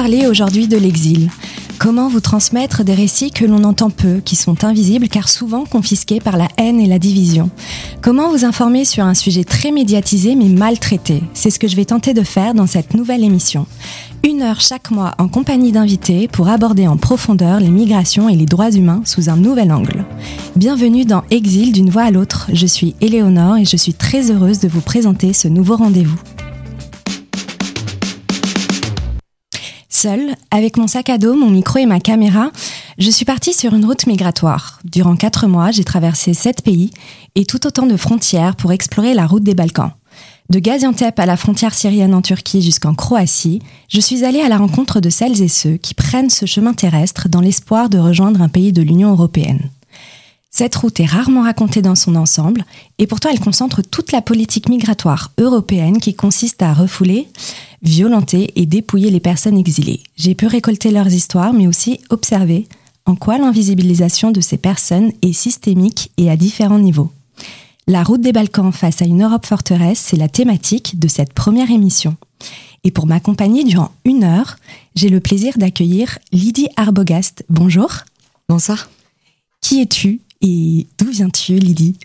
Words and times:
Parler 0.00 0.26
aujourd'hui 0.26 0.66
de 0.66 0.78
l'exil 0.78 1.28
Comment 1.78 2.08
vous 2.08 2.20
transmettre 2.20 2.84
des 2.84 2.94
récits 2.94 3.30
que 3.30 3.44
l'on 3.44 3.64
entend 3.64 3.90
peu, 3.90 4.22
qui 4.24 4.34
sont 4.34 4.64
invisibles 4.64 5.08
car 5.08 5.28
souvent 5.28 5.66
confisqués 5.66 6.20
par 6.20 6.38
la 6.38 6.48
haine 6.56 6.80
et 6.80 6.86
la 6.86 6.98
division? 6.98 7.50
Comment 8.00 8.30
vous 8.30 8.46
informer 8.46 8.86
sur 8.86 9.04
un 9.04 9.12
sujet 9.12 9.44
très 9.44 9.72
médiatisé 9.72 10.36
mais 10.36 10.48
mal 10.48 10.78
traité 10.78 11.22
C'est 11.34 11.50
ce 11.50 11.58
que 11.58 11.68
je 11.68 11.76
vais 11.76 11.84
tenter 11.84 12.14
de 12.14 12.22
faire 12.22 12.54
dans 12.54 12.66
cette 12.66 12.94
nouvelle 12.94 13.22
émission. 13.22 13.66
Une 14.24 14.40
heure 14.40 14.62
chaque 14.62 14.90
mois 14.90 15.14
en 15.18 15.28
compagnie 15.28 15.70
d'invités 15.70 16.28
pour 16.28 16.48
aborder 16.48 16.86
en 16.86 16.96
profondeur 16.96 17.60
les 17.60 17.68
migrations 17.68 18.30
et 18.30 18.36
les 18.36 18.46
droits 18.46 18.70
humains 18.70 19.02
sous 19.04 19.28
un 19.28 19.36
nouvel 19.36 19.70
angle. 19.70 20.06
Bienvenue 20.56 21.04
dans 21.04 21.24
Exil 21.30 21.72
d'une 21.72 21.90
voix 21.90 22.04
à 22.04 22.10
l'autre. 22.10 22.48
Je 22.54 22.66
suis 22.66 22.94
Éléonore 23.02 23.58
et 23.58 23.66
je 23.66 23.76
suis 23.76 23.92
très 23.92 24.30
heureuse 24.30 24.60
de 24.60 24.68
vous 24.68 24.80
présenter 24.80 25.34
ce 25.34 25.48
nouveau 25.48 25.76
rendez-vous. 25.76 26.18
Seule, 30.02 30.34
avec 30.50 30.78
mon 30.78 30.86
sac 30.86 31.10
à 31.10 31.18
dos, 31.18 31.34
mon 31.34 31.50
micro 31.50 31.78
et 31.78 31.84
ma 31.84 32.00
caméra, 32.00 32.52
je 32.96 33.10
suis 33.10 33.26
partie 33.26 33.52
sur 33.52 33.74
une 33.74 33.84
route 33.84 34.06
migratoire. 34.06 34.80
Durant 34.82 35.14
quatre 35.14 35.46
mois, 35.46 35.72
j'ai 35.72 35.84
traversé 35.84 36.32
sept 36.32 36.62
pays 36.62 36.90
et 37.34 37.44
tout 37.44 37.66
autant 37.66 37.84
de 37.84 37.98
frontières 37.98 38.56
pour 38.56 38.72
explorer 38.72 39.12
la 39.12 39.26
route 39.26 39.42
des 39.42 39.52
Balkans. 39.52 39.90
De 40.48 40.58
Gaziantep 40.58 41.20
à 41.20 41.26
la 41.26 41.36
frontière 41.36 41.74
syrienne 41.74 42.14
en 42.14 42.22
Turquie 42.22 42.62
jusqu'en 42.62 42.94
Croatie, 42.94 43.60
je 43.90 44.00
suis 44.00 44.24
allée 44.24 44.40
à 44.40 44.48
la 44.48 44.56
rencontre 44.56 45.00
de 45.00 45.10
celles 45.10 45.42
et 45.42 45.48
ceux 45.48 45.76
qui 45.76 45.92
prennent 45.92 46.30
ce 46.30 46.46
chemin 46.46 46.72
terrestre 46.72 47.28
dans 47.28 47.42
l'espoir 47.42 47.90
de 47.90 47.98
rejoindre 47.98 48.40
un 48.40 48.48
pays 48.48 48.72
de 48.72 48.80
l'Union 48.80 49.10
européenne. 49.10 49.68
Cette 50.50 50.74
route 50.74 50.98
est 50.98 51.06
rarement 51.06 51.42
racontée 51.42 51.80
dans 51.80 51.94
son 51.94 52.16
ensemble, 52.16 52.64
et 52.98 53.06
pourtant 53.06 53.30
elle 53.30 53.40
concentre 53.40 53.82
toute 53.82 54.12
la 54.12 54.20
politique 54.20 54.68
migratoire 54.68 55.30
européenne 55.38 56.00
qui 56.00 56.14
consiste 56.14 56.60
à 56.60 56.74
refouler, 56.74 57.28
violenter 57.82 58.52
et 58.56 58.66
dépouiller 58.66 59.10
les 59.10 59.20
personnes 59.20 59.56
exilées. 59.56 60.02
J'ai 60.16 60.34
pu 60.34 60.46
récolter 60.46 60.90
leurs 60.90 61.12
histoires, 61.12 61.52
mais 61.52 61.68
aussi 61.68 62.00
observer 62.10 62.66
en 63.06 63.14
quoi 63.14 63.38
l'invisibilisation 63.38 64.32
de 64.32 64.40
ces 64.40 64.58
personnes 64.58 65.12
est 65.22 65.32
systémique 65.32 66.10
et 66.16 66.30
à 66.30 66.36
différents 66.36 66.78
niveaux. 66.78 67.10
La 67.86 68.02
route 68.02 68.20
des 68.20 68.32
Balkans 68.32 68.72
face 68.72 69.02
à 69.02 69.06
une 69.06 69.22
Europe 69.22 69.46
forteresse, 69.46 69.98
c'est 69.98 70.16
la 70.16 70.28
thématique 70.28 70.98
de 70.98 71.08
cette 71.08 71.32
première 71.32 71.70
émission. 71.70 72.16
Et 72.84 72.90
pour 72.90 73.06
m'accompagner 73.06 73.64
durant 73.64 73.92
une 74.04 74.24
heure, 74.24 74.56
j'ai 74.94 75.08
le 75.08 75.20
plaisir 75.20 75.58
d'accueillir 75.58 76.18
Lydie 76.32 76.68
Arbogast. 76.76 77.44
Bonjour. 77.48 77.90
Bonsoir. 78.48 78.90
Qui 79.60 79.80
es-tu 79.80 80.20
et 80.40 80.86
d'où 80.98 81.10
viens-tu, 81.10 81.58
Lydie? 81.58 81.96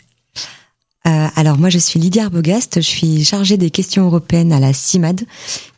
Euh, 1.08 1.28
alors 1.36 1.60
moi 1.60 1.70
je 1.70 1.78
suis 1.78 2.00
Lydie 2.00 2.20
Arbogast, 2.20 2.78
je 2.78 2.88
suis 2.88 3.24
chargée 3.24 3.58
des 3.58 3.70
questions 3.70 4.06
européennes 4.06 4.52
à 4.52 4.60
la 4.60 4.74
CIMAD, 4.74 5.22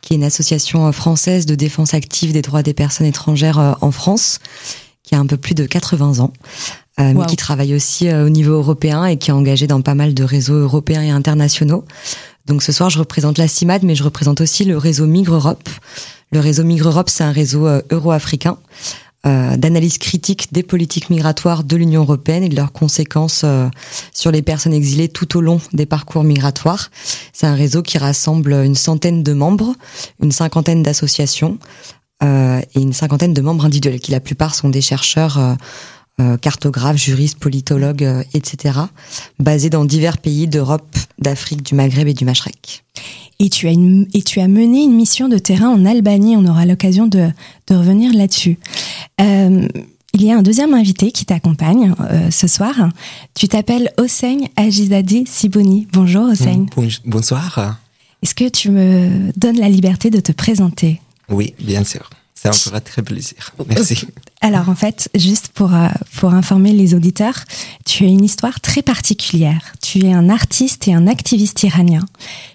qui 0.00 0.14
est 0.14 0.16
une 0.16 0.24
association 0.24 0.90
française 0.90 1.44
de 1.44 1.54
défense 1.54 1.92
active 1.92 2.32
des 2.32 2.40
droits 2.40 2.62
des 2.62 2.72
personnes 2.72 3.06
étrangères 3.06 3.58
euh, 3.58 3.72
en 3.82 3.90
France, 3.90 4.38
qui 5.02 5.14
a 5.14 5.18
un 5.18 5.26
peu 5.26 5.36
plus 5.36 5.54
de 5.54 5.66
80 5.66 6.20
ans, 6.20 6.32
euh, 6.98 7.12
mais 7.14 7.26
qui 7.26 7.36
travaille 7.36 7.74
aussi 7.74 8.10
au 8.10 8.30
niveau 8.30 8.52
européen 8.52 9.04
et 9.04 9.18
qui 9.18 9.30
est 9.30 9.34
engagée 9.34 9.66
dans 9.66 9.82
pas 9.82 9.94
mal 9.94 10.14
de 10.14 10.24
réseaux 10.24 10.56
européens 10.56 11.02
et 11.02 11.10
internationaux. 11.10 11.84
Donc 12.46 12.62
ce 12.62 12.72
soir 12.72 12.88
je 12.88 12.98
représente 12.98 13.36
la 13.36 13.48
CIMAD, 13.48 13.82
mais 13.82 13.94
je 13.94 14.04
représente 14.04 14.40
aussi 14.40 14.64
le 14.64 14.78
réseau 14.78 15.06
Migre 15.06 15.34
Europe. 15.34 15.68
Le 16.32 16.40
réseau 16.40 16.64
Migre 16.64 16.88
Europe, 16.88 17.10
c'est 17.10 17.24
un 17.24 17.32
réseau 17.32 17.66
euro-africain 17.90 18.56
euh, 18.56 19.07
d'analyse 19.24 19.98
critique 19.98 20.52
des 20.52 20.62
politiques 20.62 21.10
migratoires 21.10 21.64
de 21.64 21.76
l'Union 21.76 22.02
européenne 22.02 22.44
et 22.44 22.48
de 22.48 22.56
leurs 22.56 22.72
conséquences 22.72 23.42
euh, 23.44 23.68
sur 24.14 24.30
les 24.30 24.42
personnes 24.42 24.72
exilées 24.72 25.08
tout 25.08 25.36
au 25.36 25.40
long 25.40 25.60
des 25.72 25.86
parcours 25.86 26.24
migratoires. 26.24 26.90
C'est 27.32 27.46
un 27.46 27.54
réseau 27.54 27.82
qui 27.82 27.98
rassemble 27.98 28.52
une 28.52 28.76
centaine 28.76 29.22
de 29.22 29.32
membres, 29.32 29.74
une 30.22 30.32
cinquantaine 30.32 30.82
d'associations 30.82 31.58
euh, 32.22 32.60
et 32.74 32.80
une 32.80 32.92
cinquantaine 32.92 33.34
de 33.34 33.40
membres 33.40 33.64
individuels, 33.64 34.00
qui 34.00 34.12
la 34.12 34.20
plupart 34.20 34.54
sont 34.54 34.68
des 34.68 34.80
chercheurs 34.80 35.56
cartographes, 36.40 36.96
juristes, 36.96 37.38
politologues, 37.38 38.24
etc., 38.34 38.80
basés 39.38 39.70
dans 39.70 39.84
divers 39.84 40.18
pays 40.18 40.48
d'Europe, 40.48 40.96
d'Afrique, 41.18 41.62
du 41.62 41.74
Maghreb 41.74 42.08
et 42.08 42.14
du 42.14 42.24
Machrek. 42.24 42.84
Et 43.40 43.50
tu, 43.50 43.68
as 43.68 43.72
et 43.72 44.22
tu 44.22 44.40
as 44.40 44.48
mené 44.48 44.82
une 44.82 44.94
mission 44.94 45.28
de 45.28 45.38
terrain 45.38 45.68
en 45.68 45.84
Albanie. 45.84 46.36
On 46.36 46.44
aura 46.44 46.66
l'occasion 46.66 47.06
de, 47.06 47.30
de, 47.68 47.74
revenir 47.74 48.12
là-dessus. 48.12 48.58
Euh, 49.20 49.68
il 50.14 50.24
y 50.24 50.32
a 50.32 50.36
un 50.36 50.42
deuxième 50.42 50.74
invité 50.74 51.12
qui 51.12 51.24
t'accompagne 51.24 51.94
euh, 52.00 52.30
ce 52.32 52.48
soir. 52.48 52.74
Tu 53.34 53.46
t'appelles 53.46 53.92
Hossein 53.98 54.38
Ajizadeh 54.56 55.24
Siboni. 55.26 55.86
Bonjour 55.92 56.24
Hossein. 56.24 56.66
bonsoir. 57.04 57.78
Est-ce 58.22 58.34
que 58.34 58.48
tu 58.48 58.70
me 58.70 59.30
donnes 59.36 59.58
la 59.58 59.68
liberté 59.68 60.10
de 60.10 60.18
te 60.18 60.32
présenter? 60.32 61.00
Oui, 61.28 61.54
bien 61.60 61.84
sûr. 61.84 62.10
Ça 62.40 62.50
me 62.50 62.54
fera 62.54 62.80
très 62.80 63.02
plaisir. 63.02 63.52
Merci. 63.68 64.06
Alors 64.40 64.68
en 64.68 64.76
fait, 64.76 65.10
juste 65.16 65.48
pour, 65.48 65.74
euh, 65.74 65.88
pour 66.20 66.32
informer 66.34 66.72
les 66.72 66.94
auditeurs, 66.94 67.42
tu 67.84 68.04
as 68.04 68.06
une 68.06 68.24
histoire 68.24 68.60
très 68.60 68.80
particulière. 68.80 69.74
Tu 69.82 70.04
es 70.04 70.12
un 70.12 70.28
artiste 70.28 70.86
et 70.86 70.94
un 70.94 71.08
activiste 71.08 71.64
iranien. 71.64 72.06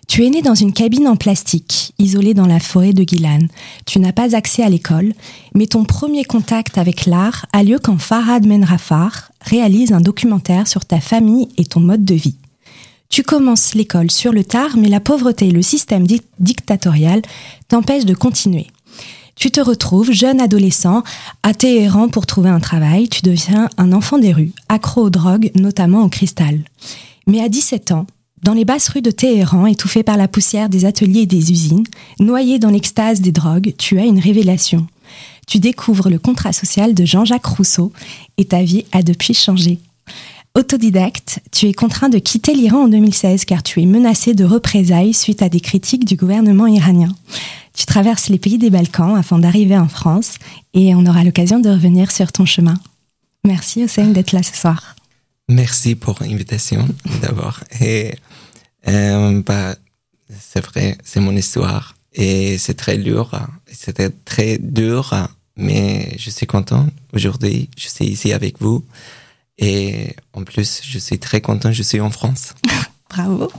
Tu 0.08 0.26
es 0.26 0.30
né 0.30 0.42
dans 0.42 0.56
une 0.56 0.72
cabine 0.72 1.10
en 1.10 1.18
plastique, 1.18 1.94
isolée 2.00 2.34
dans 2.34 2.46
la 2.46 2.62
forêt 2.62 2.94
de 2.94 3.04
Gilan. 3.04 3.48
Tu 3.86 4.00
n'as 4.00 4.14
pas 4.14 4.38
accès 4.38 4.64
à 4.64 4.70
l'école, 4.70 5.12
mais 5.54 5.68
ton 5.68 5.84
premier 5.84 6.24
contact 6.24 6.78
avec 6.78 7.06
l'art 7.06 7.46
a 7.52 7.62
lieu 7.62 7.78
quand 7.78 7.98
Farhad 7.98 8.48
Menrafar 8.48 9.34
réalise 9.42 9.92
un 9.92 10.00
documentaire 10.00 10.70
sur 10.70 10.86
ta 10.86 11.02
famille 11.02 11.50
et 11.58 11.66
ton 11.66 11.82
mode 11.82 12.06
de 12.06 12.16
vie. 12.16 12.38
Tu 13.10 13.22
commences 13.22 13.76
l'école 13.76 14.12
sur 14.12 14.32
le 14.32 14.46
tard, 14.46 14.78
mais 14.78 14.88
la 14.88 15.02
pauvreté 15.02 15.50
et 15.50 15.52
le 15.52 15.62
système 15.62 16.08
dictatorial 16.40 17.22
t'empêchent 17.68 18.06
de 18.06 18.16
continuer. 18.16 18.68
Tu 19.44 19.52
te 19.52 19.60
retrouves, 19.60 20.14
jeune 20.14 20.40
adolescent, 20.40 21.04
à 21.44 21.54
Téhéran 21.54 22.08
pour 22.08 22.26
trouver 22.26 22.50
un 22.50 22.62
travail, 22.62 23.10
tu 23.10 23.24
deviens 23.24 23.68
un 23.78 23.92
enfant 23.92 24.18
des 24.18 24.32
rues, 24.32 24.54
accro 24.70 25.02
aux 25.02 25.10
drogues, 25.10 25.52
notamment 25.54 26.04
au 26.04 26.08
cristal. 26.08 26.62
Mais 27.28 27.42
à 27.42 27.50
17 27.50 27.92
ans, 27.92 28.08
dans 28.42 28.54
les 28.54 28.64
basses 28.64 28.88
rues 28.88 29.02
de 29.02 29.12
Téhéran, 29.12 29.66
étouffé 29.66 30.02
par 30.02 30.16
la 30.16 30.30
poussière 30.30 30.70
des 30.70 30.86
ateliers 30.86 31.24
et 31.24 31.26
des 31.26 31.52
usines, 31.52 31.84
noyé 32.22 32.58
dans 32.58 32.70
l'extase 32.70 33.20
des 33.20 33.34
drogues, 33.34 33.74
tu 33.78 34.00
as 34.00 34.06
une 34.06 34.22
révélation. 34.22 34.88
Tu 35.46 35.60
découvres 35.60 36.10
le 36.10 36.20
contrat 36.20 36.54
social 36.54 36.94
de 36.94 37.04
Jean-Jacques 37.04 37.46
Rousseau 37.46 37.92
et 38.38 38.46
ta 38.46 38.64
vie 38.64 38.86
a 38.94 39.04
depuis 39.04 39.34
changé. 39.34 39.82
Autodidacte, 40.56 41.40
tu 41.52 41.68
es 41.68 41.74
contraint 41.74 42.10
de 42.10 42.20
quitter 42.20 42.54
l'Iran 42.54 42.84
en 42.84 42.88
2016 42.88 43.46
car 43.46 43.64
tu 43.64 43.82
es 43.82 43.88
menacé 43.88 44.36
de 44.36 44.46
représailles 44.46 45.16
suite 45.16 45.42
à 45.42 45.50
des 45.50 45.60
critiques 45.60 46.06
du 46.06 46.16
gouvernement 46.16 46.68
iranien. 46.68 47.16
Tu 47.74 47.88
traverses 47.88 48.30
les 48.30 48.38
pays 48.38 48.60
des 48.60 48.70
Balkans 48.70 49.18
afin 49.18 49.40
d'arriver 49.40 49.76
en 49.76 49.88
France 49.88 50.36
et 50.76 50.94
on 50.94 51.08
aura 51.08 51.24
l'occasion 51.24 51.60
de 51.60 51.72
revenir 51.72 52.12
sur 52.12 52.32
ton 52.32 52.46
chemin. 52.46 52.76
Merci 53.44 53.84
Hossein 53.84 54.10
d'être 54.10 54.32
là 54.32 54.44
ce 54.44 54.56
soir. 54.56 54.96
Merci 55.50 55.96
pour 55.96 56.20
l'invitation 56.22 56.88
d'abord. 57.24 57.62
Et 57.82 58.14
euh, 58.88 59.42
bah, 59.44 59.76
c'est 60.40 60.64
vrai, 60.64 61.00
c'est 61.04 61.20
mon 61.20 61.36
histoire 61.36 61.96
et 62.14 62.60
c'est 62.60 62.76
très 62.76 63.00
dur. 63.00 63.42
C'était 63.72 64.12
très 64.12 64.60
dur, 64.60 65.16
mais 65.58 66.16
je 66.20 66.30
suis 66.30 66.46
content 66.46 66.86
aujourd'hui. 67.12 67.70
Je 67.76 67.88
suis 67.88 68.06
ici 68.06 68.34
avec 68.34 68.62
vous 68.62 68.84
et 69.58 70.16
en 70.34 70.44
plus, 70.44 70.82
je 70.84 71.00
suis 71.00 71.20
très 71.20 71.42
content. 71.42 71.72
Je 71.72 71.84
suis 71.84 72.02
en 72.02 72.10
France. 72.10 72.54
Bravo. 73.10 73.52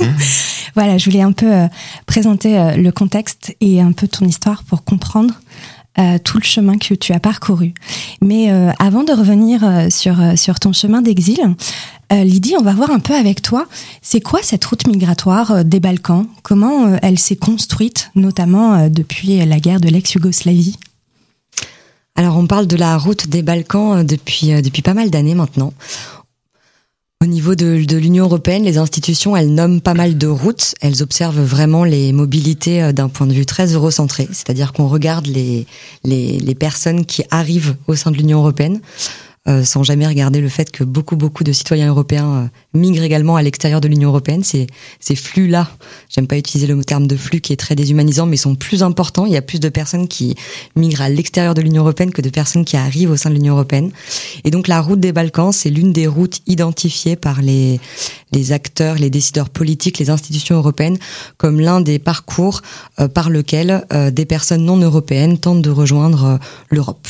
Mmh. 0.00 0.04
voilà, 0.74 0.98
je 0.98 1.10
voulais 1.10 1.22
un 1.22 1.32
peu 1.32 1.52
euh, 1.52 1.66
présenter 2.06 2.58
euh, 2.58 2.76
le 2.76 2.90
contexte 2.92 3.54
et 3.60 3.80
un 3.80 3.92
peu 3.92 4.08
ton 4.08 4.24
histoire 4.24 4.64
pour 4.64 4.84
comprendre 4.84 5.34
euh, 5.98 6.18
tout 6.18 6.38
le 6.38 6.44
chemin 6.44 6.78
que 6.78 6.94
tu 6.94 7.12
as 7.12 7.20
parcouru. 7.20 7.74
Mais 8.22 8.50
avant 8.78 9.04
de 9.04 9.12
revenir 9.12 9.60
sur, 9.90 10.16
sur 10.38 10.58
ton 10.58 10.72
chemin 10.72 11.02
d'exil, 11.02 11.40
Lydie, 12.10 12.54
on 12.58 12.62
va 12.62 12.72
voir 12.72 12.90
un 12.90 13.00
peu 13.00 13.14
avec 13.14 13.42
toi, 13.42 13.66
c'est 14.00 14.20
quoi 14.20 14.40
cette 14.42 14.64
route 14.64 14.86
migratoire 14.86 15.64
des 15.64 15.80
Balkans? 15.80 16.26
Comment 16.42 16.96
elle 17.02 17.18
s'est 17.18 17.36
construite, 17.36 18.10
notamment 18.14 18.88
depuis 18.88 19.44
la 19.44 19.60
guerre 19.60 19.80
de 19.80 19.88
l'ex-Yougoslavie? 19.88 20.78
Alors 22.14 22.36
on 22.36 22.46
parle 22.46 22.66
de 22.66 22.76
la 22.76 22.98
route 22.98 23.28
des 23.28 23.42
Balkans 23.42 24.04
depuis 24.04 24.62
depuis 24.62 24.82
pas 24.82 24.94
mal 24.94 25.10
d'années 25.10 25.34
maintenant. 25.34 25.72
Au 27.22 27.26
niveau 27.26 27.54
de, 27.54 27.84
de 27.84 27.96
l'Union 27.96 28.24
européenne, 28.24 28.64
les 28.64 28.78
institutions, 28.78 29.36
elles 29.36 29.54
nomment 29.54 29.80
pas 29.80 29.94
mal 29.94 30.18
de 30.18 30.26
routes. 30.26 30.74
Elles 30.80 31.04
observent 31.04 31.40
vraiment 31.40 31.84
les 31.84 32.12
mobilités 32.12 32.82
euh, 32.82 32.90
d'un 32.90 33.08
point 33.08 33.28
de 33.28 33.32
vue 33.32 33.46
très 33.46 33.66
eurocentré, 33.74 34.26
c'est-à-dire 34.32 34.72
qu'on 34.72 34.88
regarde 34.88 35.28
les, 35.28 35.68
les, 36.02 36.40
les, 36.40 36.54
personnes 36.56 37.06
qui 37.06 37.22
arrivent 37.30 37.76
au 37.86 37.94
sein 37.94 38.10
de 38.10 38.16
l'Union 38.16 38.40
européenne. 38.40 38.80
Euh, 39.48 39.64
sans 39.64 39.82
jamais 39.82 40.06
regarder 40.06 40.40
le 40.40 40.48
fait 40.48 40.70
que 40.70 40.84
beaucoup 40.84 41.16
beaucoup 41.16 41.42
de 41.42 41.50
citoyens 41.50 41.88
européens 41.88 42.32
euh, 42.32 42.46
migrent 42.74 43.02
également 43.02 43.34
à 43.34 43.42
l'extérieur 43.42 43.80
de 43.80 43.88
l'Union 43.88 44.10
européenne. 44.10 44.44
Ces, 44.44 44.68
ces 45.00 45.16
flux-là, 45.16 45.68
j'aime 46.08 46.28
pas 46.28 46.38
utiliser 46.38 46.72
le 46.72 46.84
terme 46.84 47.08
de 47.08 47.16
flux 47.16 47.40
qui 47.40 47.52
est 47.52 47.56
très 47.56 47.74
déshumanisant, 47.74 48.26
mais 48.26 48.36
sont 48.36 48.54
plus 48.54 48.84
importants. 48.84 49.26
Il 49.26 49.32
y 49.32 49.36
a 49.36 49.42
plus 49.42 49.58
de 49.58 49.68
personnes 49.68 50.06
qui 50.06 50.36
migrent 50.76 51.02
à 51.02 51.08
l'extérieur 51.08 51.54
de 51.54 51.60
l'Union 51.60 51.82
européenne 51.82 52.12
que 52.12 52.22
de 52.22 52.30
personnes 52.30 52.64
qui 52.64 52.76
arrivent 52.76 53.10
au 53.10 53.16
sein 53.16 53.30
de 53.30 53.34
l'Union 53.34 53.54
européenne. 53.54 53.90
Et 54.44 54.52
donc 54.52 54.68
la 54.68 54.80
route 54.80 55.00
des 55.00 55.10
Balkans, 55.10 55.50
c'est 55.52 55.70
l'une 55.70 55.92
des 55.92 56.06
routes 56.06 56.38
identifiées 56.46 57.16
par 57.16 57.42
les, 57.42 57.80
les 58.30 58.52
acteurs, 58.52 58.94
les 58.94 59.10
décideurs 59.10 59.50
politiques, 59.50 59.98
les 59.98 60.10
institutions 60.10 60.54
européennes 60.54 60.98
comme 61.36 61.58
l'un 61.58 61.80
des 61.80 61.98
parcours 61.98 62.62
euh, 63.00 63.08
par 63.08 63.28
lequel 63.28 63.84
des 64.12 64.24
personnes 64.24 64.64
non 64.64 64.76
européennes 64.76 65.36
tentent 65.36 65.62
de 65.62 65.70
rejoindre 65.70 66.38
l'Europe. 66.70 67.08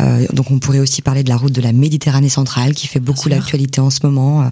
Euh, 0.00 0.26
donc 0.32 0.50
on 0.50 0.58
pourrait 0.58 0.78
aussi 0.78 1.02
parler 1.02 1.22
de 1.22 1.28
la 1.28 1.36
route 1.36 1.52
de 1.52 1.60
la 1.60 1.72
Méditerranée 1.72 2.28
centrale 2.28 2.74
qui 2.74 2.86
fait 2.86 3.00
beaucoup 3.00 3.28
l'actualité 3.28 3.80
en 3.80 3.90
ce 3.90 4.00
moment 4.02 4.42
euh, 4.42 4.44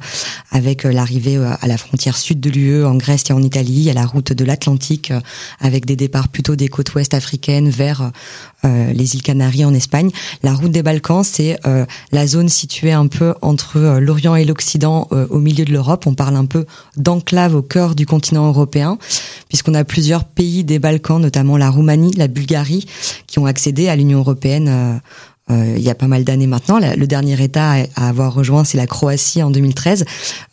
avec 0.51 0.85
euh, 0.85 0.93
l'arrivée 0.93 1.37
à 1.37 1.67
la 1.67 1.77
frontière 1.77 2.17
sud 2.17 2.41
de 2.41 2.51
l'UE 2.51 2.85
en 2.85 2.97
Grèce 2.97 3.25
et 3.31 3.33
en 3.33 3.43
Italie, 3.43 3.73
il 3.73 3.83
y 3.83 3.91
a 3.91 3.95
la 3.95 4.07
route 4.07 4.33
de 4.33 4.45
l'Atlantique 4.45 5.13
avec 5.61 5.87
des 5.87 5.97
départs 5.97 6.29
plutôt 6.29 6.57
des 6.57 6.69
côtes 6.69 6.95
ouest 6.95 7.15
africaines 7.15 7.69
vers 7.69 8.11
les 8.65 9.15
îles 9.15 9.23
Canaries 9.23 9.65
en 9.65 9.75
Espagne. 9.75 10.11
La 10.43 10.53
route 10.53 10.73
des 10.73 10.83
Balkans, 10.83 11.23
c'est 11.25 11.61
la 12.11 12.27
zone 12.27 12.49
située 12.49 12.93
un 12.93 13.07
peu 13.07 13.35
entre 13.43 13.99
l'Orient 14.01 14.35
et 14.35 14.45
l'Occident 14.45 15.09
au 15.31 15.39
milieu 15.39 15.65
de 15.65 15.73
l'Europe. 15.73 16.07
On 16.07 16.15
parle 16.15 16.37
un 16.37 16.47
peu 16.47 16.67
d'enclave 16.97 17.55
au 17.55 17.63
cœur 17.63 17.95
du 17.95 18.07
continent 18.07 18.47
européen 18.49 18.99
puisqu'on 19.49 19.75
a 19.75 19.85
plusieurs 19.85 20.25
pays 20.25 20.65
des 20.65 20.79
Balkans, 20.79 21.21
notamment 21.21 21.57
la 21.57 21.71
Roumanie, 21.71 22.13
la 22.15 22.29
Bulgarie, 22.29 22.87
qui 23.27 23.39
ont 23.39 23.47
accédé 23.47 23.89
à 23.89 23.97
l'Union 23.97 24.19
européenne 24.19 25.01
euh, 25.49 25.75
il 25.77 25.83
y 25.83 25.91
a 25.91 25.95
pas 25.95 26.09
mal 26.09 26.25
d'années 26.25 26.47
maintenant. 26.47 26.79
Le 26.79 27.07
dernier 27.07 27.41
État 27.41 27.77
à 27.95 28.09
avoir 28.09 28.35
rejoint, 28.35 28.65
c'est 28.65 28.77
la 28.77 28.87
Croatie 28.87 29.43
en 29.43 29.51
2013. 29.51 30.05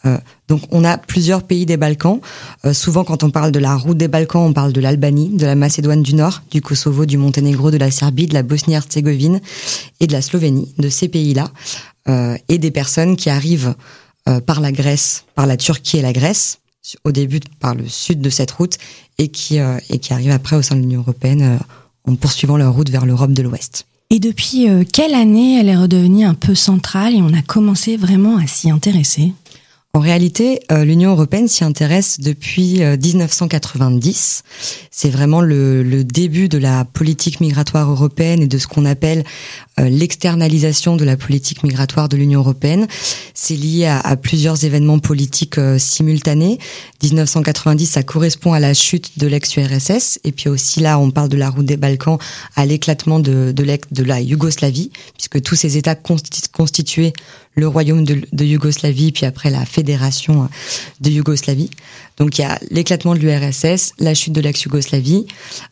Euh, 0.06 0.18
donc 0.48 0.62
on 0.72 0.84
a 0.84 0.98
plusieurs 0.98 1.44
pays 1.44 1.66
des 1.66 1.78
Balkans. 1.78 2.19
Euh, 2.66 2.74
souvent 2.74 3.04
quand 3.04 3.24
on 3.24 3.31
parle 3.31 3.51
de 3.51 3.60
la 3.60 3.75
route 3.75 3.98
des 3.98 4.07
Balkans, 4.07 4.44
on 4.44 4.54
parle 4.54 4.72
de 4.72 4.81
l'Albanie, 4.81 5.30
de 5.30 5.45
la 5.45 5.56
Macédoine 5.56 6.04
du 6.04 6.13
Nord, 6.13 6.44
du 6.51 6.62
Kosovo, 6.62 7.06
du 7.06 7.18
Monténégro, 7.18 7.72
de 7.72 7.78
la 7.78 7.90
Serbie, 7.90 8.28
de 8.28 8.36
la 8.36 8.44
Bosnie-Herzégovine 8.44 9.42
et 10.00 10.07
de 10.07 10.13
la 10.13 10.22
Slovénie, 10.22 10.74
de 10.78 10.90
ces 10.90 11.07
pays-là. 11.07 11.50
et 12.50 12.57
des 12.57 12.72
personnes 12.72 13.16
qui 13.16 13.30
arrivent 13.30 13.75
par 14.45 14.60
la 14.60 14.72
Grèce, 14.72 15.24
par 15.36 15.48
la 15.48 15.56
Turquie 15.56 15.98
et 15.98 16.01
la 16.01 16.12
Grèce, 16.12 16.60
au 17.06 17.12
début 17.12 17.40
par 17.62 17.75
le 17.75 17.88
sud 17.88 18.19
de 18.19 18.30
cette 18.30 18.51
route, 18.51 18.78
et 19.18 19.30
qui, 19.30 19.57
et 19.57 20.00
qui 20.00 20.13
arrivent 20.13 20.31
après 20.31 20.57
au 20.57 20.62
sein 20.62 20.75
de 20.75 20.81
l'Union 20.81 21.00
européenne 21.00 21.60
en 22.06 22.16
poursuivant 22.16 22.57
leur 22.57 22.74
route 22.74 22.90
vers 22.90 23.06
l'Europe 23.06 23.31
de 23.31 23.42
l'Ouest. 23.42 23.86
Et 24.15 24.19
depuis 24.19 24.69
euh, 24.69 24.83
quelle 24.83 25.15
année 25.15 25.60
elle 25.60 25.69
est 25.69 25.75
redevenue 25.75 26.24
un 26.24 26.36
peu 26.36 26.54
centrale 26.54 27.15
et 27.15 27.21
on 27.24 27.33
a 27.33 27.42
commencé 27.42 27.98
vraiment 27.98 28.38
à 28.38 28.45
s'y 28.45 28.69
intéresser? 28.69 29.33
En 29.95 30.00
réalité, 30.00 30.60
euh, 30.72 30.86
l'Union 30.86 31.12
européenne 31.12 31.48
s'y 31.48 31.63
intéresse 31.63 32.19
depuis 32.19 32.81
1990. 32.81 34.42
Euh, 34.44 34.66
C'est 34.90 35.12
vraiment 35.12 35.40
le, 35.40 35.84
le, 35.84 36.04
début 36.04 36.50
de 36.50 36.57
la 36.57 36.84
politique 36.84 37.40
migratoire 37.40 37.92
européenne 37.92 38.42
et 38.42 38.48
de 38.48 38.57
ce 38.57 38.66
qu'on 38.66 38.86
appelle 38.86 39.24
euh, 39.80 39.90
l'externalisation 39.90 40.95
de 40.95 41.06
la 41.06 41.16
politique 41.16 41.62
migratoire 41.62 42.10
de 42.10 42.18
l'Union 42.18 42.40
européenne. 42.40 42.88
C'est 43.36 43.56
lié 43.56 43.86
à, 43.86 44.00
à, 44.00 44.16
plusieurs 44.16 44.66
événements 44.66 44.98
politiques 44.98 45.60
simultanés. 45.78 46.57
1990, 47.04 47.86
ça 47.86 48.01
correspond 48.01 48.54
à 48.54 48.60
la 48.60 48.74
chute 48.74 49.19
de 49.19 49.28
l'ex-URSS. 49.28 50.18
Et 50.24 50.31
puis 50.31 50.50
aussi 50.50 50.80
là, 50.80 50.98
on 50.98 51.12
parle 51.12 51.30
de 51.30 51.38
la 51.38 51.51
route 51.51 51.68
des 51.68 51.78
Balkans, 51.78 52.18
à 52.56 52.66
l'éclatement 52.66 53.19
de, 53.19 53.51
de, 53.51 53.80
de 53.92 54.04
la 54.04 54.22
Yougoslavie, 54.22 54.90
puisque 55.16 55.40
tous 55.44 55.56
ces 55.56 55.78
États 55.78 55.94
constituaient 55.94 57.13
le 57.56 57.68
royaume 57.68 58.04
de, 58.04 58.22
de, 58.32 58.46
Yougoslavie, 58.46 59.12
puis 59.12 59.26
après 59.26 59.50
la 59.50 59.66
fédération 59.66 60.50
de 61.02 61.10
Yougoslavie. 61.10 61.70
Donc 62.18 62.38
il 62.38 62.42
y 62.42 62.46
a 62.46 62.60
l'éclatement 62.70 63.16
de 63.16 63.20
l'URSS, 63.20 63.94
la 64.00 64.14
chute 64.14 64.34
de 64.34 64.42
l'ex-Yougoslavie, 64.42 65.26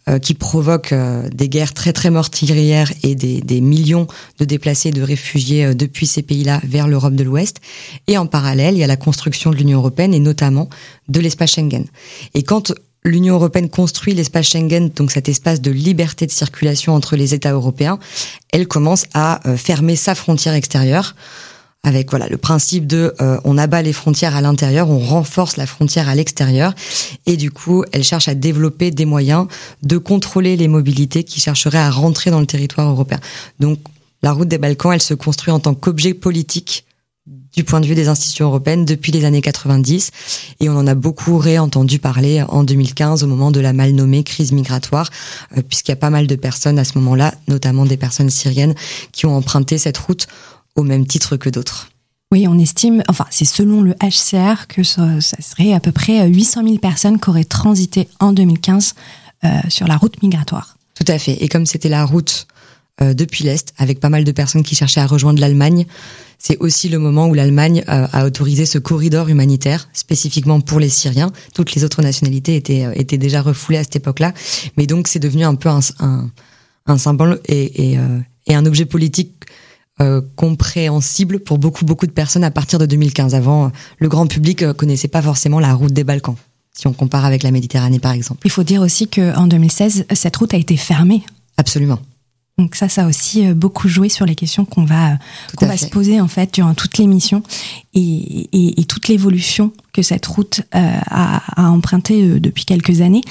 euh, 0.09 0.19
qui 0.19 0.33
provoque 0.33 0.91
euh, 0.91 1.27
des 1.29 1.49
guerres 1.49 1.73
très 1.73 1.93
très 1.93 2.09
meurtrières 2.09 2.91
et 3.03 3.15
des, 3.15 3.41
des 3.41 3.61
millions 3.61 4.07
de 4.39 4.45
déplacés, 4.45 4.91
de 4.91 5.01
réfugiés 5.01 5.65
euh, 5.65 5.73
depuis 5.73 6.07
ces 6.07 6.21
pays-là 6.21 6.59
vers 6.63 6.87
l'Europe 6.87 7.15
de 7.15 7.23
l'Ouest. 7.23 7.61
Et 8.07 8.17
en 8.17 8.25
parallèle, 8.25 8.75
il 8.75 8.79
y 8.79 8.83
a 8.83 8.87
la 8.87 8.97
construction 8.97 9.51
de 9.51 9.55
l'Union 9.55 9.79
européenne 9.79 10.13
et 10.13 10.19
notamment 10.19 10.69
de 11.09 11.19
l'espace 11.19 11.51
Schengen. 11.51 11.85
Et 12.33 12.43
quand 12.43 12.73
l'Union 13.03 13.35
européenne 13.35 13.69
construit 13.69 14.13
l'espace 14.13 14.47
Schengen, 14.47 14.89
donc 14.89 15.11
cet 15.11 15.29
espace 15.29 15.61
de 15.61 15.71
liberté 15.71 16.25
de 16.25 16.31
circulation 16.31 16.93
entre 16.93 17.15
les 17.15 17.33
États 17.33 17.51
européens, 17.51 17.99
elle 18.51 18.67
commence 18.67 19.05
à 19.13 19.41
fermer 19.57 19.95
sa 19.95 20.13
frontière 20.13 20.53
extérieure 20.53 21.15
avec 21.83 22.11
voilà 22.11 22.27
le 22.27 22.37
principe 22.37 22.85
de 22.85 23.13
euh, 23.21 23.39
on 23.43 23.57
abat 23.57 23.81
les 23.81 23.93
frontières 23.93 24.35
à 24.35 24.41
l'intérieur, 24.41 24.89
on 24.89 24.99
renforce 24.99 25.57
la 25.57 25.65
frontière 25.65 26.09
à 26.09 26.15
l'extérieur, 26.15 26.73
et 27.25 27.37
du 27.37 27.51
coup 27.51 27.83
elle 27.91 28.03
cherche 28.03 28.27
à 28.27 28.35
développer 28.35 28.91
des 28.91 29.05
moyens 29.05 29.47
de 29.81 29.97
contrôler 29.97 30.57
les 30.57 30.67
mobilités 30.67 31.23
qui 31.23 31.39
chercheraient 31.39 31.79
à 31.79 31.89
rentrer 31.89 32.29
dans 32.29 32.39
le 32.39 32.45
territoire 32.45 32.89
européen. 32.89 33.19
Donc 33.59 33.79
la 34.21 34.31
route 34.31 34.47
des 34.47 34.59
Balkans, 34.59 34.93
elle 34.93 35.01
se 35.01 35.15
construit 35.15 35.51
en 35.51 35.59
tant 35.59 35.73
qu'objet 35.73 36.13
politique 36.13 36.85
du 37.53 37.63
point 37.63 37.81
de 37.81 37.85
vue 37.85 37.95
des 37.95 38.07
institutions 38.07 38.45
européennes 38.45 38.85
depuis 38.85 39.11
les 39.11 39.25
années 39.25 39.41
90 39.41 40.11
et 40.59 40.69
on 40.69 40.77
en 40.77 40.87
a 40.87 40.95
beaucoup 40.95 41.37
réentendu 41.37 41.99
parler 41.99 42.43
en 42.47 42.63
2015 42.63 43.23
au 43.23 43.27
moment 43.27 43.51
de 43.51 43.59
la 43.59 43.73
mal 43.73 43.91
nommée 43.91 44.23
crise 44.23 44.51
migratoire 44.51 45.09
euh, 45.57 45.61
puisqu'il 45.61 45.91
y 45.91 45.93
a 45.93 45.97
pas 45.97 46.09
mal 46.09 46.27
de 46.27 46.35
personnes 46.35 46.79
à 46.79 46.83
ce 46.83 46.97
moment-là, 46.99 47.33
notamment 47.47 47.85
des 47.85 47.97
personnes 47.97 48.29
syriennes 48.29 48.75
qui 49.11 49.25
ont 49.25 49.35
emprunté 49.35 49.77
cette 49.77 49.97
route 49.97 50.27
au 50.75 50.83
même 50.83 51.05
titre 51.05 51.37
que 51.37 51.49
d'autres. 51.49 51.91
Oui, 52.31 52.47
on 52.47 52.57
estime, 52.57 53.03
enfin 53.09 53.25
c'est 53.29 53.45
selon 53.45 53.81
le 53.81 53.93
HCR 53.95 54.67
que 54.67 54.83
ça, 54.83 55.19
serait 55.19 55.73
à 55.73 55.81
peu 55.81 55.91
près 55.91 56.25
800 56.27 56.63
000 56.63 56.77
personnes 56.77 57.19
qui 57.19 57.29
auraient 57.29 57.43
transité 57.43 58.07
en 58.21 58.31
2015 58.31 58.95
euh, 59.43 59.49
sur 59.67 59.85
la 59.85 59.97
route 59.97 60.21
migratoire. 60.23 60.77
Tout 60.95 61.05
à 61.09 61.19
fait. 61.19 61.43
Et 61.43 61.49
comme 61.49 61.65
c'était 61.65 61.89
la 61.89 62.05
route 62.05 62.47
euh, 63.01 63.13
depuis 63.13 63.43
l'Est, 63.43 63.73
avec 63.77 63.99
pas 63.99 64.07
mal 64.07 64.23
de 64.23 64.31
personnes 64.31 64.63
qui 64.63 64.75
cherchaient 64.75 65.01
à 65.01 65.07
rejoindre 65.07 65.41
l'Allemagne, 65.41 65.85
c'est 66.37 66.57
aussi 66.59 66.87
le 66.87 66.99
moment 66.99 67.27
où 67.27 67.33
l'Allemagne 67.33 67.83
euh, 67.89 68.07
a 68.13 68.25
autorisé 68.25 68.65
ce 68.65 68.77
corridor 68.77 69.27
humanitaire 69.27 69.89
spécifiquement 69.91 70.61
pour 70.61 70.79
les 70.79 70.89
Syriens. 70.89 71.33
Toutes 71.53 71.75
les 71.75 71.83
autres 71.83 72.01
nationalités 72.01 72.55
étaient, 72.55 72.87
étaient 72.95 73.17
déjà 73.17 73.41
refoulées 73.41 73.79
à 73.79 73.83
cette 73.83 73.97
époque-là. 73.97 74.33
Mais 74.77 74.87
donc 74.87 75.09
c'est 75.09 75.19
devenu 75.19 75.43
un 75.43 75.55
peu 75.55 75.67
un, 75.67 75.81
un, 76.85 76.97
symbole 76.97 77.41
et, 77.45 77.91
et, 77.91 77.99
et 78.47 78.55
un 78.55 78.65
objet 78.65 78.85
politique 78.85 79.33
euh, 80.01 80.21
compréhensible 80.35 81.39
pour 81.39 81.57
beaucoup 81.57 81.85
beaucoup 81.85 82.07
de 82.07 82.11
personnes 82.11 82.43
à 82.43 82.51
partir 82.51 82.79
de 82.79 82.85
2015. 82.85 83.35
Avant, 83.35 83.71
le 83.99 84.09
grand 84.09 84.27
public 84.27 84.63
euh, 84.63 84.73
connaissait 84.73 85.07
pas 85.07 85.21
forcément 85.21 85.59
la 85.59 85.73
route 85.73 85.93
des 85.93 86.03
Balkans, 86.03 86.35
si 86.73 86.87
on 86.87 86.93
compare 86.93 87.25
avec 87.25 87.43
la 87.43 87.51
Méditerranée 87.51 87.99
par 87.99 88.11
exemple. 88.11 88.41
Il 88.45 88.51
faut 88.51 88.63
dire 88.63 88.81
aussi 88.81 89.07
qu'en 89.07 89.47
2016, 89.47 90.05
cette 90.13 90.35
route 90.37 90.53
a 90.53 90.57
été 90.57 90.75
fermée. 90.75 91.23
Absolument. 91.57 91.99
Donc 92.61 92.75
ça, 92.75 92.89
ça 92.89 93.05
a 93.05 93.07
aussi 93.07 93.47
euh, 93.47 93.53
beaucoup 93.53 93.87
joué 93.87 94.09
sur 94.09 94.25
les 94.25 94.35
questions 94.35 94.65
qu'on 94.65 94.85
va, 94.85 95.17
qu'on 95.55 95.65
va 95.65 95.77
se 95.77 95.87
poser 95.87 96.21
en 96.21 96.27
fait 96.27 96.53
durant 96.53 96.73
toute 96.73 96.97
l'émission 96.97 97.43
et, 97.93 98.49
et, 98.53 98.79
et, 98.79 98.85
toute 98.85 99.07
l'évolution 99.07 99.73
que 99.93 100.01
cette 100.01 100.25
route 100.25 100.61
euh, 100.75 100.99
a, 101.09 101.61
a 101.61 101.69
emprunté 101.69 102.23
euh, 102.23 102.39
depuis 102.39 102.65
quelques 102.65 103.01
années. 103.01 103.21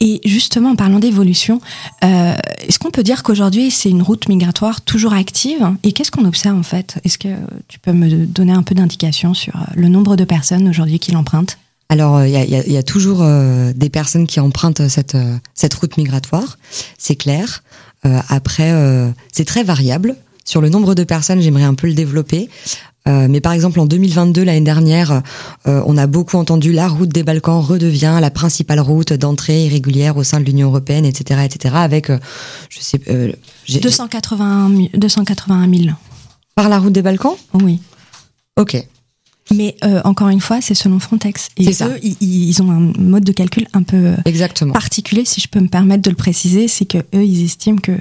Et 0.00 0.20
justement, 0.24 0.70
en 0.70 0.76
parlant 0.76 0.98
d'évolution, 0.98 1.60
euh, 2.04 2.34
est-ce 2.66 2.78
qu'on 2.78 2.90
peut 2.90 3.02
dire 3.02 3.22
qu'aujourd'hui 3.22 3.70
c'est 3.70 3.90
une 3.90 4.02
route 4.02 4.28
migratoire 4.28 4.80
toujours 4.80 5.12
active 5.12 5.70
Et 5.82 5.92
qu'est-ce 5.92 6.10
qu'on 6.10 6.24
observe 6.24 6.58
en 6.58 6.62
fait? 6.62 6.98
Est-ce 7.04 7.18
que 7.18 7.28
tu 7.68 7.78
peux 7.78 7.92
me 7.92 8.26
donner 8.26 8.52
un 8.52 8.62
peu 8.62 8.74
d'indication 8.74 9.34
sur 9.34 9.54
le 9.74 9.88
nombre 9.88 10.16
de 10.16 10.24
personnes 10.24 10.68
aujourd'hui 10.68 10.98
qui 10.98 11.12
l'empruntent? 11.12 11.58
Alors, 11.90 12.22
il 12.22 12.30
y 12.30 12.36
a, 12.36 12.44
y 12.44 12.76
a, 12.76 12.82
toujours 12.82 13.24
des 13.74 13.88
personnes 13.88 14.26
qui 14.26 14.40
empruntent 14.40 14.88
cette, 14.88 15.16
cette 15.54 15.72
route 15.72 15.96
migratoire, 15.96 16.58
c'est 16.98 17.16
clair. 17.16 17.62
Euh, 18.06 18.18
après, 18.28 18.72
euh, 18.72 19.10
c'est 19.32 19.44
très 19.44 19.64
variable. 19.64 20.16
Sur 20.44 20.60
le 20.60 20.68
nombre 20.68 20.94
de 20.94 21.04
personnes, 21.04 21.40
j'aimerais 21.40 21.64
un 21.64 21.74
peu 21.74 21.86
le 21.86 21.94
développer. 21.94 22.48
Euh, 23.06 23.26
mais 23.28 23.40
par 23.40 23.52
exemple, 23.52 23.80
en 23.80 23.86
2022, 23.86 24.44
l'année 24.44 24.60
dernière, 24.60 25.22
on 25.64 25.96
a 25.96 26.06
beaucoup 26.06 26.36
entendu 26.36 26.72
la 26.72 26.88
route 26.88 27.08
des 27.08 27.22
Balkans 27.22 27.60
redevient 27.60 28.18
la 28.20 28.30
principale 28.30 28.80
route 28.80 29.12
d'entrée 29.12 29.66
irrégulière 29.66 30.16
au 30.16 30.24
sein 30.24 30.40
de 30.40 30.44
l'Union 30.44 30.68
européenne, 30.68 31.04
etc., 31.04 31.40
etc. 31.44 31.74
Avec, 31.78 32.10
je 32.68 32.80
sais, 32.80 33.00
281 33.80 34.88
281 34.94 35.70
000. 35.70 35.94
Par 36.54 36.68
la 36.68 36.78
route 36.78 36.92
des 36.92 37.02
Balkans? 37.02 37.36
Oui. 37.54 37.80
Ok. 38.56 38.84
Mais 39.54 39.76
euh, 39.84 40.00
encore 40.04 40.28
une 40.28 40.40
fois, 40.40 40.60
c'est 40.60 40.74
selon 40.74 40.98
Frontex. 40.98 41.48
Et 41.56 41.68
eux, 41.68 41.98
Ils, 42.02 42.16
ils, 42.20 42.62
ont 42.62 42.70
un 42.70 42.92
mode 42.98 43.24
de 43.24 43.32
calcul 43.32 43.66
un 43.72 43.82
peu 43.82 43.96
euh, 43.96 44.16
Exactement. 44.24 44.72
particulier, 44.72 45.24
si 45.24 45.40
je 45.40 45.48
peux 45.48 45.60
me 45.60 45.68
permettre 45.68 46.02
de 46.02 46.10
le 46.10 46.16
préciser. 46.16 46.68
C'est 46.68 46.84
que 46.84 46.98
eux, 46.98 47.24
ils 47.24 47.44
estiment 47.44 47.78
que 47.78 47.92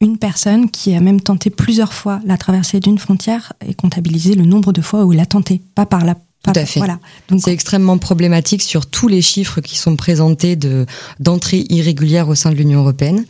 une 0.00 0.18
personne 0.18 0.70
qui 0.70 0.94
a 0.94 1.00
même 1.00 1.20
tenté 1.20 1.50
plusieurs 1.50 1.92
fois 1.92 2.20
la 2.24 2.36
traversée 2.36 2.78
d'une 2.80 2.98
frontière 2.98 3.52
est 3.66 3.74
comptabilisée 3.74 4.34
le 4.34 4.44
nombre 4.44 4.72
de 4.72 4.80
fois 4.80 5.04
où 5.04 5.12
il 5.12 5.20
a 5.20 5.26
tenté, 5.26 5.60
pas 5.74 5.86
par 5.86 6.04
la 6.04 6.14
tout 6.44 6.52
à 6.54 6.64
fait. 6.66 6.78
Voilà. 6.78 7.00
Donc 7.28 7.40
c'est 7.42 7.52
extrêmement 7.52 7.98
problématique 7.98 8.62
sur 8.62 8.86
tous 8.86 9.08
les 9.08 9.22
chiffres 9.22 9.60
qui 9.60 9.76
sont 9.76 9.96
présentés 9.96 10.54
de 10.54 10.86
d'entrée 11.18 11.66
irrégulière 11.68 12.28
au 12.28 12.36
sein 12.36 12.50
de 12.50 12.54
l'Union 12.54 12.80
européenne. 12.80 13.24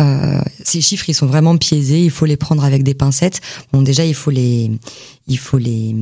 Euh, 0.00 0.40
ces 0.64 0.80
chiffres, 0.80 1.08
ils 1.08 1.14
sont 1.14 1.26
vraiment 1.26 1.56
piégés. 1.56 2.02
Il 2.02 2.10
faut 2.10 2.26
les 2.26 2.36
prendre 2.36 2.64
avec 2.64 2.82
des 2.82 2.94
pincettes. 2.94 3.40
Bon, 3.72 3.82
déjà, 3.82 4.04
il 4.04 4.14
faut 4.14 4.30
les, 4.30 4.70
il 5.26 5.38
faut 5.38 5.58
les, 5.58 5.94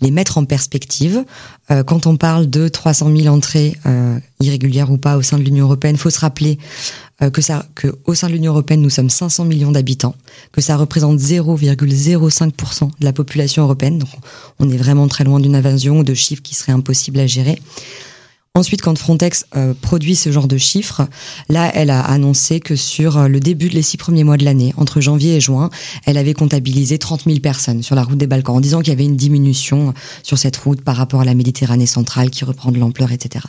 les 0.00 0.10
mettre 0.10 0.38
en 0.38 0.44
perspective. 0.44 1.24
Euh, 1.70 1.82
quand 1.82 2.06
on 2.06 2.16
parle 2.16 2.48
de 2.48 2.68
300 2.68 3.10
000 3.14 3.34
entrées 3.34 3.76
euh, 3.86 4.18
irrégulières 4.40 4.90
ou 4.90 4.98
pas 4.98 5.16
au 5.16 5.22
sein 5.22 5.38
de 5.38 5.42
l'Union 5.42 5.64
européenne, 5.64 5.96
faut 5.96 6.10
se 6.10 6.20
rappeler 6.20 6.58
euh, 7.22 7.30
que 7.30 7.40
ça, 7.42 7.66
que 7.74 7.88
au 8.04 8.14
sein 8.14 8.28
de 8.28 8.34
l'Union 8.34 8.52
européenne, 8.52 8.80
nous 8.80 8.90
sommes 8.90 9.10
500 9.10 9.44
millions 9.44 9.72
d'habitants, 9.72 10.14
que 10.52 10.60
ça 10.60 10.76
représente 10.76 11.18
0,05% 11.18 12.90
de 13.00 13.04
la 13.04 13.12
population 13.12 13.64
européenne. 13.64 13.98
Donc, 13.98 14.10
on 14.60 14.68
est 14.70 14.76
vraiment 14.76 15.08
très 15.08 15.24
loin 15.24 15.40
d'une 15.40 15.56
invasion 15.56 15.98
ou 15.98 16.04
de 16.04 16.14
chiffres 16.14 16.42
qui 16.42 16.54
seraient 16.54 16.72
impossibles 16.72 17.18
à 17.18 17.26
gérer. 17.26 17.60
Ensuite, 18.56 18.80
quand 18.80 18.96
Frontex 18.96 19.44
euh, 19.54 19.74
produit 19.78 20.16
ce 20.16 20.32
genre 20.32 20.48
de 20.48 20.56
chiffres, 20.56 21.02
là, 21.50 21.70
elle 21.74 21.90
a 21.90 22.00
annoncé 22.00 22.58
que 22.58 22.74
sur 22.74 23.18
euh, 23.18 23.28
le 23.28 23.38
début 23.38 23.68
de 23.68 23.74
les 23.74 23.82
six 23.82 23.98
premiers 23.98 24.24
mois 24.24 24.38
de 24.38 24.46
l'année, 24.46 24.72
entre 24.78 25.02
janvier 25.02 25.36
et 25.36 25.40
juin, 25.42 25.68
elle 26.06 26.16
avait 26.16 26.32
comptabilisé 26.32 26.96
30 26.96 27.24
000 27.24 27.40
personnes 27.40 27.82
sur 27.82 27.94
la 27.94 28.02
route 28.02 28.16
des 28.16 28.26
Balkans, 28.26 28.56
en 28.56 28.60
disant 28.60 28.80
qu'il 28.80 28.88
y 28.88 28.92
avait 28.92 29.04
une 29.04 29.14
diminution 29.14 29.92
sur 30.22 30.38
cette 30.38 30.56
route 30.56 30.80
par 30.80 30.96
rapport 30.96 31.20
à 31.20 31.26
la 31.26 31.34
Méditerranée 31.34 31.84
centrale 31.84 32.30
qui 32.30 32.46
reprend 32.46 32.72
de 32.72 32.78
l'ampleur, 32.78 33.12
etc. 33.12 33.44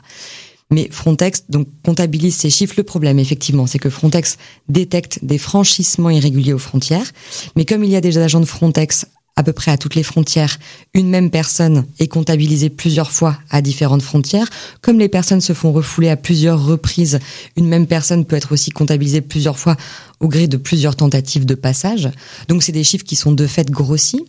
Mais 0.72 0.90
Frontex 0.92 1.46
donc 1.48 1.70
comptabilise 1.86 2.36
ces 2.36 2.50
chiffres. 2.50 2.74
Le 2.76 2.84
problème, 2.84 3.18
effectivement, 3.18 3.66
c'est 3.66 3.80
que 3.80 3.90
Frontex 3.90 4.38
détecte 4.68 5.20
des 5.24 5.38
franchissements 5.38 6.10
irréguliers 6.10 6.52
aux 6.52 6.58
frontières. 6.58 7.10
Mais 7.56 7.64
comme 7.64 7.86
il 7.86 7.90
y 7.90 7.96
a 7.96 8.02
des 8.02 8.18
agents 8.18 8.42
de 8.42 8.46
Frontex 8.46 9.06
à 9.38 9.44
peu 9.44 9.53
près 9.53 9.72
à 9.72 9.77
toutes 9.77 9.96
les 9.96 10.03
frontières, 10.03 10.58
une 10.96 11.10
même 11.10 11.29
personne 11.29 11.86
est 12.00 12.08
comptabilisée 12.08 12.70
plusieurs 12.70 13.12
fois 13.12 13.38
à 13.51 13.62
différentes 13.62 14.01
frontières. 14.01 14.50
Comme 14.82 14.98
les 14.98 15.10
personnes 15.10 15.41
se 15.41 15.53
font 15.53 15.72
refouler 15.72 16.10
à 16.10 16.17
plusieurs 16.17 16.65
reprises, 16.65 17.20
une 17.56 17.67
même 17.67 17.86
personne 17.86 18.25
peut 18.25 18.36
être 18.36 18.51
aussi 18.51 18.72
comptabilisée 18.72 19.22
plusieurs 19.22 19.60
fois 19.60 19.77
au 20.20 20.27
gré 20.27 20.48
de 20.48 20.58
plusieurs 20.58 20.96
tentatives 20.96 21.46
de 21.46 21.53
passage. 21.53 22.10
Donc 22.48 22.63
c'est 22.63 22.72
des 22.72 22.84
chiffres 22.84 23.06
qui 23.06 23.15
sont 23.15 23.32
de 23.32 23.46
fait 23.46 23.70
grossis. 23.70 24.25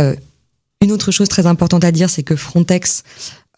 Euh, 0.00 0.16
une 0.82 0.92
autre 0.92 1.12
chose 1.12 1.28
très 1.28 1.46
importante 1.46 1.84
à 1.84 1.92
dire, 1.92 2.10
c'est 2.10 2.24
que 2.24 2.36
Frontex 2.36 3.04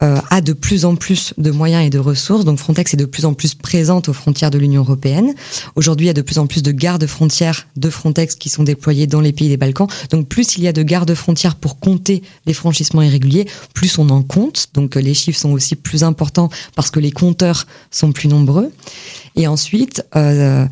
a 0.01 0.41
de 0.41 0.53
plus 0.53 0.85
en 0.85 0.95
plus 0.95 1.35
de 1.39 1.51
moyens 1.51 1.85
et 1.85 1.91
de 1.91 1.99
ressources. 1.99 2.45
Donc 2.45 2.59
Frontex 2.59 2.95
est 2.95 2.97
de 2.97 3.05
plus 3.05 3.25
en 3.25 3.35
plus 3.35 3.55
présente 3.55 4.09
aux 4.09 4.13
frontières 4.13 4.51
de 4.51 4.59
l'Union 4.59 4.83
européenne. 4.83 5.35
Aujourd'hui, 5.75 6.07
il 6.07 6.09
y 6.09 6.11
a 6.11 6.15
de 6.15 6.23
plus 6.23 6.39
en 6.39 6.47
plus 6.47 6.63
de 6.63 6.71
gardes 6.71 7.07
frontières 7.07 7.67
de 7.77 7.91
Frontex 7.91 8.37
qui 8.37 8.49
sont 8.49 8.63
déployés 8.63 9.07
dans 9.07 9.21
les 9.21 9.33
pays 9.33 9.49
des 9.49 9.57
Balkans. 9.57 9.89
Donc 10.11 10.29
plus 10.29 10.57
il 10.57 10.63
y 10.63 10.69
a 10.69 10.73
de 10.73 10.83
gardes 10.83 11.15
frontières 11.15 11.57
pour 11.57 11.81
compter 11.81 12.23
les 12.47 12.55
franchissements 12.55 13.03
irréguliers, 13.03 13.47
plus 13.75 13.99
on 13.99 14.09
en 14.11 14.23
compte. 14.23 14.69
Donc 14.75 14.95
les 14.95 15.15
chiffres 15.15 15.39
sont 15.39 15.51
aussi 15.51 15.75
plus 15.75 16.05
importants 16.05 16.49
parce 16.75 16.91
que 16.91 17.01
les 17.01 17.11
compteurs 17.11 17.67
sont 17.91 18.13
plus 18.13 18.29
nombreux. 18.29 18.73
Et 19.37 19.47
ensuite, 19.47 20.05
euh, 20.17 20.67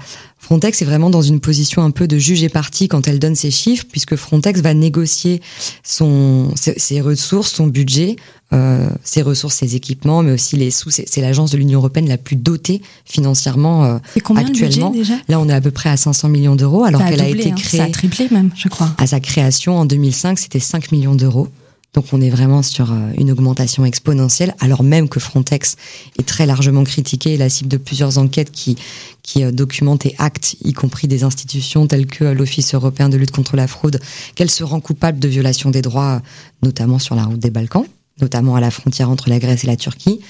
Frontex 0.46 0.80
est 0.80 0.84
vraiment 0.84 1.10
dans 1.10 1.22
une 1.22 1.40
position 1.40 1.82
un 1.82 1.90
peu 1.90 2.06
de 2.06 2.18
juge 2.18 2.44
et 2.44 2.48
partie 2.48 2.86
quand 2.86 3.08
elle 3.08 3.18
donne 3.18 3.34
ses 3.34 3.50
chiffres, 3.50 3.84
puisque 3.90 4.14
Frontex 4.14 4.60
va 4.60 4.74
négocier 4.74 5.42
son, 5.82 6.52
ses, 6.54 7.00
ressources, 7.00 7.50
son 7.50 7.66
budget, 7.66 8.14
euh, 8.52 8.88
ses 9.02 9.22
ressources, 9.22 9.56
ses 9.56 9.74
équipements, 9.74 10.22
mais 10.22 10.30
aussi 10.30 10.54
les 10.54 10.70
sous. 10.70 10.90
C'est 10.90 11.20
l'agence 11.20 11.50
de 11.50 11.56
l'Union 11.56 11.80
européenne 11.80 12.08
la 12.08 12.16
plus 12.16 12.36
dotée 12.36 12.80
financièrement 13.04 13.86
euh, 13.86 13.98
actuellement. 14.36 14.90
déjà 14.90 15.14
Là, 15.28 15.40
on 15.40 15.48
est 15.48 15.52
à 15.52 15.60
peu 15.60 15.72
près 15.72 15.88
à 15.88 15.96
500 15.96 16.28
millions 16.28 16.54
d'euros, 16.54 16.84
alors 16.84 17.04
qu'elle 17.04 17.22
a, 17.22 17.28
été 17.28 17.50
hein. 17.50 17.54
créée. 17.56 17.80
Ça 17.80 17.86
a 17.86 17.90
triplé 17.90 18.28
même, 18.30 18.50
je 18.54 18.68
crois. 18.68 18.94
À 18.98 19.08
sa 19.08 19.18
création 19.18 19.76
en 19.76 19.84
2005, 19.84 20.38
c'était 20.38 20.60
5 20.60 20.92
millions 20.92 21.16
d'euros. 21.16 21.48
Donc 21.96 22.04
on 22.12 22.20
est 22.20 22.28
vraiment 22.28 22.62
sur 22.62 22.92
euh, 22.92 23.10
une 23.16 23.32
augmentation 23.32 23.86
exponentielle, 23.86 24.54
alors 24.60 24.82
même 24.82 25.08
que 25.08 25.18
Frontex 25.18 25.76
est 26.18 26.26
très 26.26 26.44
largement 26.44 26.84
critiqué 26.84 27.32
et 27.32 27.36
la 27.38 27.48
cible 27.48 27.70
de 27.70 27.78
plusieurs 27.78 28.18
enquêtes 28.18 28.52
qui, 28.52 28.76
qui 29.22 29.42
euh, 29.42 29.50
documentent 29.50 30.04
et 30.04 30.14
actent, 30.18 30.56
y 30.62 30.74
compris 30.74 31.08
des 31.08 31.24
institutions 31.24 31.86
telles 31.86 32.06
que 32.06 32.24
euh, 32.24 32.34
l'Office 32.34 32.74
européen 32.74 33.08
de 33.08 33.16
lutte 33.16 33.30
contre 33.30 33.56
la 33.56 33.66
fraude, 33.66 33.98
qu'elle 34.34 34.50
se 34.50 34.62
rend 34.62 34.80
coupable 34.80 35.18
de 35.18 35.26
violation 35.26 35.70
des 35.70 35.80
droits, 35.80 36.20
notamment 36.62 36.98
sur 36.98 37.14
la 37.14 37.24
route 37.24 37.40
des 37.40 37.50
Balkans, 37.50 37.86
notamment 38.20 38.56
à 38.56 38.60
la 38.60 38.70
frontière 38.70 39.08
entre 39.08 39.30
la 39.30 39.38
Grèce 39.38 39.64
et 39.64 39.66
la 39.66 39.76
Turquie. 39.76 40.20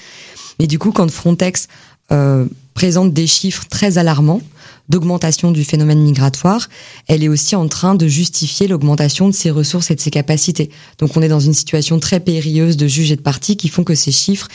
Mais 0.59 0.67
du 0.67 0.79
coup, 0.79 0.93
quand 0.93 1.11
Frontex 1.11 1.67
euh, 2.13 2.45
présente 2.75 3.13
des 3.13 3.27
chiffres 3.27 3.65
très 3.69 3.97
alarmants, 3.97 4.41
d'augmentation 4.89 5.51
du 5.51 5.63
phénomène 5.63 6.01
migratoire, 6.01 6.69
elle 7.07 7.23
est 7.23 7.27
aussi 7.27 7.55
en 7.55 7.67
train 7.67 7.95
de 7.95 8.07
justifier 8.07 8.67
l'augmentation 8.67 9.27
de 9.27 9.33
ses 9.33 9.51
ressources 9.51 9.91
et 9.91 9.95
de 9.95 9.99
ses 9.99 10.11
capacités. 10.11 10.69
Donc 10.97 11.15
on 11.17 11.21
est 11.21 11.27
dans 11.27 11.39
une 11.39 11.53
situation 11.53 11.99
très 11.99 12.19
périlleuse 12.19 12.77
de 12.77 12.87
juges 12.87 13.11
et 13.11 13.15
de 13.15 13.21
partis 13.21 13.57
qui 13.57 13.67
font 13.67 13.83
que 13.83 13.95
ces 13.95 14.11
chiffres, 14.11 14.47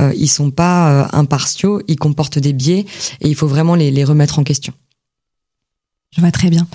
euh, 0.00 0.12
ils 0.16 0.28
sont 0.28 0.50
pas 0.50 0.90
euh, 0.90 1.06
impartiaux, 1.12 1.80
ils 1.88 1.96
comportent 1.96 2.38
des 2.38 2.52
biais 2.52 2.86
et 3.20 3.28
il 3.28 3.34
faut 3.34 3.48
vraiment 3.48 3.74
les, 3.74 4.04
remettre 4.04 4.38
en 4.38 4.44
question. 4.44 4.72
Je 6.14 6.20
vois 6.20 6.30
très 6.30 6.50
bien. 6.50 6.66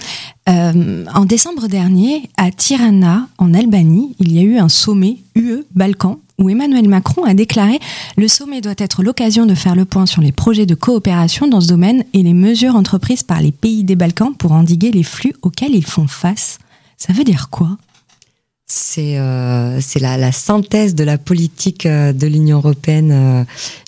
Euh, 0.50 1.05
en 1.13 1.25
décembre 1.25 1.67
dernier, 1.67 2.29
à 2.38 2.51
Tirana, 2.51 3.27
en 3.38 3.53
Albanie, 3.53 4.15
il 4.20 4.34
y 4.34 4.39
a 4.39 4.43
eu 4.43 4.58
un 4.58 4.70
sommet 4.70 5.17
UE-Balkan 5.36 6.20
où 6.43 6.50
Emmanuel 6.50 6.89
Macron 6.89 7.23
a 7.23 7.33
déclaré 7.33 7.79
Le 8.17 8.27
sommet 8.27 8.62
doit 8.62 8.73
être 8.77 9.01
l'occasion 9.01 9.45
de 9.45 9.55
faire 9.55 9.75
le 9.75 9.85
point 9.85 10.05
sur 10.05 10.21
les 10.21 10.31
projets 10.31 10.65
de 10.65 10.75
coopération 10.75 11.47
dans 11.47 11.62
ce 11.62 11.67
domaine 11.67 12.03
et 12.13 12.21
les 12.21 12.33
mesures 12.33 12.75
entreprises 12.75 13.23
par 13.23 13.41
les 13.41 13.51
pays 13.51 13.83
des 13.83 13.95
Balkans 13.95 14.35
pour 14.38 14.51
endiguer 14.51 14.91
les 14.91 15.03
flux 15.03 15.33
auxquels 15.41 15.73
ils 15.73 15.85
font 15.85 16.07
face. 16.07 16.59
Ça 16.97 17.13
veut 17.13 17.23
dire 17.23 17.50
quoi? 17.50 17.77
C'est 18.65 19.17
euh, 19.17 19.79
la, 20.00 20.31
synthèse 20.31 20.95
de 20.95 21.03
la 21.03 21.17
politique 21.17 21.85
euh, 21.85 22.12
de 22.12 22.27
l'Union 22.27 22.57
européenne 22.57 23.12
euh, 23.12 23.43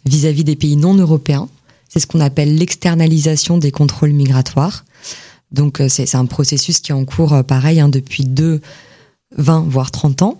vis-à-vis 0.06 0.44
des 0.44 0.56
pays 0.56 0.78
non 0.78 0.94
européens. 0.94 1.50
C'est 1.90 2.00
ce 2.00 2.08
qu'on 2.08 2.20
appelle 2.20 2.56
l'externalisation 2.56 3.58
des 3.58 3.72
contrôles 3.72 4.12
migratoires. 4.12 4.86
Donc 5.52 5.82
c'est 5.88 6.16
un 6.16 6.26
processus 6.26 6.82
qui 6.82 6.92
est 6.92 6.96
en 6.96 7.06
cours, 7.06 7.42
pareil, 7.46 7.80
hein, 7.80 7.88
depuis 7.88 8.26
deux, 8.26 8.60
20, 9.38 9.66
voire 9.70 9.92
30 9.92 10.22
ans. 10.24 10.38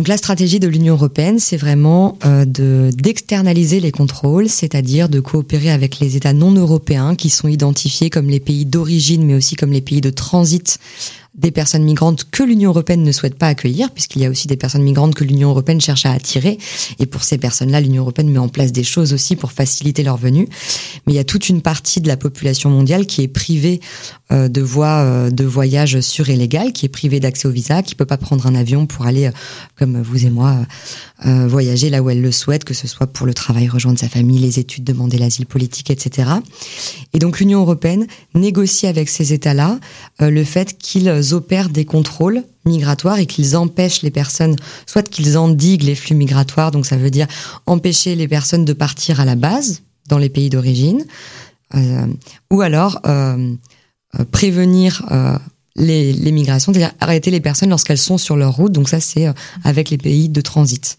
Donc 0.00 0.08
la 0.08 0.16
stratégie 0.16 0.60
de 0.60 0.66
l'Union 0.66 0.94
européenne, 0.94 1.38
c'est 1.38 1.58
vraiment 1.58 2.16
euh, 2.24 2.46
de 2.46 2.88
d'externaliser 2.96 3.80
les 3.80 3.92
contrôles, 3.92 4.48
c'est-à-dire 4.48 5.10
de 5.10 5.20
coopérer 5.20 5.70
avec 5.70 6.00
les 6.00 6.16
États 6.16 6.32
non 6.32 6.52
européens 6.52 7.14
qui 7.14 7.28
sont 7.28 7.48
identifiés 7.48 8.08
comme 8.08 8.30
les 8.30 8.40
pays 8.40 8.64
d'origine, 8.64 9.26
mais 9.26 9.34
aussi 9.34 9.56
comme 9.56 9.72
les 9.72 9.82
pays 9.82 10.00
de 10.00 10.08
transit 10.08 10.78
des 11.34 11.52
personnes 11.52 11.84
migrantes 11.84 12.26
que 12.30 12.42
l'Union 12.42 12.70
européenne 12.70 13.02
ne 13.02 13.12
souhaite 13.12 13.36
pas 13.36 13.46
accueillir, 13.46 13.90
puisqu'il 13.92 14.22
y 14.22 14.26
a 14.26 14.30
aussi 14.30 14.48
des 14.48 14.56
personnes 14.56 14.82
migrantes 14.82 15.14
que 15.14 15.24
l'Union 15.24 15.50
européenne 15.50 15.80
cherche 15.80 16.04
à 16.04 16.12
attirer. 16.12 16.58
Et 16.98 17.06
pour 17.06 17.22
ces 17.22 17.38
personnes-là, 17.38 17.80
l'Union 17.80 18.02
européenne 18.02 18.30
met 18.30 18.38
en 18.38 18.48
place 18.48 18.72
des 18.72 18.82
choses 18.82 19.12
aussi 19.12 19.36
pour 19.36 19.52
faciliter 19.52 20.02
leur 20.02 20.16
venue. 20.16 20.48
Mais 21.06 21.12
il 21.12 21.16
y 21.16 21.20
a 21.20 21.24
toute 21.24 21.48
une 21.48 21.62
partie 21.62 22.00
de 22.00 22.08
la 22.08 22.16
population 22.16 22.68
mondiale 22.68 23.06
qui 23.06 23.22
est 23.22 23.28
privée 23.28 23.80
euh, 24.32 24.48
de 24.48 24.60
voies 24.60 24.86
euh, 24.86 25.30
de 25.30 25.44
voyage 25.44 26.00
sûres 26.00 26.30
et 26.30 26.36
légales, 26.36 26.72
qui 26.72 26.86
est 26.86 26.90
privée 26.90 27.20
d'accès 27.20 27.46
au 27.46 27.50
visa, 27.50 27.82
qui 27.82 27.94
peut 27.94 28.06
pas 28.06 28.16
prendre 28.16 28.46
un 28.46 28.54
avion 28.54 28.86
pour 28.86 29.06
aller, 29.06 29.26
euh, 29.26 29.32
comme 29.76 30.02
vous 30.02 30.26
et 30.26 30.30
moi, 30.30 30.56
voyager 31.24 31.90
là 31.90 32.02
où 32.02 32.10
elle 32.10 32.22
le 32.22 32.32
souhaite, 32.32 32.64
que 32.64 32.74
ce 32.74 32.86
soit 32.86 33.06
pour 33.06 33.26
le 33.26 33.34
travail, 33.34 33.68
rejoindre 33.68 33.98
sa 33.98 34.08
famille, 34.08 34.38
les 34.38 34.58
études, 34.58 34.84
demander 34.84 35.18
l'asile 35.18 35.46
politique, 35.46 35.90
etc. 35.90 36.30
Et 37.12 37.18
donc 37.18 37.40
l'Union 37.40 37.60
européenne 37.60 38.06
négocie 38.34 38.86
avec 38.86 39.08
ces 39.08 39.32
États-là 39.32 39.78
le 40.20 40.44
fait 40.44 40.78
qu'ils 40.78 41.34
opèrent 41.34 41.68
des 41.68 41.84
contrôles 41.84 42.44
migratoires 42.64 43.18
et 43.18 43.26
qu'ils 43.26 43.56
empêchent 43.56 44.02
les 44.02 44.10
personnes, 44.10 44.56
soit 44.86 45.08
qu'ils 45.08 45.38
endiguent 45.38 45.82
les 45.82 45.94
flux 45.94 46.14
migratoires, 46.14 46.70
donc 46.70 46.86
ça 46.86 46.96
veut 46.96 47.10
dire 47.10 47.26
empêcher 47.66 48.14
les 48.14 48.28
personnes 48.28 48.64
de 48.64 48.72
partir 48.72 49.20
à 49.20 49.24
la 49.24 49.36
base 49.36 49.82
dans 50.08 50.18
les 50.18 50.28
pays 50.28 50.50
d'origine, 50.50 51.04
euh, 51.74 52.06
ou 52.50 52.60
alors 52.60 53.00
euh, 53.06 53.54
euh 54.18 54.24
prévenir 54.30 55.06
euh, 55.10 55.38
les, 55.76 56.32
migrations, 56.32 56.72
c'est-à-dire 56.72 56.92
arrêter 57.00 57.30
les 57.30 57.40
personnes 57.40 57.70
lorsqu'elles 57.70 57.98
sont 57.98 58.18
sur 58.18 58.36
leur 58.36 58.54
route. 58.54 58.72
Donc 58.72 58.88
ça, 58.88 59.00
c'est 59.00 59.26
euh, 59.26 59.32
avec 59.64 59.90
les 59.90 59.98
pays 59.98 60.28
de 60.28 60.40
transit. 60.40 60.96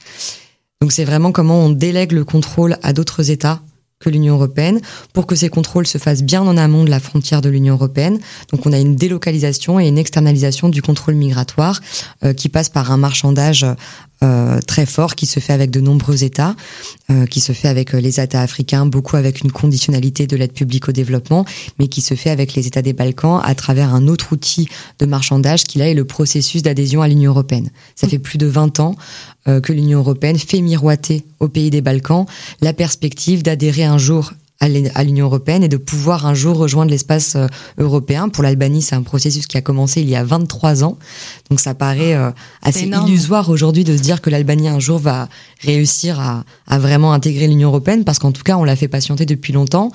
Donc 0.82 0.92
c'est 0.92 1.06
vraiment 1.06 1.32
comment 1.32 1.66
on 1.66 1.70
délègue 1.70 2.12
le 2.12 2.26
contrôle 2.26 2.78
à 2.82 2.94
d'autres 2.94 3.30
États 3.30 3.62
que 4.00 4.10
l'Union 4.10 4.34
européenne 4.34 4.82
pour 5.14 5.28
que 5.28 5.36
ces 5.36 5.50
contrôles 5.50 5.86
se 5.86 6.00
fassent 6.00 6.24
bien 6.24 6.42
en 6.42 6.58
amont 6.58 6.84
de 6.84 6.90
la 6.90 7.00
frontière 7.00 7.42
de 7.42 7.50
l'Union 7.50 7.76
européenne. 7.76 8.20
Donc 8.52 8.66
on 8.66 8.74
a 8.74 8.80
une 8.80 8.96
délocalisation 8.96 9.80
et 9.80 9.88
une 9.88 10.00
externalisation 10.00 10.70
du 10.70 10.82
contrôle 10.82 11.14
migratoire 11.14 11.80
euh, 12.24 12.34
qui 12.34 12.50
passe 12.50 12.70
par 12.70 12.92
un 12.92 12.98
marchandage 12.98 13.66
euh, 14.24 14.60
très 14.62 14.86
fort 14.86 15.16
qui 15.16 15.26
se 15.26 15.40
fait 15.40 15.54
avec 15.54 15.72
de 15.72 15.82
nombreux 15.82 16.24
États, 16.24 16.56
euh, 17.10 17.26
qui 17.26 17.40
se 17.40 17.54
fait 17.54 17.68
avec 17.68 17.94
les 17.94 18.20
États 18.20 18.42
africains, 18.42 18.86
beaucoup 18.86 19.16
avec 19.16 19.42
une 19.42 19.52
conditionnalité 19.52 20.28
de 20.28 20.36
l'aide 20.36 20.54
publique 20.54 20.90
au 20.90 20.92
développement, 20.92 21.46
mais 21.80 21.88
qui 21.88 22.02
se 22.02 22.14
fait 22.14 22.30
avec 22.30 22.54
les 22.54 22.68
États 22.68 22.82
des 22.82 22.94
Balkans 22.94 23.42
à 23.44 23.56
travers 23.56 23.94
un 23.94 24.08
autre 24.08 24.34
outil 24.34 24.70
de 25.00 25.06
marchandage 25.06 25.64
qui 25.64 25.80
là 25.80 25.90
est 25.90 25.94
le 25.94 26.06
processus 26.06 26.62
d'adhésion 26.62 27.02
à 27.02 27.08
l'Union 27.08 27.32
européenne. 27.32 27.70
Ça 27.96 28.08
fait 28.08 28.20
plus 28.20 28.38
de 28.38 28.48
20 28.48 28.80
ans 28.80 28.96
euh, 29.48 29.60
que 29.60 29.74
l'Union 29.74 30.00
européenne 30.00 30.38
fait 30.38 30.62
miroiter 30.62 31.26
aux 31.40 31.48
pays 31.48 31.72
des 31.72 31.82
Balkans 31.82 32.26
la 32.62 32.74
perspective 32.74 33.42
d'adhérer 33.42 33.86
un 33.86 33.98
jour 33.98 34.34
à 34.62 35.04
l'Union 35.04 35.26
européenne 35.26 35.64
et 35.64 35.68
de 35.68 35.78
pouvoir 35.78 36.26
un 36.26 36.34
jour 36.34 36.58
rejoindre 36.58 36.92
l'espace 36.92 37.36
euh, 37.36 37.48
européen. 37.80 38.30
Pour 38.30 38.44
l'Albanie, 38.44 38.82
c'est 38.82 38.96
un 38.96 39.02
processus 39.02 39.48
qui 39.48 39.58
a 39.58 39.62
commencé 39.62 40.02
il 40.02 40.10
y 40.10 40.16
a 40.16 40.24
23 40.24 40.84
ans. 40.84 40.98
Donc 41.50 41.60
ça 41.60 41.74
paraît 41.74 42.14
euh, 42.14 42.32
assez 42.62 42.86
illusoire 42.86 43.50
aujourd'hui 43.50 43.84
de 43.84 43.98
se 43.98 44.02
dire 44.02 44.22
que 44.22 44.30
l'Albanie 44.30 44.68
un 44.68 44.80
jour 44.80 45.00
va 45.00 45.28
réussir 45.62 46.20
à, 46.20 46.44
à 46.68 46.80
vraiment 46.80 47.12
intégrer 47.12 47.48
l'Union 47.48 47.70
européenne 47.70 48.06
parce 48.06 48.20
qu'en 48.20 48.32
tout 48.32 48.44
cas, 48.44 48.58
on 48.58 48.64
l'a 48.64 48.76
fait 48.76 48.88
patienter 48.88 49.26
depuis 49.26 49.52
longtemps. 49.52 49.92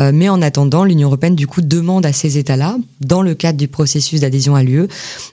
Euh, 0.00 0.12
mais 0.14 0.28
en 0.28 0.40
attendant, 0.42 0.84
l'Union 0.84 1.08
européenne 1.08 1.36
du 1.36 1.46
coup 1.46 1.60
demande 1.60 2.06
à 2.06 2.12
ces 2.12 2.38
États-là, 2.38 2.76
dans 3.00 3.22
le 3.22 3.34
cadre 3.34 3.58
du 3.58 3.68
processus 3.68 4.20
d'adhésion 4.20 4.54
à 4.54 4.62
l'UE, 4.62 4.88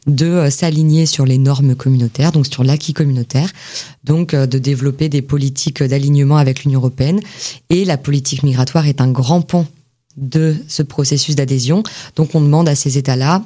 de 0.07 0.25
euh, 0.25 0.49
s'aligner 0.49 1.05
sur 1.05 1.25
les 1.25 1.37
normes 1.37 1.75
communautaires, 1.75 2.31
donc 2.31 2.47
sur 2.47 2.63
l'acquis 2.63 2.93
communautaire, 2.93 3.51
donc 4.03 4.33
euh, 4.33 4.45
de 4.45 4.59
développer 4.59 5.09
des 5.09 5.21
politiques 5.21 5.81
d'alignement 5.81 6.37
avec 6.37 6.63
l'Union 6.63 6.79
européenne. 6.79 7.21
Et 7.69 7.85
la 7.85 7.97
politique 7.97 8.43
migratoire 8.43 8.87
est 8.87 9.01
un 9.01 9.09
grand 9.09 9.41
pont 9.41 9.67
de 10.17 10.55
ce 10.67 10.81
processus 10.81 11.35
d'adhésion. 11.35 11.83
Donc 12.15 12.33
on 12.33 12.41
demande 12.41 12.67
à 12.67 12.75
ces 12.75 12.97
États-là 12.97 13.43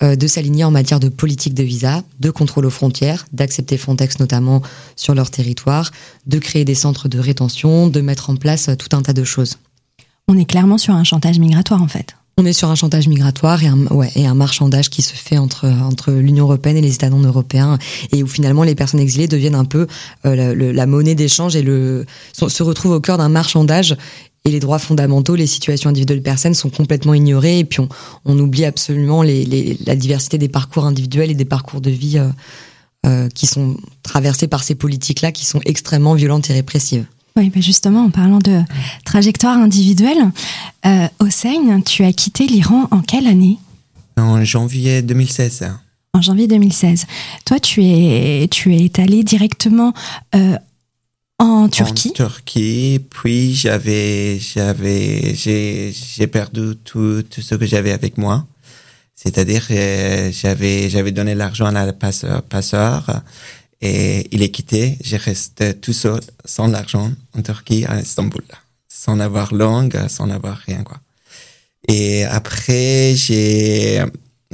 de 0.00 0.26
s'aligner 0.26 0.62
en 0.62 0.70
matière 0.70 1.00
de 1.00 1.08
politique 1.08 1.54
de 1.54 1.64
visa, 1.64 2.02
de 2.20 2.30
contrôle 2.30 2.66
aux 2.66 2.70
frontières, 2.70 3.26
d'accepter 3.32 3.76
Frontex 3.76 4.20
notamment 4.20 4.62
sur 4.94 5.14
leur 5.14 5.30
territoire, 5.30 5.90
de 6.26 6.38
créer 6.38 6.64
des 6.64 6.76
centres 6.76 7.08
de 7.08 7.18
rétention, 7.18 7.88
de 7.88 8.00
mettre 8.00 8.30
en 8.30 8.36
place 8.36 8.70
tout 8.78 8.96
un 8.96 9.02
tas 9.02 9.12
de 9.12 9.24
choses. 9.24 9.58
On 10.28 10.38
est 10.38 10.44
clairement 10.44 10.78
sur 10.78 10.94
un 10.94 11.04
chantage 11.04 11.38
migratoire 11.38 11.82
en 11.82 11.88
fait. 11.88 12.16
On 12.38 12.46
est 12.46 12.54
sur 12.54 12.70
un 12.70 12.74
chantage 12.74 13.08
migratoire 13.08 13.62
et 13.62 13.66
un, 13.66 13.86
ouais, 13.88 14.10
et 14.16 14.26
un 14.26 14.34
marchandage 14.34 14.88
qui 14.88 15.02
se 15.02 15.14
fait 15.14 15.36
entre, 15.36 15.66
entre 15.66 16.12
l'Union 16.12 16.44
européenne 16.46 16.78
et 16.78 16.80
les 16.80 16.94
États 16.94 17.10
non 17.10 17.20
européens, 17.20 17.78
et 18.10 18.22
où 18.22 18.26
finalement 18.26 18.62
les 18.62 18.74
personnes 18.74 19.00
exilées 19.00 19.28
deviennent 19.28 19.54
un 19.54 19.66
peu 19.66 19.86
euh, 20.24 20.72
la, 20.72 20.86
monnaie 20.86 21.14
d'échange 21.14 21.56
et 21.56 21.62
le, 21.62 22.06
se 22.32 22.62
retrouvent 22.62 22.92
au 22.92 23.00
cœur 23.00 23.18
d'un 23.18 23.28
marchandage. 23.28 23.96
Et 24.44 24.50
les 24.50 24.60
droits 24.60 24.78
fondamentaux, 24.78 25.36
les 25.36 25.46
situations 25.46 25.90
individuelles 25.90 26.18
de 26.18 26.24
personnes 26.24 26.54
sont 26.54 26.70
complètement 26.70 27.14
ignorées, 27.14 27.60
et 27.60 27.64
puis 27.64 27.80
on, 27.80 27.88
on 28.24 28.38
oublie 28.38 28.64
absolument 28.64 29.22
les, 29.22 29.44
les, 29.44 29.78
la 29.86 29.94
diversité 29.94 30.38
des 30.38 30.48
parcours 30.48 30.86
individuels 30.86 31.30
et 31.30 31.34
des 31.34 31.44
parcours 31.44 31.82
de 31.82 31.90
vie 31.90 32.18
euh, 32.18 32.28
euh, 33.04 33.28
qui 33.28 33.46
sont 33.46 33.76
traversés 34.02 34.48
par 34.48 34.64
ces 34.64 34.74
politiques-là, 34.74 35.32
qui 35.32 35.44
sont 35.44 35.60
extrêmement 35.64 36.14
violentes 36.14 36.48
et 36.50 36.54
répressives. 36.54 37.04
Oui, 37.36 37.48
ben 37.48 37.62
justement, 37.62 38.04
en 38.04 38.10
parlant 38.10 38.38
de 38.38 38.60
trajectoire 39.04 39.56
individuelle, 39.56 40.30
euh, 40.84 41.08
Hossein, 41.18 41.80
tu 41.80 42.04
as 42.04 42.12
quitté 42.12 42.46
l'Iran 42.46 42.88
en 42.90 43.00
quelle 43.00 43.26
année? 43.26 43.58
En 44.18 44.44
janvier 44.44 45.00
2016. 45.00 45.70
En 46.12 46.20
janvier 46.20 46.46
2016. 46.46 47.06
Toi, 47.46 47.58
tu 47.58 47.82
es, 47.84 48.48
tu 48.50 48.74
es 48.76 49.00
allé 49.00 49.24
directement 49.24 49.94
euh, 50.34 50.58
en 51.38 51.70
Turquie? 51.70 52.10
En 52.10 52.12
Turquie, 52.12 53.00
puis 53.08 53.54
j'avais, 53.54 54.38
j'avais, 54.38 55.34
j'ai, 55.34 55.92
j'ai 55.92 56.26
perdu 56.26 56.76
tout, 56.84 57.22
tout 57.22 57.40
ce 57.40 57.54
que 57.54 57.64
j'avais 57.64 57.92
avec 57.92 58.18
moi. 58.18 58.46
C'est-à-dire, 59.14 59.66
euh, 59.70 60.30
j'avais, 60.32 60.90
j'avais 60.90 61.12
donné 61.12 61.34
l'argent 61.34 61.66
à 61.66 61.86
la 61.86 61.92
passeur, 61.94 62.42
passeur 62.42 63.22
et 63.82 64.28
il 64.30 64.42
est 64.42 64.50
quitté. 64.50 64.96
J'ai 65.02 65.16
resté 65.16 65.74
tout 65.74 65.92
seul, 65.92 66.20
sans 66.44 66.68
l'argent, 66.68 67.10
en 67.36 67.42
Turquie, 67.42 67.84
à 67.84 68.00
Istanbul, 68.00 68.44
sans 68.88 69.18
avoir 69.18 69.52
langue, 69.52 69.98
sans 70.08 70.30
avoir 70.30 70.56
rien, 70.56 70.82
quoi. 70.84 70.98
Et 71.88 72.24
après, 72.24 73.14
j'ai, 73.16 74.00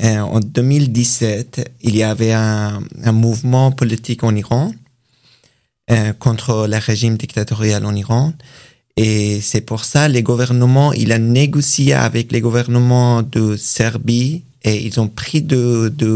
euh, 0.03 0.21
en 0.21 0.41
2017, 0.41 1.73
il 1.83 1.95
y 1.95 2.03
avait 2.03 2.33
un, 2.33 2.81
un 3.05 3.13
mouvement 3.13 3.71
politique 3.71 4.25
en 4.25 4.35
Iran 4.35 4.73
euh, 5.91 6.13
contre 6.15 6.67
le 6.67 6.79
régime 6.79 7.19
dictatorial 7.19 7.85
en 7.85 7.95
Iran. 7.95 8.33
Et 8.97 9.41
c'est 9.43 9.61
pour 9.61 9.85
ça 9.85 10.09
les 10.09 10.23
gouvernements, 10.23 10.93
il 10.93 11.13
a 11.13 11.19
négocié 11.19 11.93
avec 11.93 12.33
les 12.33 12.41
gouvernements 12.41 13.23
de 13.23 13.57
Serbie 13.57 14.45
et 14.65 14.85
ils 14.85 14.99
ont 14.99 15.09
pris 15.09 15.41
de 15.41 15.93
de, 15.97 16.07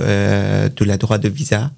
euh, 0.00 0.68
de 0.68 0.84
la 0.84 0.96
droit 0.96 1.18
de 1.18 1.28
visa 1.28 1.70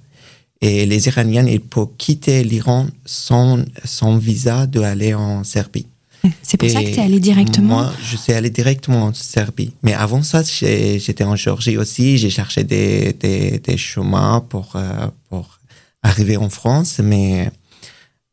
et 0.67 0.87
les 0.87 1.09
Iraniens, 1.09 1.47
ils 1.47 1.61
peuvent 1.61 1.89
quitter 1.99 2.43
l'Iran 2.43 2.87
sans, 3.05 3.63
sans 3.85 4.17
visa 4.17 4.67
de 4.67 4.81
aller 4.81 5.13
en 5.13 5.45
Serbie. 5.45 5.87
C'est 6.43 6.57
pour 6.57 6.71
ça 6.71 6.83
que 6.83 6.89
tu 6.89 6.95
es 6.95 7.03
allé 7.03 7.21
directement 7.21 7.75
Moi, 7.83 7.93
je 8.03 8.17
suis 8.17 8.33
allé 8.33 8.49
directement 8.49 9.03
en 9.05 9.13
Serbie. 9.13 9.73
Mais 9.83 9.93
avant 9.93 10.23
ça, 10.23 10.43
j'étais 10.43 11.25
en 11.25 11.37
Géorgie 11.37 11.77
aussi. 11.77 12.17
J'ai 12.17 12.31
cherché 12.31 12.65
des, 12.65 13.13
des, 13.13 13.59
des, 13.59 13.77
chemins 13.77 14.43
pour, 14.49 14.77
euh, 14.77 15.07
pour 15.29 15.59
arriver 16.03 16.39
en 16.39 16.49
France. 16.49 16.99
Mais 16.99 17.51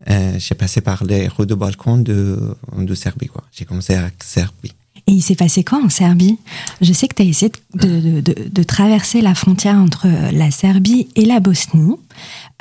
euh, 0.10 0.36
j'ai 0.39 0.56
passé 0.56 0.80
par 0.80 1.04
les 1.04 1.28
rues 1.28 1.46
de 1.46 1.56
Balkan 1.56 1.98
de, 1.98 2.56
de 2.78 2.96
Serbie. 2.96 3.30
J'ai 3.52 3.65
commencé 3.65 3.96
à 3.96 4.10
Serbie. 4.24 4.72
Et 5.12 5.15
il 5.15 5.21
s'est 5.21 5.36
passé 5.36 5.65
quoi 5.65 5.84
en 5.84 5.89
Serbie? 5.89 6.38
Je 6.80 6.93
sais 6.93 7.10
que 7.10 7.15
tu 7.15 7.21
as 7.21 7.26
essayé 7.26 7.52
de, 7.74 8.63
traverser 8.63 9.19
la 9.19 9.36
frontière 9.36 9.76
entre 9.76 10.08
la 10.32 10.52
Serbie 10.52 11.10
et 11.17 11.26
la 11.26 11.41
Bosnie 11.41 11.97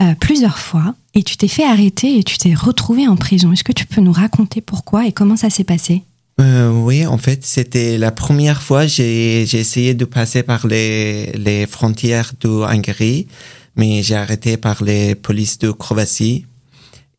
euh, 0.02 0.14
plusieurs 0.18 0.58
fois 0.58 0.96
et 1.14 1.22
tu 1.22 1.36
t'es 1.36 1.46
fait 1.46 1.62
arrêter 1.62 2.18
et 2.18 2.24
tu 2.24 2.38
t'es 2.38 2.52
retrouvé 2.52 3.06
en 3.06 3.14
prison. 3.14 3.52
Est-ce 3.52 3.62
que 3.62 3.70
tu 3.72 3.86
peux 3.86 4.00
nous 4.00 4.10
raconter 4.10 4.60
pourquoi 4.60 5.06
et 5.06 5.12
comment 5.12 5.36
ça 5.36 5.48
s'est 5.48 5.62
passé? 5.62 6.02
Euh, 6.40 6.72
oui, 6.72 7.06
en 7.06 7.18
fait, 7.18 7.44
c'était 7.46 7.98
la 7.98 8.10
première 8.10 8.62
fois 8.62 8.88
j'ai 8.88 9.44
j'ai 9.46 9.60
essayé 9.60 9.94
de 9.94 10.04
passer 10.04 10.42
par 10.42 10.66
les 10.66 11.30
les 11.34 11.68
frontières 11.68 12.32
de 12.40 12.48
Hongrie, 12.48 13.28
mais 13.76 14.02
j'ai 14.02 14.16
arrêté 14.16 14.56
par 14.56 14.82
les 14.82 15.14
polices 15.14 15.58
de 15.58 15.70
Croatie 15.70 16.46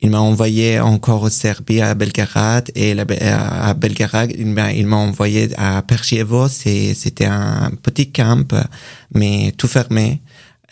il 0.02 0.10
m'a 0.10 0.20
envoyé 0.20 0.80
encore 0.80 1.22
au 1.22 1.30
Serbie 1.30 1.82
à 1.82 1.94
Belgrade 1.94 2.72
et 2.76 2.96
à 3.00 3.74
Belgrade 3.74 4.34
il 4.38 4.48
m'a 4.48 4.96
envoyé 4.96 5.50
à 5.58 5.82
Perchievo 5.84 6.48
c'est 6.48 6.94
c'était 6.94 7.26
un 7.26 7.72
petit 7.84 8.12
camp 8.12 8.54
mais 9.14 9.54
tout 9.58 9.68
fermé 9.68 10.22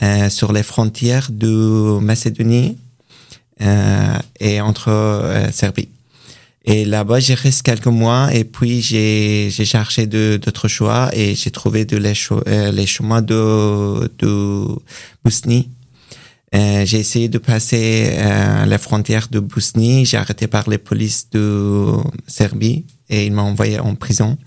euh, 0.01 0.29
sur 0.29 0.51
les 0.53 0.63
frontières 0.63 1.27
de 1.29 1.99
Macédonie 1.99 2.77
euh, 3.61 4.17
et 4.39 4.61
entre 4.61 4.89
euh, 4.89 5.51
Serbie. 5.51 5.89
Et 6.63 6.85
là-bas 6.85 7.19
j'ai 7.19 7.33
resté 7.33 7.63
quelques 7.63 7.87
mois 7.87 8.33
et 8.33 8.45
puis 8.45 8.81
j'ai 8.81 9.49
j'ai 9.49 9.65
cherché 9.65 10.07
d'autres 10.07 10.67
choix 10.69 11.09
et 11.13 11.35
j'ai 11.35 11.51
trouvé 11.51 11.83
de 11.83 11.97
les, 11.97 12.13
euh, 12.47 12.71
les 12.71 12.85
chemins 12.85 13.21
de 13.21 14.09
de 14.19 14.65
Bosnie 15.23 15.69
euh, 16.55 16.85
j'ai 16.85 16.99
essayé 16.99 17.29
de 17.29 17.37
passer 17.37 18.09
euh, 18.13 18.65
la 18.65 18.77
frontière 18.77 19.27
de 19.29 19.39
Bosnie. 19.39 20.05
J'ai 20.05 20.17
arrêté 20.17 20.47
par 20.47 20.69
les 20.69 20.77
polices 20.77 21.29
de 21.29 21.91
Serbie 22.27 22.85
et 23.09 23.25
ils 23.25 23.31
m'ont 23.31 23.43
envoyé 23.43 23.79
en 23.79 23.95
prison. 23.95 24.37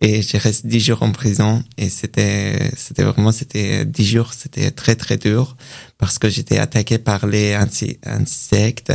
Et 0.00 0.22
j'ai 0.22 0.38
resté 0.38 0.68
dix 0.68 0.80
jours 0.80 1.02
en 1.02 1.12
prison 1.12 1.62
et 1.76 1.90
c'était, 1.90 2.70
c'était 2.74 3.02
vraiment, 3.02 3.32
c'était 3.32 3.84
dix 3.84 4.06
jours, 4.06 4.32
c'était 4.32 4.70
très 4.70 4.94
très 4.96 5.18
dur 5.18 5.56
parce 5.98 6.18
que 6.18 6.30
j'étais 6.30 6.58
attaqué 6.58 6.96
par 6.96 7.26
les 7.26 7.54
insectes 8.06 8.92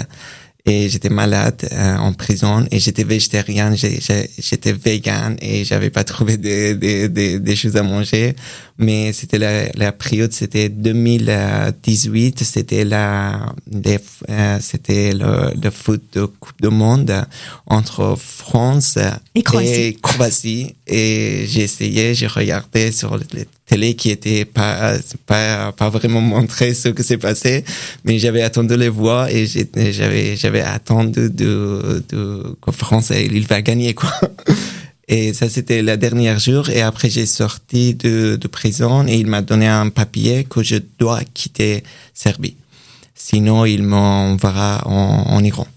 et 0.66 0.90
j'étais 0.90 1.10
malade 1.10 1.68
euh, 1.72 1.98
en 1.98 2.14
prison 2.14 2.66
et 2.72 2.80
j'étais 2.80 3.04
végétarien, 3.04 3.76
j'étais 3.76 4.74
vegan 4.74 5.38
et 5.40 5.64
j'avais 5.64 5.92
pas 5.92 6.04
trouvé 6.04 6.38
des, 6.38 6.74
des, 6.74 7.08
des, 7.08 7.40
des, 7.40 7.56
choses 7.56 7.76
à 7.78 7.84
manger. 7.84 8.36
Mais 8.80 9.14
c'était 9.14 9.38
la, 9.38 9.70
la 9.74 9.92
période, 9.92 10.34
c'était 10.34 10.70
2018, 10.70 12.44
c'était 12.44 12.84
la, 12.84 13.54
euh, 13.76 14.58
c'était 14.60 15.14
le, 15.14 15.54
le 15.62 15.70
foot 15.70 16.04
de 16.14 16.26
Coupe 16.26 16.60
du 16.62 16.70
Monde 16.70 17.26
entre 17.68 18.16
France 18.18 18.98
et 19.36 19.44
Croatie. 20.02 20.76
Et, 20.88 21.46
j'ai 21.48 21.62
essayé, 21.62 22.16
j'ai 22.16 22.28
regardé 22.28 22.92
sur 22.92 23.18
les 23.18 23.46
télé 23.66 23.96
qui 23.96 24.12
était 24.12 24.46
pas 24.46 24.94
pas 25.26 25.72
pas 25.72 25.90
vraiment 25.90 26.22
montré 26.22 26.74
ce 26.74 26.90
que 26.90 27.04
s'est 27.04 27.18
passé 27.18 27.64
mais 28.04 28.20
j'avais 28.20 28.44
attendu 28.44 28.78
les 28.78 28.90
voix 28.90 29.32
et 29.32 29.46
j'avais 29.48 30.38
j'avais 30.38 30.62
attendu 30.62 31.30
de 31.30 32.04
de 32.10 32.56
que 32.62 32.72
France 32.72 33.12
il 33.12 33.46
va 33.48 33.62
gagner 33.62 33.94
quoi. 33.94 34.14
Et 35.08 35.34
ça 35.34 35.50
c'était 35.50 35.84
le 35.84 35.98
dernier 35.98 36.38
jour 36.40 36.68
et 36.72 36.82
après 36.82 37.12
j'ai 37.12 37.28
sorti 37.28 37.94
de 37.94 38.38
de 38.42 38.48
prison 38.48 39.06
et 39.08 39.16
il 39.18 39.28
m'a 39.28 39.44
donné 39.44 39.68
un 39.68 39.90
papier 39.90 40.46
que 40.46 40.64
je 40.64 40.78
dois 40.98 41.22
quitter 41.32 41.84
Serbie. 42.16 42.58
Sinon 43.14 43.66
il 43.66 43.84
m'enverra 43.84 44.82
en, 44.86 45.36
en 45.36 45.44
Iran. 45.44 45.68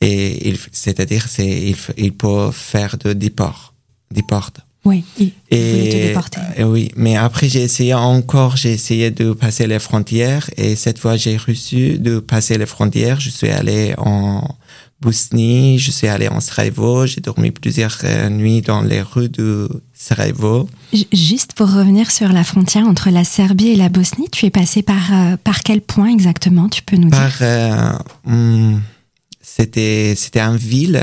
Et 0.00 0.54
c'est-à-dire 0.72 1.26
c'est 1.28 1.46
il, 1.46 1.76
il 1.98 2.14
peut 2.14 2.50
faire 2.50 2.96
de 2.96 3.12
déport 3.12 3.74
déport 4.10 4.50
oui, 4.88 5.04
il 5.18 5.32
et, 5.50 5.88
te 5.90 6.06
déporter. 6.08 6.40
Euh, 6.58 6.64
oui, 6.64 6.90
mais 6.96 7.16
après 7.16 7.48
j'ai 7.52 7.62
essayé 7.62 7.94
encore, 7.94 8.56
j'ai 8.56 8.72
essayé 8.72 9.10
de 9.10 9.32
passer 9.32 9.66
les 9.66 9.78
frontières 9.88 10.46
et 10.56 10.76
cette 10.76 10.98
fois 10.98 11.16
j'ai 11.16 11.36
reçu 11.36 11.98
de 11.98 12.18
passer 12.20 12.56
les 12.58 12.66
frontières. 12.66 13.18
Je 13.20 13.30
suis 13.30 13.48
allé 13.60 13.94
en 13.98 14.42
Bosnie, 15.00 15.78
je 15.78 15.90
suis 15.92 16.08
allé 16.08 16.26
en 16.28 16.40
Sarajevo, 16.40 17.06
j'ai 17.06 17.20
dormi 17.20 17.50
plusieurs 17.52 17.98
euh, 18.02 18.28
nuits 18.30 18.62
dans 18.62 18.82
les 18.82 19.00
rues 19.00 19.28
de 19.28 19.68
Sarajevo. 19.94 20.68
Juste 21.12 21.52
pour 21.52 21.68
revenir 21.72 22.10
sur 22.10 22.30
la 22.38 22.42
frontière 22.42 22.84
entre 22.86 23.08
la 23.10 23.24
Serbie 23.24 23.68
et 23.68 23.76
la 23.76 23.90
Bosnie, 23.90 24.28
tu 24.30 24.44
es 24.46 24.50
passé 24.50 24.82
par 24.82 25.04
euh, 25.12 25.36
par 25.42 25.62
quel 25.62 25.80
point 25.82 26.10
exactement 26.18 26.68
Tu 26.68 26.82
peux 26.82 26.96
nous 26.96 27.10
par, 27.10 27.30
dire? 27.38 27.98
hmm, 28.24 28.78
C'était 29.40 30.14
c'était 30.16 30.40
une 30.40 30.56
ville. 30.56 31.00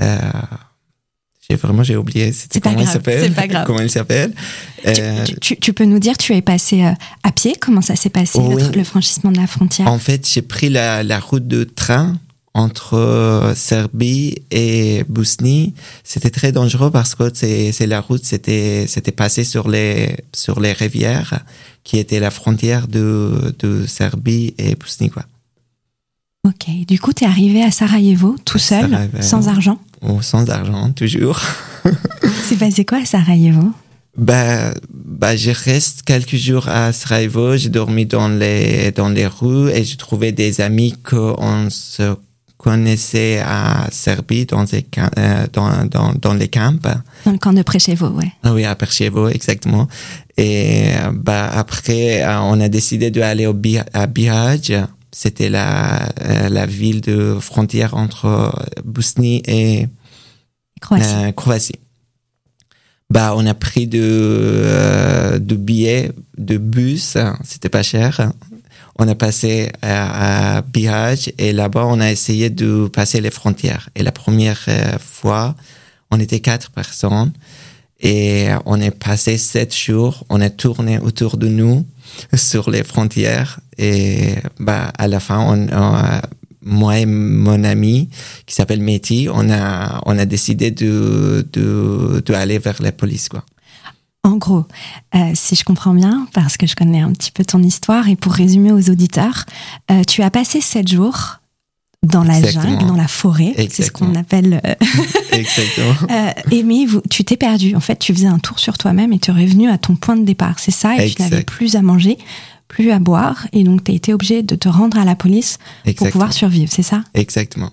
Euh, 0.00 0.18
vraiment 1.56 1.82
j'ai 1.82 1.96
oublié. 1.96 2.32
Comment 2.62 2.78
il 2.78 2.86
s'appelle? 2.86 3.64
comment 3.66 3.80
il 3.80 3.90
s'appelle? 3.90 4.32
Euh, 4.86 5.24
tu, 5.40 5.56
tu, 5.56 5.72
peux 5.72 5.84
nous 5.84 5.98
dire 5.98 6.16
tu 6.18 6.34
es 6.34 6.42
passé 6.42 6.84
euh, 6.84 6.92
à 7.22 7.32
pied? 7.32 7.54
Comment 7.58 7.80
ça 7.80 7.96
s'est 7.96 8.10
passé 8.10 8.38
le, 8.38 8.84
franchissement 8.84 9.32
de 9.32 9.38
la 9.38 9.46
frontière? 9.46 9.88
En 9.88 9.98
fait 9.98 10.28
j'ai 10.28 10.42
pris 10.42 10.68
la, 10.68 11.02
la 11.02 11.18
route 11.18 11.46
de 11.48 11.64
train 11.64 12.16
entre 12.54 13.52
Serbie 13.54 14.42
et 14.50 15.04
Bosnie, 15.08 15.74
c'était 16.02 16.30
très 16.30 16.50
dangereux 16.50 16.90
parce 16.90 17.14
que 17.14 17.30
c'est 17.32 17.86
la 17.86 18.00
route 18.00 18.24
c'était 18.24 18.86
c'était 18.88 19.12
passé 19.12 19.44
sur 19.44 19.68
les 19.68 20.16
sur 20.34 20.60
les 20.60 20.72
rivières 20.72 21.44
qui 21.84 21.98
étaient 21.98 22.20
la 22.20 22.30
frontière 22.30 22.88
de 22.88 23.54
de 23.58 23.86
Serbie 23.86 24.54
et 24.58 24.74
Bosnie 24.74 25.10
quoi. 25.10 25.24
Ok, 26.48 26.70
du 26.86 26.98
coup 26.98 27.12
tu 27.12 27.24
es 27.24 27.26
arrivé 27.26 27.62
à 27.62 27.70
Sarajevo 27.70 28.36
tout 28.46 28.58
seul, 28.58 29.10
sans 29.20 29.48
argent. 29.48 29.78
Oh, 30.00 30.22
sans 30.22 30.48
argent 30.48 30.92
toujours. 30.92 31.42
c'est 32.44 32.56
passé 32.56 32.86
quoi 32.86 32.98
à 32.98 33.04
Sarajevo? 33.04 33.70
Bah, 34.16 34.72
bah, 34.90 35.36
je 35.36 35.50
reste 35.50 36.02
quelques 36.04 36.36
jours 36.36 36.66
à 36.68 36.94
Sarajevo. 36.94 37.58
J'ai 37.58 37.68
dormi 37.68 38.06
dans 38.06 38.28
les 38.28 38.92
dans 38.92 39.10
les 39.10 39.26
rues 39.26 39.70
et 39.70 39.84
j'ai 39.84 39.96
trouvé 39.96 40.32
des 40.32 40.62
amis 40.62 40.94
qu'on 41.04 41.68
se 41.68 42.16
connaissait 42.56 43.40
à 43.44 43.86
Serbie 43.92 44.46
dans, 44.46 44.64
les, 44.72 44.86
euh, 45.18 45.46
dans, 45.52 45.84
dans, 45.84 46.14
dans, 46.14 46.34
les 46.34 46.48
camps. 46.48 46.74
Dans 47.24 47.32
le 47.32 47.38
camp 47.38 47.52
de 47.52 47.62
Preševo, 47.62 48.08
ouais. 48.08 48.32
Ah 48.42 48.54
oui, 48.54 48.64
à 48.64 48.74
Preševo, 48.74 49.28
exactement. 49.28 49.86
Et 50.38 50.92
bah 51.12 51.48
après, 51.52 52.22
euh, 52.22 52.40
on 52.40 52.58
a 52.60 52.68
décidé 52.68 53.10
d'aller 53.10 53.46
au 53.46 53.54
à 53.92 54.06
Bihać. 54.06 54.72
C'était 55.10 55.48
la 55.48 56.08
euh, 56.20 56.48
la 56.48 56.66
ville 56.66 57.00
de 57.00 57.38
frontière 57.40 57.94
entre 57.94 58.52
Bosnie 58.84 59.42
et 59.46 59.88
Croatie. 60.80 61.32
Croatie. 61.34 61.78
Bah 63.10 63.32
on 63.36 63.46
a 63.46 63.54
pris 63.54 63.86
de 63.86 64.00
euh, 64.02 65.38
de 65.38 65.56
billets 65.56 66.12
de 66.36 66.58
bus 66.58 67.16
c'était 67.42 67.70
pas 67.70 67.82
cher. 67.82 68.32
On 69.00 69.06
a 69.08 69.14
passé 69.14 69.70
à, 69.80 70.56
à 70.58 70.62
Bihać 70.62 71.32
et 71.38 71.52
là-bas 71.52 71.86
on 71.86 72.00
a 72.00 72.10
essayé 72.10 72.50
de 72.50 72.88
passer 72.88 73.20
les 73.20 73.30
frontières. 73.30 73.88
Et 73.94 74.02
la 74.02 74.12
première 74.12 74.60
euh, 74.68 74.98
fois 74.98 75.54
on 76.10 76.20
était 76.20 76.40
quatre 76.40 76.70
personnes 76.70 77.32
et 78.00 78.48
on 78.66 78.80
est 78.80 78.90
passé 78.90 79.38
sept 79.38 79.74
jours. 79.74 80.24
On 80.28 80.40
a 80.40 80.50
tourné 80.50 80.98
autour 80.98 81.38
de 81.38 81.48
nous 81.48 81.86
sur 82.34 82.70
les 82.70 82.84
frontières 82.84 83.60
et 83.76 84.34
bah 84.58 84.92
à 84.98 85.08
la 85.08 85.20
fin 85.20 85.40
on, 85.40 85.66
moi 86.62 86.98
et 86.98 87.06
mon 87.06 87.64
ami 87.64 88.08
qui 88.46 88.54
s'appelle 88.54 88.82
Meti, 88.82 89.28
on 89.32 89.50
a 89.50 90.00
on 90.06 90.18
a 90.18 90.26
décidé 90.26 90.70
de, 90.70 91.46
de 91.52 92.34
aller 92.34 92.58
vers 92.58 92.80
la 92.82 92.92
police 92.92 93.28
quoi. 93.28 93.44
En 94.24 94.36
gros, 94.36 94.64
euh, 95.14 95.30
si 95.34 95.54
je 95.54 95.64
comprends 95.64 95.94
bien, 95.94 96.26
parce 96.34 96.56
que 96.56 96.66
je 96.66 96.74
connais 96.74 97.00
un 97.00 97.12
petit 97.12 97.30
peu 97.30 97.44
ton 97.44 97.62
histoire, 97.62 98.08
et 98.08 98.16
pour 98.16 98.32
résumer 98.32 98.72
aux 98.72 98.90
auditeurs, 98.90 99.46
euh, 99.90 100.02
tu 100.04 100.22
as 100.22 100.30
passé 100.30 100.60
sept 100.60 100.88
jours 100.88 101.38
dans 102.08 102.24
la 102.24 102.42
jungle, 102.42 102.86
dans 102.86 102.96
la 102.96 103.08
forêt, 103.08 103.54
c'est 103.70 103.82
ce 103.82 103.92
qu'on 103.92 104.14
appelle. 104.14 104.60
Euh, 104.64 104.74
Exactement. 105.32 105.94
euh, 106.10 106.86
vous, 106.86 107.02
tu 107.10 107.24
t'es 107.24 107.36
perdu. 107.36 107.74
En 107.76 107.80
fait, 107.80 107.98
tu 107.98 108.14
faisais 108.14 108.26
un 108.26 108.38
tour 108.38 108.58
sur 108.58 108.78
toi-même 108.78 109.12
et 109.12 109.18
tu 109.18 109.30
es 109.30 109.34
revenu 109.34 109.68
à 109.68 109.78
ton 109.78 109.96
point 109.96 110.16
de 110.16 110.24
départ. 110.24 110.58
C'est 110.58 110.70
ça, 110.70 110.96
et 110.96 111.10
tu 111.10 111.22
n'avais 111.22 111.42
plus 111.42 111.76
à 111.76 111.82
manger 111.82 112.18
plus 112.68 112.90
à 112.90 112.98
boire 112.98 113.46
et 113.54 113.64
donc 113.64 113.84
tu 113.84 113.92
as 113.92 113.94
été 113.94 114.12
obligé 114.12 114.42
de 114.42 114.54
te 114.54 114.68
rendre 114.68 114.98
à 114.98 115.06
la 115.06 115.16
police 115.16 115.58
pour 115.96 116.10
pouvoir 116.10 116.34
survivre, 116.34 116.70
c'est 116.70 116.82
ça? 116.82 117.02
Exactement. 117.14 117.72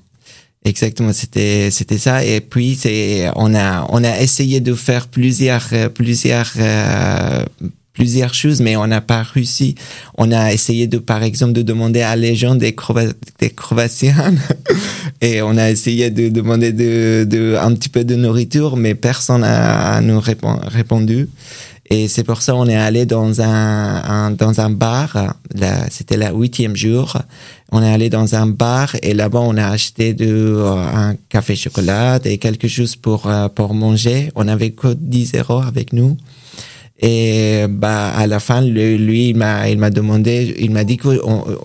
Exactement, 0.64 1.12
c'était 1.14 1.70
c'était 1.70 1.98
ça 2.00 2.24
et 2.24 2.40
puis 2.40 2.76
c'est 2.76 3.30
on 3.36 3.54
a 3.54 3.86
on 3.90 4.04
a 4.04 4.20
essayé 4.20 4.62
de 4.62 4.74
faire 4.74 5.08
plusieurs 5.10 5.68
plusieurs 5.94 6.54
euh, 6.58 7.46
plusieurs 7.96 8.34
choses 8.34 8.62
mais 8.62 8.76
on 8.76 8.88
n'a 8.88 9.02
pas 9.02 9.24
réussi. 9.24 9.76
On 10.18 10.32
a 10.32 10.54
essayé 10.54 10.88
de 10.88 10.98
par 11.00 11.24
exemple 11.24 11.54
de 11.54 11.62
demander 11.62 12.02
à 12.02 12.16
les 12.16 12.36
gens 12.36 12.56
des 12.56 12.76
des 13.40 13.50
Croatiens 13.50 14.36
et 15.22 15.42
on 15.42 15.58
a 15.58 15.72
essayé 15.72 16.12
de 16.12 16.30
demander 16.30 16.72
de, 16.74 17.26
de 17.28 17.56
un 17.60 17.74
petit 17.74 17.90
peu 17.90 18.04
de 18.04 18.16
nourriture 18.16 18.78
mais 18.78 18.94
personne 18.94 19.42
n'a 19.42 20.02
nous 20.02 20.22
répondu. 20.22 21.30
Et 21.90 22.08
c'est 22.08 22.24
pour 22.24 22.42
ça 22.42 22.56
on 22.56 22.66
est 22.68 22.76
allé 22.76 23.06
dans 23.06 23.42
un, 23.42 24.04
un 24.04 24.32
dans 24.32 24.60
un 24.60 24.70
bar. 24.70 25.36
C'était 25.90 26.18
le 26.18 26.28
huitième 26.34 26.76
jour. 26.76 27.18
On 27.72 27.82
est 27.84 27.92
allé 27.92 28.10
dans 28.10 28.36
un 28.36 28.48
bar 28.48 28.96
et 29.02 29.14
là-bas 29.14 29.42
on 29.42 29.58
a 29.58 29.68
acheté 29.68 30.14
de 30.14 30.28
euh, 30.28 30.76
un 30.76 31.16
café 31.30 31.56
chocolat 31.56 32.20
et 32.24 32.38
quelque 32.38 32.68
chose 32.68 32.96
pour 32.96 33.28
euh, 33.28 33.50
pour 33.50 33.74
manger. 33.74 34.32
On 34.36 34.48
avait 34.48 34.72
que 34.72 34.94
10 34.94 35.36
euros 35.36 35.62
avec 35.62 35.94
nous. 35.94 36.18
Et 37.02 37.66
bah 37.68 38.10
à 38.10 38.26
la 38.26 38.40
fin, 38.40 38.62
lui, 38.62 39.30
il 39.30 39.36
m'a 39.36 39.70
il 39.70 39.78
m'a 39.78 39.90
demandé, 39.90 40.56
il 40.60 40.72
m'a 40.72 40.86
dit 40.86 40.96
que 40.98 41.20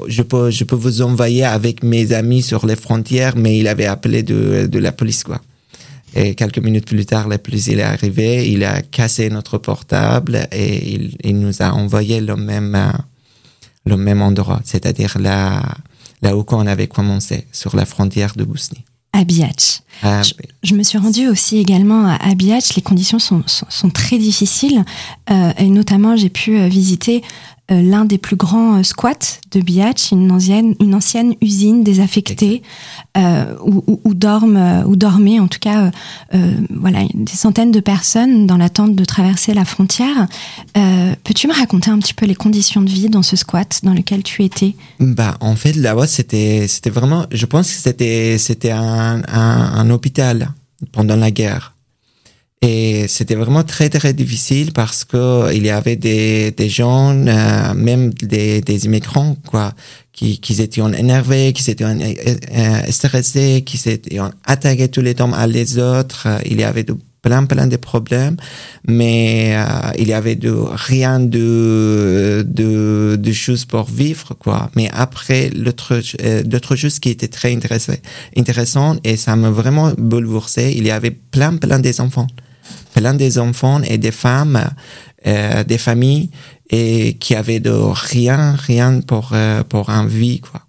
je 0.08 0.22
peux 0.22 0.50
je 0.50 0.64
peux 0.64 0.74
vous 0.76 1.02
envoyer 1.02 1.44
avec 1.44 1.84
mes 1.84 2.12
amis 2.12 2.42
sur 2.42 2.66
les 2.66 2.76
frontières, 2.76 3.36
mais 3.36 3.58
il 3.58 3.68
avait 3.68 3.86
appelé 3.86 4.24
de 4.24 4.66
de 4.66 4.78
la 4.78 4.90
police 4.90 5.22
quoi. 5.22 5.40
Et 6.14 6.34
quelques 6.34 6.58
minutes 6.58 6.86
plus 6.86 7.06
tard, 7.06 7.28
la 7.28 7.38
police 7.38 7.68
est 7.68 7.80
arrivé, 7.80 8.50
il 8.50 8.64
a 8.64 8.82
cassé 8.82 9.30
notre 9.30 9.58
portable 9.58 10.48
et 10.50 10.94
il, 10.94 11.16
il 11.22 11.38
nous 11.38 11.62
a 11.62 11.72
envoyé 11.72 12.20
le 12.20 12.34
même, 12.34 12.76
le 13.86 13.96
même 13.96 14.20
endroit, 14.20 14.60
c'est-à-dire 14.64 15.18
là, 15.20 15.62
là 16.22 16.36
où 16.36 16.44
on 16.50 16.66
avait 16.66 16.88
commencé, 16.88 17.46
sur 17.52 17.76
la 17.76 17.86
frontière 17.86 18.32
de 18.36 18.42
Bosnie. 18.42 18.84
À. 19.12 19.25
Ah, 20.03 20.23
je, 20.23 20.33
je, 20.62 20.75
me 20.75 20.83
suis 20.83 20.99
rendue 20.99 21.29
aussi 21.29 21.59
également 21.59 22.07
à 22.07 22.35
Biach. 22.35 22.75
Les 22.75 22.83
conditions 22.83 23.18
sont, 23.18 23.42
sont, 23.46 23.66
sont 23.68 23.90
très 23.90 24.18
difficiles 24.18 24.85
euh, 25.31 25.53
et 25.59 25.66
notamment 25.66 26.16
j'ai 26.16 26.31
pu 26.31 26.59
euh, 26.59 26.68
visiter 26.68 27.23
l'un 27.70 28.04
des 28.04 28.18
plus 28.18 28.37
grands 28.37 28.78
euh, 28.78 28.83
squats 28.83 29.40
de 29.52 29.61
Biach, 29.61 30.12
une 30.12 30.30
ancienne, 30.30 30.74
une 30.80 30.94
ancienne 30.94 31.35
usine 31.40 31.83
désaffectée 31.83 32.62
euh, 33.16 33.54
où, 33.64 33.83
où, 33.87 34.00
où, 34.04 34.14
dorment, 34.14 34.56
euh, 34.56 34.85
où 34.85 34.96
dormaient 34.96 35.38
en 35.38 35.48
tout 35.48 35.59
cas 35.61 35.90
euh, 36.35 36.54
voilà, 36.70 37.00
des 37.14 37.33
centaines 37.33 37.70
de 37.70 37.80
personnes 37.80 38.46
dans 38.46 38.56
l'attente 38.56 38.94
de 38.94 39.04
traverser 39.04 39.54
la 39.54 39.64
frontière. 39.64 40.26
Peux-tu 41.24 41.46
me 41.46 41.54
raconter 41.54 41.90
un 41.90 41.98
petit 41.98 42.14
peu 42.14 42.26
les 42.26 42.35
conditions 42.35 42.83
de 42.83 42.90
vie 42.90 43.09
dans 43.09 43.22
ce 43.22 43.37
squat 43.37 43.80
dans 43.83 43.94
lequel 43.94 44.22
tu 44.22 44.42
étais? 44.42 44.74
Bah 44.98 45.37
en 45.40 45.54
fait 45.54 45.74
là-bas 45.74 46.06
c'était 46.06 46.66
c'était 46.68 46.90
vraiment, 46.90 47.26
je 47.30 47.46
pense 47.46 47.68
que 47.68 47.80
c'était 47.80 48.38
c'était 48.38 48.72
un, 48.72 49.22
un, 49.28 49.72
un 49.74 49.90
hôpital 49.90 50.52
pendant 50.92 51.16
la 51.16 51.30
guerre. 51.30 51.74
Et 52.62 53.07
c'était 53.09 53.37
vraiment 53.37 53.64
très 53.64 53.88
très 53.88 54.12
difficile 54.12 54.73
parce 54.75 55.05
que 55.05 55.51
il 55.55 55.64
y 55.64 55.70
avait 55.70 55.96
des, 55.96 56.51
des 56.51 56.68
gens, 56.68 57.16
euh, 57.27 57.75
même 57.75 58.12
des, 58.12 58.61
des 58.61 58.85
immigrants, 58.85 59.35
quoi, 59.46 59.73
qui, 60.12 60.40
qui 60.40 60.61
étaient 60.61 60.83
énervés, 60.83 61.55
qui 61.55 61.70
étaient 61.70 61.85
euh, 61.85 62.83
stressés, 62.90 63.62
qui 63.64 63.79
s'étaient 63.79 64.18
attaqués 64.44 64.88
tous 64.88 65.01
les 65.01 65.14
temps 65.14 65.33
à 65.33 65.46
les 65.46 65.79
autres. 65.79 66.29
Il 66.44 66.61
y 66.61 66.64
avait 66.64 66.85
plein 67.23 67.44
plein 67.46 67.66
de 67.66 67.77
problèmes, 67.77 68.37
mais 68.87 69.53
euh, 69.55 69.92
il 69.99 70.09
y 70.09 70.12
avait 70.12 70.37
de 70.37 70.51
rien 70.51 71.18
de, 71.20 72.44
de 72.46 73.16
de 73.18 73.33
choses 73.33 73.64
pour 73.64 73.85
vivre 73.85 74.35
quoi. 74.38 74.70
Mais 74.77 74.90
après 74.92 75.51
l'autre 75.51 76.01
euh, 76.23 76.42
l'autre 76.51 76.77
chose 76.77 76.99
qui 76.99 77.11
était 77.11 77.29
très 77.29 77.55
intéressant 77.55 77.94
intéressant 78.37 78.96
et 79.05 79.16
ça 79.16 79.37
m'a 79.37 79.51
vraiment 79.51 79.92
bouleversé, 79.96 80.75
il 80.77 80.87
y 80.87 80.90
avait 80.90 81.11
plein 81.11 81.57
plein 81.57 81.79
des 81.79 82.01
enfants 82.01 82.27
plein 82.94 83.14
des 83.14 83.38
enfants 83.38 83.81
et 83.83 83.98
des 83.98 84.11
femmes, 84.11 84.70
euh, 85.26 85.64
des 85.64 85.79
familles 85.79 86.31
et 86.70 87.16
qui 87.18 87.35
avaient 87.35 87.61
de 87.61 87.70
rien, 87.70 88.55
rien 88.55 89.00
pour 89.00 89.31
euh, 89.33 89.62
pour 89.64 89.90
un 89.90 90.07
vie 90.07 90.40
quoi. 90.40 90.61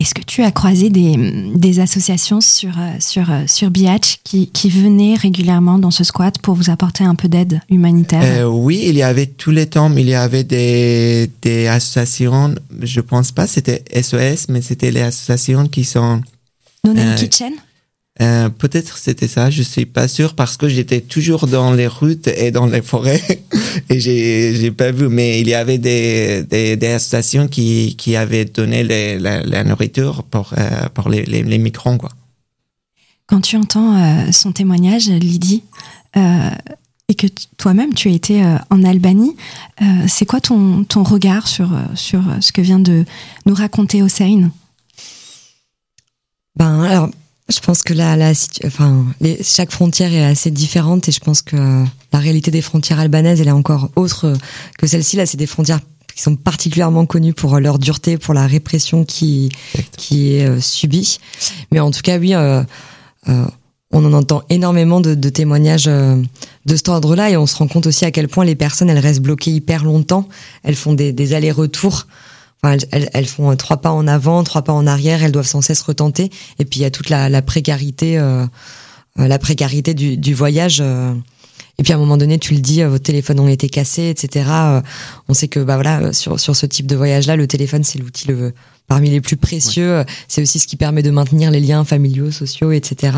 Est-ce 0.00 0.14
que 0.14 0.22
tu 0.22 0.44
as 0.44 0.52
croisé 0.52 0.90
des, 0.90 1.16
des 1.56 1.80
associations 1.80 2.40
sur 2.40 2.72
sur 3.00 3.26
sur 3.48 3.68
Biatch 3.70 4.20
qui, 4.22 4.46
qui 4.48 4.70
venaient 4.70 5.16
régulièrement 5.16 5.76
dans 5.76 5.90
ce 5.90 6.04
squat 6.04 6.38
pour 6.38 6.54
vous 6.54 6.70
apporter 6.70 7.02
un 7.02 7.16
peu 7.16 7.26
d'aide 7.28 7.60
humanitaire? 7.68 8.22
Euh, 8.22 8.44
Oui, 8.44 8.84
il 8.86 8.94
y 8.94 9.02
avait 9.02 9.26
tous 9.26 9.50
les 9.50 9.66
temps, 9.66 9.92
il 9.96 10.08
y 10.08 10.14
avait 10.14 10.44
des 10.44 11.28
des 11.42 11.66
associations. 11.66 12.54
Je 12.80 13.00
pense 13.00 13.32
pas 13.32 13.48
c'était 13.48 13.82
SOS, 14.00 14.46
mais 14.48 14.62
c'était 14.62 14.92
les 14.92 15.02
associations 15.02 15.66
qui 15.66 15.82
sont 15.82 16.22
Non 16.84 16.94
euh, 16.96 17.16
Kitchen 17.16 17.54
euh, 18.20 18.48
peut-être 18.48 18.98
c'était 18.98 19.28
ça, 19.28 19.48
je 19.50 19.62
suis 19.62 19.86
pas 19.86 20.08
sûr 20.08 20.34
parce 20.34 20.56
que 20.56 20.68
j'étais 20.68 21.00
toujours 21.00 21.46
dans 21.46 21.72
les 21.72 21.86
routes 21.86 22.26
et 22.26 22.50
dans 22.50 22.66
les 22.66 22.82
forêts 22.82 23.22
et 23.90 24.00
j'ai 24.00 24.54
j'ai 24.56 24.70
pas 24.72 24.90
vu. 24.90 25.08
Mais 25.08 25.40
il 25.40 25.48
y 25.48 25.54
avait 25.54 25.78
des 25.78 26.42
des, 26.42 26.76
des 26.76 26.88
associations 26.88 27.46
qui 27.46 27.94
qui 27.96 28.16
avaient 28.16 28.44
donné 28.44 28.82
les, 28.82 29.18
la, 29.18 29.42
la, 29.42 29.62
nourriture 29.62 30.24
pour 30.24 30.52
euh, 30.58 30.88
pour 30.94 31.08
les, 31.08 31.24
les, 31.24 31.42
les 31.42 31.58
migrants 31.58 31.96
quoi. 31.96 32.10
Quand 33.26 33.42
tu 33.42 33.56
entends 33.56 33.94
euh, 33.94 34.32
son 34.32 34.52
témoignage, 34.52 35.08
Lydie, 35.08 35.62
euh, 36.16 36.50
et 37.10 37.14
que 37.14 37.26
toi-même 37.56 37.94
tu 37.94 38.08
as 38.08 38.12
été 38.12 38.42
euh, 38.42 38.56
en 38.70 38.84
Albanie, 38.84 39.36
euh, 39.80 39.84
c'est 40.08 40.26
quoi 40.26 40.40
ton 40.40 40.84
ton 40.84 41.02
regard 41.02 41.46
sur 41.46 41.70
sur 41.94 42.22
ce 42.40 42.52
que 42.52 42.60
vient 42.60 42.78
de 42.78 43.04
nous 43.46 43.54
raconter 43.54 44.02
Hossein? 44.02 44.50
Ben 46.56 46.82
alors 46.82 47.10
je 47.48 47.60
pense 47.60 47.82
que 47.82 47.94
la 47.94 48.14
enfin, 48.66 49.06
les, 49.20 49.42
chaque 49.42 49.70
frontière 49.70 50.12
est 50.12 50.24
assez 50.24 50.50
différente 50.50 51.08
et 51.08 51.12
je 51.12 51.20
pense 51.20 51.42
que 51.42 51.56
la 52.12 52.18
réalité 52.18 52.50
des 52.50 52.60
frontières 52.62 53.00
albanaises, 53.00 53.40
elle 53.40 53.48
est 53.48 53.52
encore 53.52 53.90
autre 53.96 54.34
que 54.76 54.86
celle-ci. 54.86 55.16
Là, 55.16 55.24
c'est 55.24 55.38
des 55.38 55.46
frontières 55.46 55.80
qui 56.14 56.22
sont 56.22 56.36
particulièrement 56.36 57.06
connus 57.06 57.32
pour 57.32 57.58
leur 57.58 57.78
dureté, 57.78 58.18
pour 58.18 58.34
la 58.34 58.46
répression 58.46 59.04
qui 59.04 59.50
qui 59.96 60.34
est 60.34 60.60
subie. 60.60 61.18
Mais 61.72 61.80
en 61.80 61.90
tout 61.90 62.02
cas, 62.02 62.18
oui, 62.18 62.34
on 63.26 64.04
en 64.04 64.12
entend 64.12 64.42
énormément 64.50 65.00
de, 65.00 65.14
de 65.14 65.28
témoignages 65.30 65.86
de 65.86 66.76
cet 66.76 66.88
ordre-là 66.88 67.30
et 67.30 67.36
on 67.38 67.46
se 67.46 67.56
rend 67.56 67.66
compte 67.66 67.86
aussi 67.86 68.04
à 68.04 68.10
quel 68.10 68.28
point 68.28 68.44
les 68.44 68.56
personnes 68.56 68.90
elles 68.90 68.98
restent 68.98 69.22
bloquées 69.22 69.52
hyper 69.52 69.84
longtemps. 69.84 70.28
Elles 70.64 70.76
font 70.76 70.92
des, 70.92 71.12
des 71.12 71.32
allers-retours 71.32 72.06
elles, 72.62 73.26
font 73.26 73.50
euh, 73.50 73.54
trois 73.54 73.78
pas 73.78 73.92
en 73.92 74.06
avant, 74.06 74.42
trois 74.44 74.62
pas 74.62 74.72
en 74.72 74.86
arrière. 74.86 75.22
Elles 75.22 75.32
doivent 75.32 75.46
sans 75.46 75.60
cesse 75.60 75.82
retenter. 75.82 76.30
Et 76.58 76.64
puis 76.64 76.80
il 76.80 76.82
y 76.82 76.86
a 76.86 76.90
toute 76.90 77.08
la, 77.08 77.42
précarité, 77.42 78.18
euh, 78.18 78.44
euh, 79.18 79.28
la 79.28 79.38
précarité 79.38 79.94
du, 79.94 80.34
voyage. 80.34 80.80
et 80.80 81.82
puis 81.82 81.92
à 81.92 81.96
un 81.96 81.98
moment 81.98 82.16
donné, 82.16 82.38
tu 82.38 82.54
le 82.54 82.60
dis, 82.60 82.82
vos 82.82 82.98
téléphones 82.98 83.40
ont 83.40 83.48
été 83.48 83.68
cassés, 83.68 84.08
etc. 84.08 84.50
on 85.28 85.34
sait 85.34 85.48
que 85.48 85.60
bah 85.60 85.74
voilà, 85.74 86.12
sur 86.12 86.40
sur 86.40 86.56
ce 86.56 86.66
type 86.66 86.86
de 86.86 86.96
voyage-là, 86.96 87.36
le 87.36 87.46
téléphone 87.46 87.84
c'est 87.84 87.98
l'outil 87.98 88.28
le 88.28 88.52
parmi 88.88 89.10
les 89.10 89.20
plus 89.20 89.36
précieux. 89.36 90.04
C'est 90.26 90.42
aussi 90.42 90.58
ce 90.58 90.66
qui 90.66 90.76
permet 90.76 91.02
de 91.02 91.10
maintenir 91.10 91.50
les 91.50 91.60
liens 91.60 91.84
familiaux, 91.84 92.30
sociaux, 92.30 92.72
etc. 92.72 93.12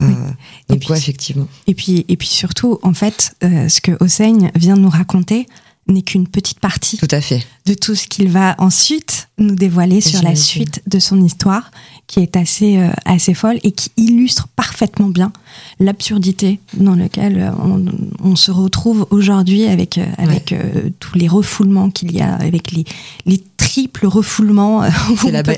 donc 0.00 0.80
puis, 0.80 0.92
effectivement. 0.94 1.46
Et 1.68 1.74
puis 1.74 2.04
et 2.08 2.16
puis 2.16 2.28
surtout, 2.28 2.80
en 2.82 2.94
fait, 2.94 3.36
ce 3.42 3.80
que 3.80 3.92
Hossein 4.00 4.50
vient 4.56 4.76
de 4.76 4.80
nous 4.80 4.90
raconter, 4.90 5.46
n'est 5.88 6.02
qu'une 6.02 6.28
petite 6.28 6.60
partie 6.60 6.96
tout 6.96 7.08
à 7.10 7.20
fait. 7.20 7.44
de 7.66 7.74
tout 7.74 7.94
ce 7.94 8.06
qu'il 8.06 8.28
va 8.28 8.54
ensuite 8.58 9.28
nous 9.38 9.54
dévoiler 9.54 10.00
sur 10.00 10.22
la 10.22 10.36
suite 10.36 10.82
de 10.86 10.98
son 10.98 11.22
histoire, 11.22 11.70
qui 12.06 12.20
est 12.20 12.36
assez, 12.36 12.76
euh, 12.76 12.90
assez 13.04 13.34
folle 13.34 13.58
et 13.62 13.72
qui 13.72 13.90
illustre 13.96 14.48
parfaitement 14.54 15.08
bien 15.08 15.32
l'absurdité 15.80 16.60
dans 16.74 16.94
laquelle 16.94 17.38
euh, 17.40 18.04
on, 18.22 18.36
se 18.36 18.50
retrouve 18.50 19.06
aujourd'hui 19.10 19.64
avec, 19.64 19.98
euh, 19.98 20.04
avec 20.18 20.54
tous 21.00 21.16
les 21.16 21.28
refoulements 21.28 21.90
qu'il 21.90 22.12
y 22.12 22.20
a, 22.20 22.34
avec 22.34 22.72
les, 22.72 22.84
les 23.26 23.42
triples 23.56 24.06
refoulements. 24.06 24.82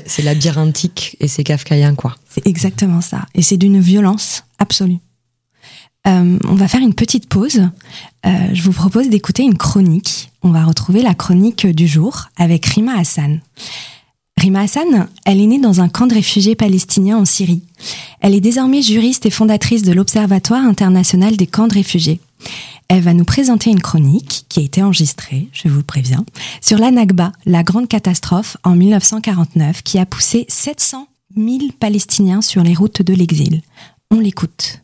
c'est 0.05 0.23
labyrinthique 0.23 1.17
et 1.19 1.27
c'est 1.27 1.43
kafkaïen, 1.43 1.95
quoi. 1.95 2.15
C'est 2.29 2.45
exactement 2.47 3.01
ça. 3.01 3.25
Et 3.33 3.41
c'est 3.41 3.57
d'une 3.57 3.79
violence 3.79 4.43
absolue. 4.59 4.99
Euh, 6.07 6.37
on 6.47 6.55
va 6.55 6.67
faire 6.67 6.81
une 6.81 6.93
petite 6.93 7.27
pause. 7.27 7.69
Euh, 8.25 8.29
je 8.53 8.61
vous 8.61 8.71
propose 8.71 9.09
d'écouter 9.09 9.43
une 9.43 9.57
chronique. 9.57 10.31
On 10.43 10.51
va 10.51 10.63
retrouver 10.63 11.01
la 11.01 11.15
chronique 11.15 11.65
du 11.65 11.87
jour 11.87 12.25
avec 12.37 12.65
Rima 12.65 12.97
Hassan. 12.97 13.41
Rima 14.37 14.61
Hassan, 14.61 15.07
elle 15.25 15.41
est 15.41 15.47
née 15.47 15.59
dans 15.59 15.81
un 15.81 15.89
camp 15.89 16.07
de 16.07 16.13
réfugiés 16.13 16.55
palestiniens 16.55 17.17
en 17.17 17.25
Syrie. 17.25 17.63
Elle 18.19 18.35
est 18.35 18.41
désormais 18.41 18.81
juriste 18.81 19.25
et 19.25 19.31
fondatrice 19.31 19.81
de 19.81 19.93
l'Observatoire 19.93 20.63
international 20.63 21.37
des 21.37 21.47
camps 21.47 21.67
de 21.67 21.73
réfugiés. 21.73 22.19
Elle 22.87 23.01
va 23.01 23.13
nous 23.13 23.25
présenter 23.25 23.71
une 23.71 23.81
chronique 23.81 24.45
qui 24.47 24.59
a 24.59 24.63
été 24.63 24.83
enregistrée, 24.83 25.47
je 25.53 25.67
vous 25.69 25.81
préviens, 25.81 26.25
sur 26.61 26.77
la 26.77 26.91
Nakba, 26.91 27.31
la 27.45 27.63
grande 27.63 27.87
catastrophe 27.87 28.57
en 28.63 28.75
1949 28.75 29.81
qui 29.81 29.97
a 29.97 30.05
poussé 30.05 30.45
700 30.49 31.07
000 31.35 31.57
Palestiniens 31.79 32.41
sur 32.41 32.61
les 32.61 32.75
routes 32.75 33.01
de 33.01 33.13
l'exil. 33.13 33.61
On 34.11 34.19
l'écoute. 34.19 34.81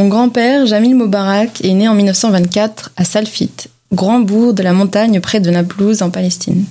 Mon 0.00 0.08
grand-père, 0.08 0.64
Jamil 0.64 0.94
Moubarak, 0.94 1.62
est 1.62 1.74
né 1.74 1.86
en 1.86 1.92
1924 1.92 2.92
à 2.96 3.04
Salfit, 3.04 3.52
grand 3.92 4.20
bourg 4.20 4.54
de 4.54 4.62
la 4.62 4.72
montagne 4.72 5.20
près 5.20 5.40
de 5.40 5.50
Naplouse 5.50 6.00
en 6.00 6.08
Palestine. 6.08 6.64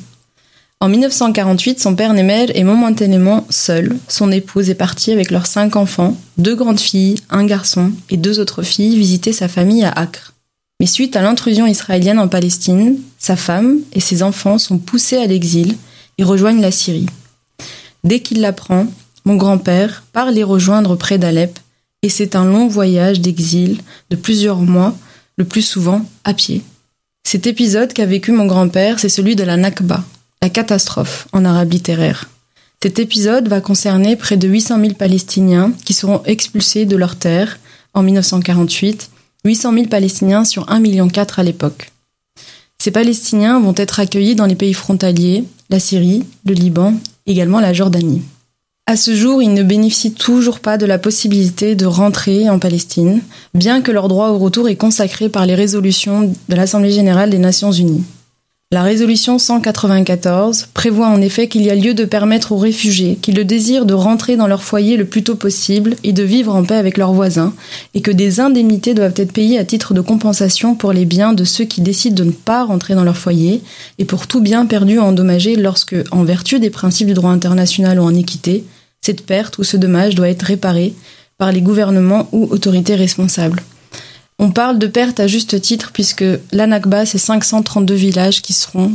En 0.80 0.90
1948, 0.90 1.80
son 1.80 1.94
père 1.94 2.16
Nemel 2.16 2.52
est 2.56 2.64
momentanément 2.64 3.46
seul. 3.52 3.96
Son 4.08 4.32
épouse 4.32 4.72
est 4.72 4.76
partie 4.76 5.12
avec 5.12 5.30
leurs 5.30 5.46
cinq 5.46 5.76
enfants, 5.76 6.18
deux 6.40 6.56
grandes 6.56 6.80
filles, 6.80 7.20
un 7.30 7.46
garçon 7.46 7.92
et 8.10 8.18
deux 8.18 8.40
autres 8.40 8.64
filles 8.64 8.98
visiter 8.98 9.32
sa 9.32 9.48
famille 9.48 9.84
à 9.84 9.92
Acre. 9.92 10.34
Mais 10.80 10.88
suite 10.88 11.16
à 11.16 11.22
l'intrusion 11.22 11.68
israélienne 11.68 12.18
en 12.18 12.30
Palestine, 12.30 12.98
sa 13.20 13.36
femme 13.36 13.78
et 13.94 14.00
ses 14.00 14.24
enfants 14.24 14.58
sont 14.58 14.80
poussés 14.80 15.18
à 15.18 15.28
l'exil 15.28 15.78
et 16.18 16.24
rejoignent 16.24 16.62
la 16.62 16.72
Syrie. 16.72 17.06
Dès 18.04 18.22
qu'il 18.22 18.42
l'apprend, 18.42 18.88
mon 19.24 19.36
grand-père 19.36 20.02
part 20.14 20.32
les 20.32 20.44
rejoindre 20.44 20.96
près 20.96 21.20
d'Alep 21.20 21.60
et 22.02 22.10
c'est 22.10 22.36
un 22.36 22.46
long 22.46 22.68
voyage 22.68 23.20
d'exil 23.20 23.82
de 24.10 24.16
plusieurs 24.16 24.62
mois, 24.62 24.96
le 25.38 25.46
plus 25.46 25.62
souvent 25.62 26.06
à 26.24 26.34
pied. 26.34 26.62
Cet 27.24 27.48
épisode 27.48 27.94
qu'a 27.94 28.06
vécu 28.06 28.32
mon 28.32 28.46
grand-père, 28.46 29.00
c'est 29.00 29.10
celui 29.10 29.36
de 29.36 29.44
la 29.44 29.58
Nakba, 29.58 30.04
la 30.42 30.50
catastrophe 30.50 31.28
en 31.32 31.46
arabe 31.46 31.72
littéraire. 31.72 32.30
Cet 32.82 33.00
épisode 33.00 33.50
va 33.50 33.60
concerner 33.60 34.16
près 34.16 34.38
de 34.38 34.48
800 34.48 34.80
000 34.80 34.94
Palestiniens 34.94 35.74
qui 35.84 35.94
seront 35.94 36.24
expulsés 36.24 36.86
de 36.86 36.96
leurs 36.96 37.18
terres 37.18 37.60
en 37.94 38.04
1948, 38.04 39.12
800 39.44 39.74
000 39.74 39.86
Palestiniens 39.88 40.46
sur 40.46 40.66
1,4 40.68 40.80
million 40.80 41.08
à 41.38 41.44
l'époque. 41.44 41.92
Ces 42.82 42.92
Palestiniens 42.92 43.60
vont 43.60 43.74
être 43.76 44.00
accueillis 44.00 44.36
dans 44.36 44.46
les 44.46 44.56
pays 44.56 44.74
frontaliers, 44.74 45.44
la 45.70 45.80
Syrie, 45.80 46.24
le 46.46 46.54
Liban, 46.54 46.94
également 47.28 47.60
la 47.60 47.74
Jordanie. 47.74 48.22
À 48.90 48.96
ce 48.96 49.14
jour, 49.14 49.40
ils 49.44 49.54
ne 49.54 49.62
bénéficient 49.62 50.14
toujours 50.16 50.62
pas 50.62 50.80
de 50.80 50.88
la 50.88 50.98
possibilité 50.98 51.76
de 51.76 51.86
rentrer 51.86 52.50
en 52.50 52.58
Palestine, 52.58 53.22
bien 53.54 53.84
que 53.84 53.92
leur 53.92 54.08
droit 54.08 54.30
au 54.30 54.40
retour 54.40 54.68
est 54.68 54.78
consacré 54.78 55.30
par 55.30 55.46
les 55.46 55.54
résolutions 55.54 56.34
de 56.50 56.56
l'Assemblée 56.56 56.90
générale 56.90 57.30
des 57.30 57.38
Nations 57.38 57.72
unies. 57.72 58.04
La 58.72 58.82
résolution 58.82 59.38
194 59.38 60.70
prévoit 60.74 61.08
en 61.08 61.22
effet 61.22 61.48
qu'il 61.48 61.62
y 61.62 61.70
a 61.70 61.76
lieu 61.76 61.94
de 61.94 62.04
permettre 62.04 62.52
aux 62.52 62.58
réfugiés 62.58 63.20
qui 63.22 63.32
le 63.32 63.46
désirent 63.46 63.86
de 63.86 63.94
rentrer 63.94 64.38
dans 64.38 64.48
leur 64.48 64.64
foyer 64.64 64.98
le 64.98 65.06
plus 65.06 65.24
tôt 65.24 65.36
possible 65.36 65.96
et 66.04 66.12
de 66.12 66.24
vivre 66.24 66.56
en 66.56 66.64
paix 66.64 66.76
avec 66.76 66.98
leurs 66.98 67.14
voisins, 67.14 67.54
et 67.94 68.02
que 68.02 68.10
des 68.10 68.40
indemnités 68.40 68.96
doivent 68.96 69.14
être 69.18 69.34
payées 69.34 69.60
à 69.60 69.66
titre 69.66 69.94
de 69.94 70.02
compensation 70.02 70.74
pour 70.74 70.94
les 70.94 71.06
biens 71.06 71.34
de 71.34 71.44
ceux 71.44 71.66
qui 71.66 71.82
décident 71.82 72.16
de 72.16 72.24
ne 72.24 72.32
pas 72.32 72.64
rentrer 72.64 72.96
dans 72.96 73.04
leur 73.04 73.18
foyer, 73.18 73.62
et 74.00 74.06
pour 74.06 74.26
tout 74.26 74.42
bien 74.42 74.66
perdu 74.66 74.98
ou 74.98 75.04
endommagé 75.04 75.56
lorsque, 75.56 75.96
en 76.10 76.24
vertu 76.24 76.60
des 76.60 76.72
principes 76.72 77.08
du 77.08 77.14
droit 77.14 77.30
international 77.30 78.00
ou 78.00 78.04
en 78.04 78.16
équité, 78.16 78.64
cette 79.02 79.26
perte 79.26 79.58
ou 79.58 79.64
ce 79.64 79.78
dommage 79.78 80.16
doit 80.16 80.30
être 80.30 80.44
réparé 80.44 80.94
par 81.38 81.52
les 81.52 81.62
gouvernements 81.62 82.28
ou 82.32 82.48
autorités 82.52 82.96
responsables. 82.96 83.64
On 84.38 84.52
parle 84.52 84.80
de 84.80 84.88
perte 84.88 85.20
à 85.20 85.28
juste 85.28 85.60
titre 85.62 85.92
puisque 85.94 86.24
l'Anakba, 86.52 87.06
c'est 87.06 87.18
532 87.18 87.94
villages 87.94 88.42
qui 88.42 88.54
seront 88.54 88.92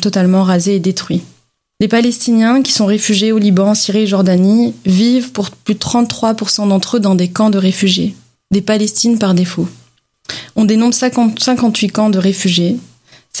totalement 0.00 0.42
rasés 0.42 0.76
et 0.76 0.80
détruits. 0.80 1.22
Les 1.80 1.88
Palestiniens 1.88 2.60
qui 2.60 2.72
sont 2.72 2.86
réfugiés 2.86 3.32
au 3.32 3.38
Liban, 3.38 3.74
Syrie 3.74 4.00
et 4.00 4.06
Jordanie 4.06 4.74
vivent 4.84 5.32
pour 5.32 5.50
plus 5.50 5.74
de 5.74 5.78
33% 5.78 6.68
d'entre 6.68 6.96
eux 6.96 7.00
dans 7.00 7.14
des 7.14 7.28
camps 7.28 7.50
de 7.50 7.58
réfugiés, 7.58 8.14
des 8.50 8.60
Palestines 8.60 9.18
par 9.18 9.34
défaut. 9.34 9.68
On 10.56 10.64
dénombre 10.64 10.94
58 10.94 11.88
camps 11.88 12.10
de 12.10 12.18
réfugiés, 12.18 12.76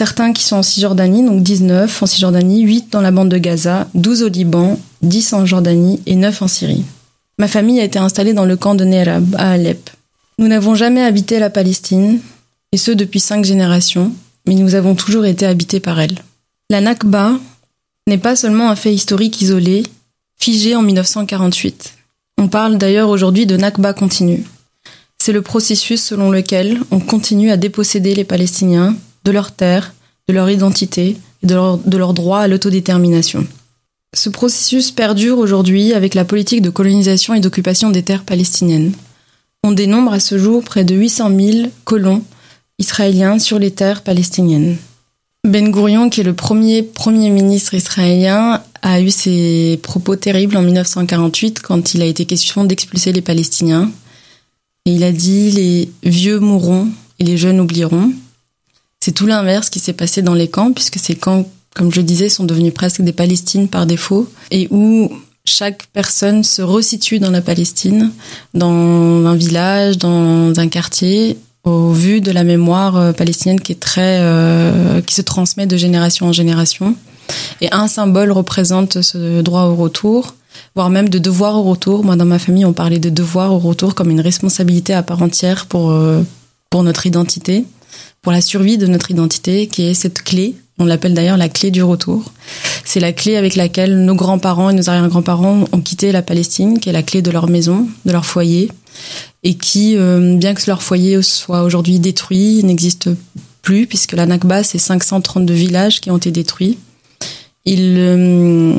certains 0.00 0.32
qui 0.32 0.44
sont 0.44 0.56
en 0.56 0.62
Cisjordanie, 0.62 1.22
donc 1.22 1.42
19 1.42 2.02
en 2.02 2.06
Cisjordanie, 2.06 2.62
8 2.62 2.90
dans 2.90 3.02
la 3.02 3.10
bande 3.10 3.28
de 3.28 3.36
Gaza, 3.36 3.86
12 3.92 4.22
au 4.22 4.28
Liban, 4.28 4.80
10 5.02 5.34
en 5.34 5.44
Jordanie 5.44 6.00
et 6.06 6.14
9 6.14 6.40
en 6.40 6.48
Syrie. 6.48 6.84
Ma 7.38 7.48
famille 7.48 7.78
a 7.80 7.84
été 7.84 7.98
installée 7.98 8.32
dans 8.32 8.46
le 8.46 8.56
camp 8.56 8.74
de 8.74 8.84
Nerab, 8.84 9.36
à 9.36 9.50
Alep. 9.50 9.90
Nous 10.38 10.48
n'avons 10.48 10.74
jamais 10.74 11.04
habité 11.04 11.38
la 11.38 11.50
Palestine, 11.50 12.18
et 12.72 12.78
ce 12.78 12.92
depuis 12.92 13.20
cinq 13.20 13.44
générations, 13.44 14.10
mais 14.46 14.54
nous 14.54 14.74
avons 14.74 14.94
toujours 14.94 15.26
été 15.26 15.44
habités 15.44 15.80
par 15.80 16.00
elle. 16.00 16.16
La 16.70 16.80
Nakba 16.80 17.32
n'est 18.06 18.16
pas 18.16 18.36
seulement 18.36 18.70
un 18.70 18.76
fait 18.76 18.94
historique 18.94 19.42
isolé, 19.42 19.82
figé 20.38 20.76
en 20.76 20.80
1948. 20.80 21.92
On 22.38 22.48
parle 22.48 22.78
d'ailleurs 22.78 23.10
aujourd'hui 23.10 23.44
de 23.44 23.58
Nakba 23.58 23.92
continue. 23.92 24.44
C'est 25.18 25.32
le 25.32 25.42
processus 25.42 26.02
selon 26.02 26.30
lequel 26.30 26.80
on 26.90 27.00
continue 27.00 27.50
à 27.50 27.58
déposséder 27.58 28.14
les 28.14 28.24
Palestiniens 28.24 28.96
de 29.24 29.30
leurs 29.30 29.52
terres, 29.52 29.92
de 30.28 30.34
leur 30.34 30.48
identité 30.50 31.16
et 31.42 31.46
de 31.46 31.54
leur, 31.54 31.78
de 31.78 32.12
droit 32.12 32.40
à 32.40 32.48
l'autodétermination. 32.48 33.46
Ce 34.14 34.28
processus 34.28 34.90
perdure 34.90 35.38
aujourd'hui 35.38 35.92
avec 35.92 36.14
la 36.14 36.24
politique 36.24 36.62
de 36.62 36.70
colonisation 36.70 37.34
et 37.34 37.40
d'occupation 37.40 37.90
des 37.90 38.02
terres 38.02 38.24
palestiniennes. 38.24 38.92
On 39.62 39.72
dénombre 39.72 40.12
à 40.12 40.20
ce 40.20 40.38
jour 40.38 40.64
près 40.64 40.84
de 40.84 40.94
800 40.94 41.30
000 41.38 41.68
colons 41.84 42.24
israéliens 42.78 43.38
sur 43.38 43.58
les 43.58 43.70
terres 43.70 44.02
palestiniennes. 44.02 44.78
Ben 45.46 45.70
Gurion, 45.70 46.10
qui 46.10 46.20
est 46.20 46.24
le 46.24 46.34
premier 46.34 46.82
premier 46.82 47.30
ministre 47.30 47.74
israélien, 47.74 48.62
a 48.82 49.00
eu 49.00 49.10
ses 49.10 49.78
propos 49.82 50.16
terribles 50.16 50.56
en 50.56 50.62
1948 50.62 51.60
quand 51.60 51.94
il 51.94 52.02
a 52.02 52.06
été 52.06 52.24
question 52.24 52.64
d'expulser 52.64 53.12
les 53.12 53.22
Palestiniens. 53.22 53.90
Et 54.86 54.94
il 54.94 55.04
a 55.04 55.12
dit 55.12 55.50
les 55.50 55.90
vieux 56.02 56.40
mourront 56.40 56.88
et 57.18 57.24
les 57.24 57.36
jeunes 57.36 57.60
oublieront. 57.60 58.12
C'est 59.02 59.12
tout 59.12 59.26
l'inverse 59.26 59.70
qui 59.70 59.78
s'est 59.78 59.94
passé 59.94 60.20
dans 60.20 60.34
les 60.34 60.48
camps, 60.48 60.72
puisque 60.72 60.98
ces 60.98 61.14
camps, 61.14 61.46
comme 61.74 61.90
je 61.90 62.02
disais, 62.02 62.28
sont 62.28 62.44
devenus 62.44 62.74
presque 62.74 63.00
des 63.00 63.12
Palestines 63.12 63.66
par 63.68 63.86
défaut, 63.86 64.28
et 64.50 64.68
où 64.70 65.10
chaque 65.46 65.86
personne 65.94 66.44
se 66.44 66.60
resitue 66.60 67.18
dans 67.18 67.30
la 67.30 67.40
Palestine, 67.40 68.10
dans 68.52 69.26
un 69.26 69.34
village, 69.34 69.96
dans 69.96 70.52
un 70.58 70.68
quartier, 70.68 71.38
au 71.64 71.92
vu 71.92 72.20
de 72.20 72.30
la 72.30 72.44
mémoire 72.44 72.96
euh, 72.96 73.12
palestinienne 73.12 73.60
qui 73.60 73.72
est 73.72 73.80
très, 73.80 74.18
euh, 74.20 75.00
qui 75.00 75.14
se 75.14 75.22
transmet 75.22 75.66
de 75.66 75.76
génération 75.76 76.26
en 76.26 76.32
génération. 76.32 76.94
Et 77.60 77.72
un 77.72 77.88
symbole 77.88 78.32
représente 78.32 79.00
ce 79.02 79.40
droit 79.40 79.64
au 79.64 79.76
retour, 79.76 80.34
voire 80.74 80.90
même 80.90 81.08
de 81.08 81.18
devoir 81.18 81.56
au 81.56 81.62
retour. 81.62 82.04
Moi, 82.04 82.16
dans 82.16 82.24
ma 82.24 82.38
famille, 82.38 82.64
on 82.64 82.72
parlait 82.72 82.98
de 82.98 83.10
devoir 83.10 83.52
au 83.52 83.58
retour 83.58 83.94
comme 83.94 84.10
une 84.10 84.20
responsabilité 84.20 84.92
à 84.94 85.02
part 85.02 85.22
entière 85.22 85.66
pour, 85.66 85.90
euh, 85.90 86.22
pour 86.70 86.82
notre 86.82 87.06
identité. 87.06 87.64
Pour 88.22 88.32
la 88.32 88.40
survie 88.40 88.78
de 88.78 88.86
notre 88.86 89.10
identité, 89.10 89.66
qui 89.66 89.82
est 89.82 89.94
cette 89.94 90.22
clé. 90.22 90.54
On 90.78 90.84
l'appelle 90.84 91.14
d'ailleurs 91.14 91.36
la 91.36 91.48
clé 91.48 91.70
du 91.70 91.82
retour. 91.82 92.32
C'est 92.84 93.00
la 93.00 93.12
clé 93.12 93.36
avec 93.36 93.54
laquelle 93.54 94.04
nos 94.04 94.14
grands-parents 94.14 94.70
et 94.70 94.74
nos 94.74 94.88
arrière-grands-parents 94.88 95.64
ont 95.72 95.80
quitté 95.80 96.10
la 96.10 96.22
Palestine, 96.22 96.80
qui 96.80 96.88
est 96.88 96.92
la 96.92 97.02
clé 97.02 97.22
de 97.22 97.30
leur 97.30 97.48
maison, 97.48 97.86
de 98.06 98.12
leur 98.12 98.24
foyer, 98.24 98.70
et 99.42 99.54
qui, 99.54 99.96
euh, 99.96 100.36
bien 100.36 100.54
que 100.54 100.62
leur 100.66 100.82
foyer 100.82 101.22
soit 101.22 101.62
aujourd'hui 101.62 101.98
détruit, 101.98 102.62
n'existe 102.64 103.10
plus, 103.62 103.86
puisque 103.86 104.12
la 104.12 104.26
Nakba, 104.26 104.62
c'est 104.62 104.78
532 104.78 105.52
villages 105.54 106.00
qui 106.00 106.10
ont 106.10 106.16
été 106.16 106.30
détruits. 106.30 106.78
Euh, 107.68 108.74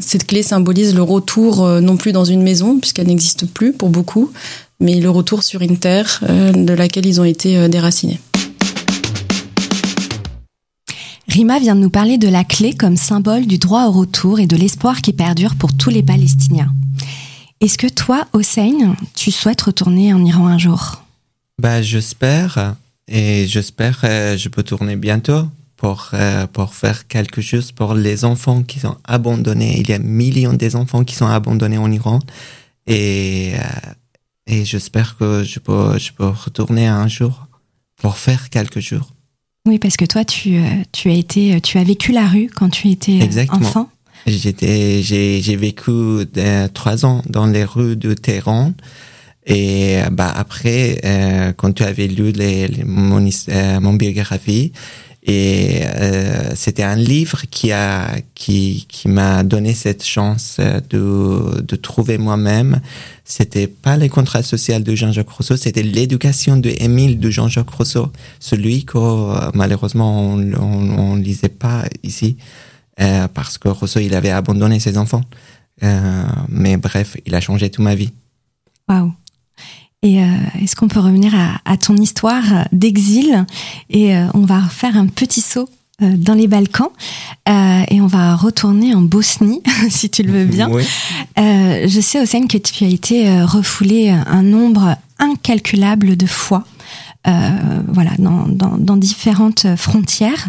cette 0.00 0.26
clé 0.26 0.42
symbolise 0.42 0.94
le 0.94 1.02
retour 1.02 1.64
euh, 1.64 1.80
non 1.80 1.96
plus 1.96 2.12
dans 2.12 2.24
une 2.24 2.42
maison, 2.42 2.78
puisqu'elle 2.78 3.08
n'existe 3.08 3.46
plus 3.46 3.72
pour 3.72 3.90
beaucoup, 3.90 4.32
mais 4.80 5.00
le 5.00 5.10
retour 5.10 5.42
sur 5.42 5.62
une 5.62 5.76
terre 5.76 6.20
de 6.28 6.72
laquelle 6.72 7.06
ils 7.06 7.20
ont 7.20 7.24
été 7.24 7.68
déracinés. 7.68 8.18
Rima 11.28 11.58
vient 11.60 11.76
de 11.76 11.80
nous 11.80 11.90
parler 11.90 12.18
de 12.18 12.28
la 12.28 12.44
clé 12.44 12.74
comme 12.74 12.96
symbole 12.96 13.46
du 13.46 13.58
droit 13.58 13.86
au 13.86 13.92
retour 13.92 14.40
et 14.40 14.46
de 14.46 14.56
l'espoir 14.56 15.00
qui 15.02 15.12
perdure 15.12 15.54
pour 15.54 15.74
tous 15.76 15.90
les 15.90 16.02
Palestiniens. 16.02 16.72
Est-ce 17.60 17.78
que 17.78 17.86
toi, 17.86 18.26
Hossein, 18.32 18.96
tu 19.14 19.30
souhaites 19.30 19.62
retourner 19.62 20.12
en 20.12 20.24
Iran 20.24 20.48
un 20.48 20.58
jour? 20.58 21.04
Bah, 21.60 21.80
j'espère. 21.80 22.74
Et 23.06 23.46
j'espère 23.46 24.00
que 24.00 24.06
euh, 24.06 24.36
je 24.36 24.48
peux 24.48 24.64
tourner 24.64 24.96
bientôt 24.96 25.46
pour, 25.76 26.10
euh, 26.14 26.46
pour 26.48 26.74
faire 26.74 27.06
quelque 27.06 27.40
chose 27.40 27.70
pour 27.70 27.94
les 27.94 28.24
enfants 28.24 28.62
qui 28.62 28.80
sont 28.80 28.96
abandonnés. 29.04 29.78
Il 29.78 29.88
y 29.88 29.92
a 29.92 29.98
millions 29.98 30.54
d'enfants 30.54 31.04
qui 31.04 31.14
sont 31.14 31.26
abandonnés 31.26 31.78
en 31.78 31.90
Iran. 31.90 32.18
Et, 32.86 33.52
euh, 33.54 33.92
et 34.46 34.64
j'espère 34.64 35.16
que 35.16 35.44
je 35.44 35.60
peux, 35.60 35.98
je 35.98 36.12
peux 36.12 36.26
retourner 36.26 36.88
un 36.88 37.06
jour 37.06 37.46
pour 37.96 38.16
faire 38.16 38.50
quelque 38.50 38.80
chose. 38.80 39.11
Oui, 39.66 39.78
parce 39.78 39.96
que 39.96 40.04
toi, 40.04 40.24
tu, 40.24 40.60
tu, 40.90 41.10
as, 41.10 41.14
été, 41.14 41.60
tu 41.60 41.78
as 41.78 41.84
vécu 41.84 42.12
la 42.12 42.26
rue 42.26 42.50
quand 42.54 42.68
tu 42.68 42.88
étais 42.88 43.20
enfant. 43.50 43.88
J'étais, 44.26 45.02
j'ai, 45.02 45.40
j'ai 45.40 45.56
vécu 45.56 45.90
euh, 45.90 46.68
trois 46.72 47.04
ans 47.04 47.22
dans 47.26 47.46
les 47.46 47.64
rues 47.64 47.96
de 47.96 48.14
Téhéran. 48.14 48.72
Et 49.44 49.98
bah 50.12 50.32
après, 50.34 51.00
euh, 51.04 51.52
quand 51.56 51.72
tu 51.72 51.82
avais 51.82 52.06
lu 52.06 52.30
les, 52.30 52.68
mon, 52.84 53.28
euh, 53.48 53.80
mon, 53.80 53.94
biographie, 53.94 54.72
et 55.24 55.82
euh, 55.84 56.52
c'était 56.54 56.82
un 56.82 56.96
livre 56.96 57.42
qui 57.50 57.70
a 57.70 58.16
qui 58.34 58.86
qui 58.88 59.08
m'a 59.08 59.44
donné 59.44 59.74
cette 59.74 60.04
chance 60.04 60.58
de 60.90 61.60
de 61.62 61.76
trouver 61.76 62.18
moi-même. 62.18 62.80
C'était 63.24 63.68
pas 63.68 63.96
les 63.96 64.08
contrats 64.08 64.42
sociaux 64.42 64.80
de 64.80 64.94
Jean-Jacques 64.94 65.30
Rousseau, 65.30 65.56
c'était 65.56 65.82
l'éducation 65.82 66.56
de 66.56 66.70
Émile 66.78 67.20
de 67.20 67.30
Jean-Jacques 67.30 67.70
Rousseau, 67.70 68.10
celui 68.40 68.84
que 68.84 68.98
malheureusement 69.56 70.32
on, 70.32 70.52
on, 70.54 70.98
on 70.98 71.16
lisait 71.16 71.48
pas 71.48 71.84
ici. 72.02 72.36
Euh, 73.00 73.26
parce 73.28 73.58
que 73.58 73.68
Rousseau, 73.68 74.00
il 74.00 74.14
avait 74.14 74.30
abandonné 74.30 74.78
ses 74.78 74.98
enfants. 74.98 75.22
Euh, 75.82 76.24
mais 76.48 76.76
bref, 76.76 77.16
il 77.24 77.34
a 77.34 77.40
changé 77.40 77.70
toute 77.70 77.84
ma 77.84 77.94
vie. 77.94 78.12
Waouh. 78.88 79.12
Et 80.02 80.22
euh, 80.22 80.26
est-ce 80.60 80.74
qu'on 80.74 80.88
peut 80.88 81.00
revenir 81.00 81.34
à, 81.34 81.60
à 81.64 81.76
ton 81.76 81.96
histoire 81.96 82.66
d'exil 82.72 83.44
Et 83.90 84.14
on 84.34 84.44
va 84.44 84.60
faire 84.62 84.96
un 84.96 85.06
petit 85.06 85.40
saut 85.40 85.68
dans 86.00 86.34
les 86.34 86.48
Balkans 86.48 86.90
et 87.46 88.00
on 88.00 88.08
va 88.08 88.34
retourner 88.34 88.92
en 88.94 89.02
Bosnie, 89.02 89.62
si 89.90 90.10
tu 90.10 90.24
le 90.24 90.32
veux 90.32 90.44
bien. 90.44 90.68
Oui. 90.68 90.82
je 91.36 92.00
sais, 92.02 92.20
Hossein, 92.20 92.48
que 92.48 92.58
tu 92.58 92.82
as 92.82 92.88
été 92.88 93.42
refoulé 93.42 94.10
un 94.10 94.42
nombre 94.42 94.96
incalculable 95.20 96.16
de 96.16 96.26
fois 96.26 96.64
euh, 97.28 97.82
voilà, 97.86 98.10
dans, 98.18 98.48
dans, 98.48 98.76
dans, 98.78 98.96
différentes 98.96 99.76
frontières. 99.76 100.48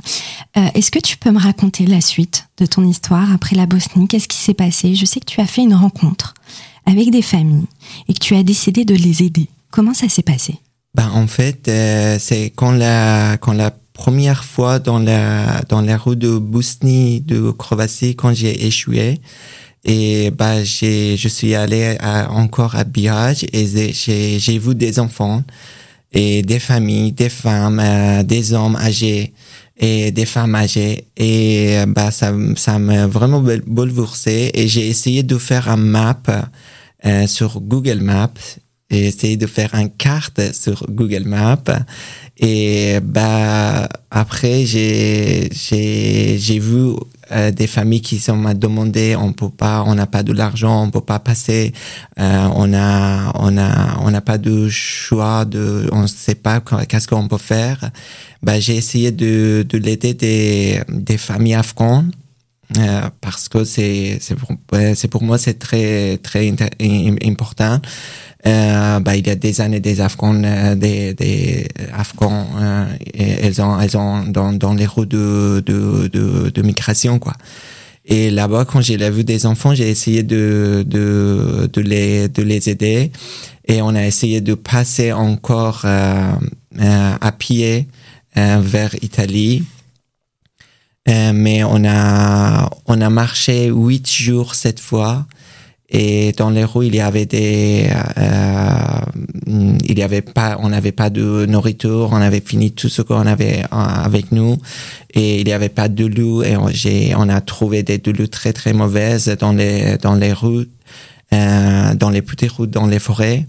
Euh, 0.58 0.66
Est-ce 0.74 0.90
que 0.90 0.98
tu 0.98 1.18
peux 1.18 1.30
me 1.30 1.40
raconter 1.40 1.86
la 1.86 2.02
suite 2.02 2.48
de 2.58 2.66
ton 2.66 2.84
histoire 2.84 3.32
après 3.32 3.56
la 3.56 3.68
Bosnie? 3.68 4.08
Qu'est-ce 4.08 4.28
qui 4.28 4.38
s'est 4.38 4.56
passé? 4.56 4.96
Je 4.96 5.06
sais 5.06 5.20
que 5.20 5.26
tu 5.26 5.40
as 5.40 5.46
fait 5.46 5.62
une 5.62 5.76
rencontre 5.76 6.34
avec 6.86 7.12
des 7.12 7.22
familles 7.22 7.68
et 8.08 8.14
que 8.14 8.20
tu 8.20 8.36
as 8.36 8.44
décidé 8.44 8.86
de 8.86 8.96
les 8.96 9.24
aider. 9.24 9.48
Comment 9.72 9.94
ça 9.94 10.10
s'est 10.10 10.24
passé? 10.24 10.56
Ben, 10.96 11.10
En 11.14 11.28
fait, 11.28 11.68
euh, 11.68 12.18
c'est 12.20 12.52
quand 12.56 12.72
la, 12.72 13.38
quand 13.38 13.54
la 13.54 13.72
première 13.94 14.44
fois 14.44 14.80
dans 14.80 15.00
la, 15.00 15.62
dans 15.70 15.82
la 15.82 15.98
rue 15.98 16.16
de 16.16 16.38
Bosnie, 16.38 17.22
de 17.22 17.52
Croatie, 17.52 18.16
quand 18.16 18.34
j'ai 18.34 18.66
échoué, 18.66 19.20
et 19.86 20.32
bah 20.32 20.64
j'ai 20.64 21.18
je 21.18 21.28
suis 21.28 21.56
allé 21.56 21.98
à, 22.00 22.32
encore 22.32 22.76
à 22.76 22.84
Biage 22.86 23.46
et 23.52 23.68
j'ai 23.68 24.40
j'ai 24.40 24.58
vu 24.58 24.76
des 24.76 25.00
enfants 25.00 25.44
et 26.14 26.42
des 26.42 26.60
familles, 26.60 27.12
des 27.12 27.30
femmes, 27.30 27.82
euh, 27.84 28.24
des 28.24 28.54
hommes 28.54 28.76
âgés 28.78 29.34
et 29.78 30.12
des 30.12 30.26
femmes 30.26 30.56
âgées. 30.56 31.06
Et 31.18 31.78
bah 31.88 32.12
ça 32.12 32.34
ça 32.56 32.80
m'a 32.80 33.08
vraiment 33.08 33.44
bouleversé 33.68 34.52
et 34.54 34.68
j'ai 34.68 34.88
essayé 34.88 35.24
de 35.24 35.38
faire 35.38 35.68
un 35.70 35.78
map 35.78 36.22
euh, 37.06 37.28
sur 37.28 37.62
Google 37.62 38.00
Maps 38.00 38.32
et 38.90 39.08
essayé 39.08 39.38
de 39.38 39.48
faire 39.48 39.74
une 39.74 39.90
carte 39.90 40.54
sur 40.54 40.86
Google 40.90 41.24
Maps. 41.26 41.64
Et 42.38 43.00
bah 43.02 43.88
après 44.10 44.66
j'ai 44.66 45.50
j'ai 45.52 46.38
j'ai 46.40 46.60
vu 46.60 46.94
euh, 47.32 47.52
des 47.52 47.68
familles 47.68 48.02
qui 48.02 48.20
sont 48.20 48.36
m'a 48.36 48.54
demandé 48.56 49.16
on 49.16 49.34
peut 49.34 49.50
pas 49.50 49.84
on 49.86 49.96
n'a 49.96 50.08
pas 50.08 50.24
de 50.24 50.34
l'argent 50.34 50.84
on 50.84 50.90
peut 50.90 51.02
pas 51.02 51.20
passer 51.20 51.74
euh, 52.20 52.48
on 52.56 52.74
a 52.74 53.32
on 53.36 53.56
a 53.58 54.00
on 54.02 54.10
n'a 54.10 54.22
pas 54.22 54.40
de 54.40 54.68
choix 54.70 55.46
de 55.46 55.88
on 55.92 56.08
sait 56.08 56.36
pas 56.36 56.60
qu'est-ce 56.88 57.08
qu'on 57.08 57.28
peut 57.28 57.38
faire. 57.38 57.92
Bah 58.42 58.60
j'ai 58.60 58.76
essayé 58.76 59.12
de 59.12 59.66
de 59.68 59.78
l'aider 59.78 60.14
des 60.14 60.82
des 60.90 61.18
familles 61.18 61.56
afghanes 61.56 62.12
euh, 62.78 63.10
parce 63.22 63.50
que 63.50 63.64
c'est 63.64 64.20
pour 64.38 64.56
pour 65.10 65.24
moi 65.24 65.38
c'est 65.38 65.60
très 65.60 66.18
très 66.18 66.54
important 67.26 67.80
euh, 68.46 69.00
bah, 69.00 69.16
il 69.16 69.26
y 69.26 69.30
a 69.30 69.36
des 69.36 69.62
années 69.62 69.80
des 69.80 70.02
Afghans, 70.02 70.44
euh, 70.44 70.76
des, 70.76 71.14
des 71.14 71.68
Afghans, 71.94 72.46
euh, 72.58 72.86
elles 73.18 73.62
ont, 73.62 73.80
elles 73.80 73.96
ont 73.96 74.24
dans, 74.26 74.52
dans 74.52 74.74
les 74.74 74.86
roues 74.86 75.06
de, 75.06 75.64
de, 75.66 76.08
de, 76.08 76.50
de 76.50 76.62
migration, 76.62 77.20
quoi. 77.20 77.34
Et 78.06 78.30
là-bas, 78.32 78.66
quand 78.66 78.82
j'ai 78.82 78.98
vu 79.10 79.24
des 79.24 79.46
enfants, 79.46 79.74
j'ai 79.74 79.90
essayé 79.90 80.24
de, 80.24 80.84
de, 80.86 81.70
de, 81.72 81.82
les, 81.82 82.28
de 82.28 82.44
les 82.44 82.70
aider. 82.70 83.14
Et 83.66 83.82
on 83.82 83.96
a 83.96 84.06
essayé 84.06 84.42
de 84.42 84.56
passer 84.56 85.14
encore 85.14 85.84
euh 85.86 86.34
à 87.22 87.32
pied 87.32 87.88
vers 88.36 88.94
Italie. 89.02 89.64
Mais 91.08 91.64
on 91.64 91.84
a, 91.86 92.70
on 92.86 93.02
a 93.02 93.10
marché 93.10 93.68
huit 93.68 94.10
jours 94.10 94.56
cette 94.56 94.80
fois. 94.80 95.26
Et 95.96 96.32
dans 96.32 96.50
les 96.50 96.64
rues, 96.64 96.88
il 96.88 96.96
y 96.96 97.02
avait 97.02 97.28
des, 97.28 97.88
euh, 98.18 98.74
il 99.46 100.00
y 100.00 100.02
avait 100.02 100.24
pas, 100.24 100.58
on 100.60 100.70
n'avait 100.70 100.92
pas 100.92 101.12
de 101.12 101.46
nourriture, 101.46 102.10
on 102.12 102.16
avait 102.16 102.42
fini 102.42 102.72
tout 102.72 102.90
ce 102.90 103.04
qu'on 103.04 103.28
avait 103.28 103.60
euh, 103.60 103.68
avec 103.70 104.32
nous, 104.32 104.58
et 105.14 105.42
il 105.42 105.46
n'y 105.46 105.54
avait 105.54 105.70
pas 105.70 105.90
de 105.90 106.06
loup, 106.06 106.42
et 106.42 106.58
on, 106.58 106.72
on 107.18 107.30
a 107.30 107.42
trouvé 107.42 107.84
des 107.84 108.02
loups 108.12 108.26
très 108.26 108.54
très 108.54 108.74
mauvaises 108.74 109.36
dans 109.40 109.54
les 109.54 109.98
dans 109.98 110.16
les 110.16 110.34
rues, 110.34 110.68
euh, 111.32 111.94
dans 111.94 112.10
les 112.10 112.24
petites 112.24 112.52
routes, 112.52 112.72
dans 112.72 112.88
les 112.88 113.00
forêts. 113.00 113.46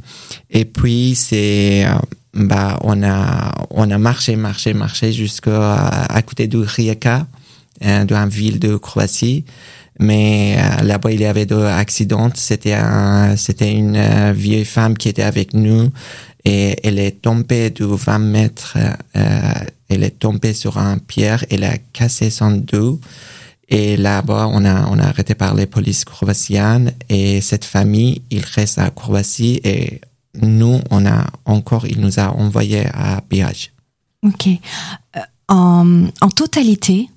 Et 0.51 0.67
puis 0.67 1.15
c'est, 1.15 1.87
euh, 1.87 1.95
bah, 2.35 2.79
on 2.83 3.03
a 3.03 3.53
on 3.71 3.91
a 3.91 3.97
marché, 3.97 4.37
marché, 4.37 4.75
marché 4.75 5.13
jusqu'à 5.13 5.79
à 5.89 6.21
côté 6.21 6.47
de 6.47 6.59
Rijeka, 6.59 7.21
euh, 7.21 7.23
d'une 7.81 8.29
ville 8.29 8.59
de 8.59 8.77
Croatie 8.77 9.45
mais 9.99 10.57
euh, 10.59 10.83
là-bas 10.83 11.13
il 11.13 11.21
y 11.21 11.27
avait 11.27 11.47
deux 11.47 11.65
accidents. 11.65 12.31
C'était 12.35 12.75
un, 12.75 13.37
c'était 13.37 13.73
une 13.73 13.97
euh, 13.97 14.33
vieille 14.33 14.65
femme 14.65 14.97
qui 14.97 15.09
était 15.09 15.23
avec 15.23 15.55
nous 15.55 15.91
et 16.45 16.77
elle 16.83 16.99
est 16.99 17.23
tombée 17.23 17.71
de 17.71 17.85
20 17.85 18.19
mètres. 18.19 18.77
Euh, 19.17 19.53
elle 19.89 20.03
est 20.03 20.19
tombée 20.19 20.53
sur 20.53 20.79
un 20.79 20.99
pierre. 20.99 21.45
Elle 21.51 21.65
a 21.65 21.79
cassé 21.93 22.31
son 22.31 22.51
dos. 22.53 23.01
Et 23.69 23.97
là-bas, 23.97 24.49
on 24.53 24.65
a, 24.65 24.87
on 24.89 24.99
a 24.99 25.05
arrêté 25.05 25.35
par 25.35 25.55
les 25.55 25.67
polices 25.67 26.05
croatiennes 26.05 26.93
et 27.09 27.41
cette 27.41 27.65
famille, 27.65 28.21
il 28.31 28.45
reste 28.45 28.79
à 28.79 28.91
Croatie 28.91 29.59
et 29.65 30.03
nous, 30.35 30.81
on 30.91 31.07
a 31.07 31.27
encore, 31.47 31.87
il 31.87 31.99
nous 31.99 32.21
a 32.21 32.29
envoyé 32.29 32.85
à 32.93 33.23
Biage. 33.29 33.73
Ok. 34.23 34.49
en, 35.49 36.09
en 36.21 36.29
totalité, 36.29 37.09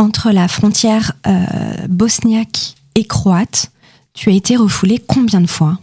entre 0.00 0.32
la 0.32 0.48
frontière 0.48 1.12
euh, 1.26 1.86
bosniaque 1.88 2.74
et 2.94 3.04
croate, 3.04 3.70
tu 4.14 4.30
as 4.30 4.32
été 4.32 4.56
refoulé 4.56 4.98
combien 4.98 5.42
de 5.42 5.46
fois? 5.46 5.78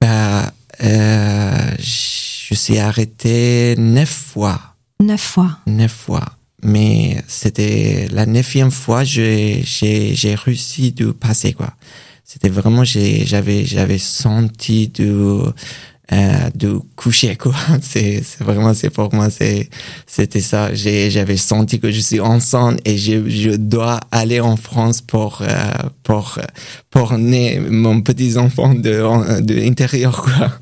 Bah, 0.00 0.52
euh, 0.82 1.70
Je 1.78 2.54
suis 2.54 2.78
arrêté 2.78 3.76
neuf 3.78 4.10
fois. 4.10 4.60
Neuf 5.00 5.20
fois 5.20 5.58
Neuf 5.66 5.92
fois. 5.92 6.24
Mais 6.64 7.22
c'était 7.28 8.08
la 8.10 8.26
neuvième 8.26 8.72
fois 8.72 9.04
j'ai 9.04 9.62
j'ai 9.64 10.34
réussi 10.34 10.90
de 10.90 11.12
passer 11.12 11.52
quoi. 11.52 11.72
C'était 12.24 12.48
vraiment 12.48 12.82
j'avais 12.82 13.64
j'avais 13.64 13.98
senti 13.98 14.88
de 14.88 15.44
euh, 16.12 16.50
de 16.54 16.80
coucher 16.96 17.36
quoi 17.36 17.54
c'est 17.82 18.22
c'est 18.24 18.42
vraiment 18.42 18.72
c'est 18.72 18.88
pour 18.88 19.14
moi 19.14 19.28
c'est 19.30 19.68
c'était 20.06 20.40
ça. 20.40 20.72
J'ai 20.74 21.10
j'avais 21.10 21.36
senti 21.36 21.80
que 21.80 21.90
je 21.90 22.00
suis 22.00 22.20
enceinte 22.20 22.80
et 22.84 22.96
je 22.96 23.28
je 23.28 23.50
dois 23.50 24.00
aller 24.10 24.40
en 24.40 24.56
France 24.56 25.00
pour 25.02 25.42
euh, 25.42 25.72
pour 26.02 26.38
pour 26.90 27.18
naître 27.18 27.70
mon 27.70 28.00
petit 28.00 28.38
enfant 28.38 28.74
de 28.74 29.40
de 29.42 29.54
l'intérieur 29.54 30.22
quoi. 30.22 30.52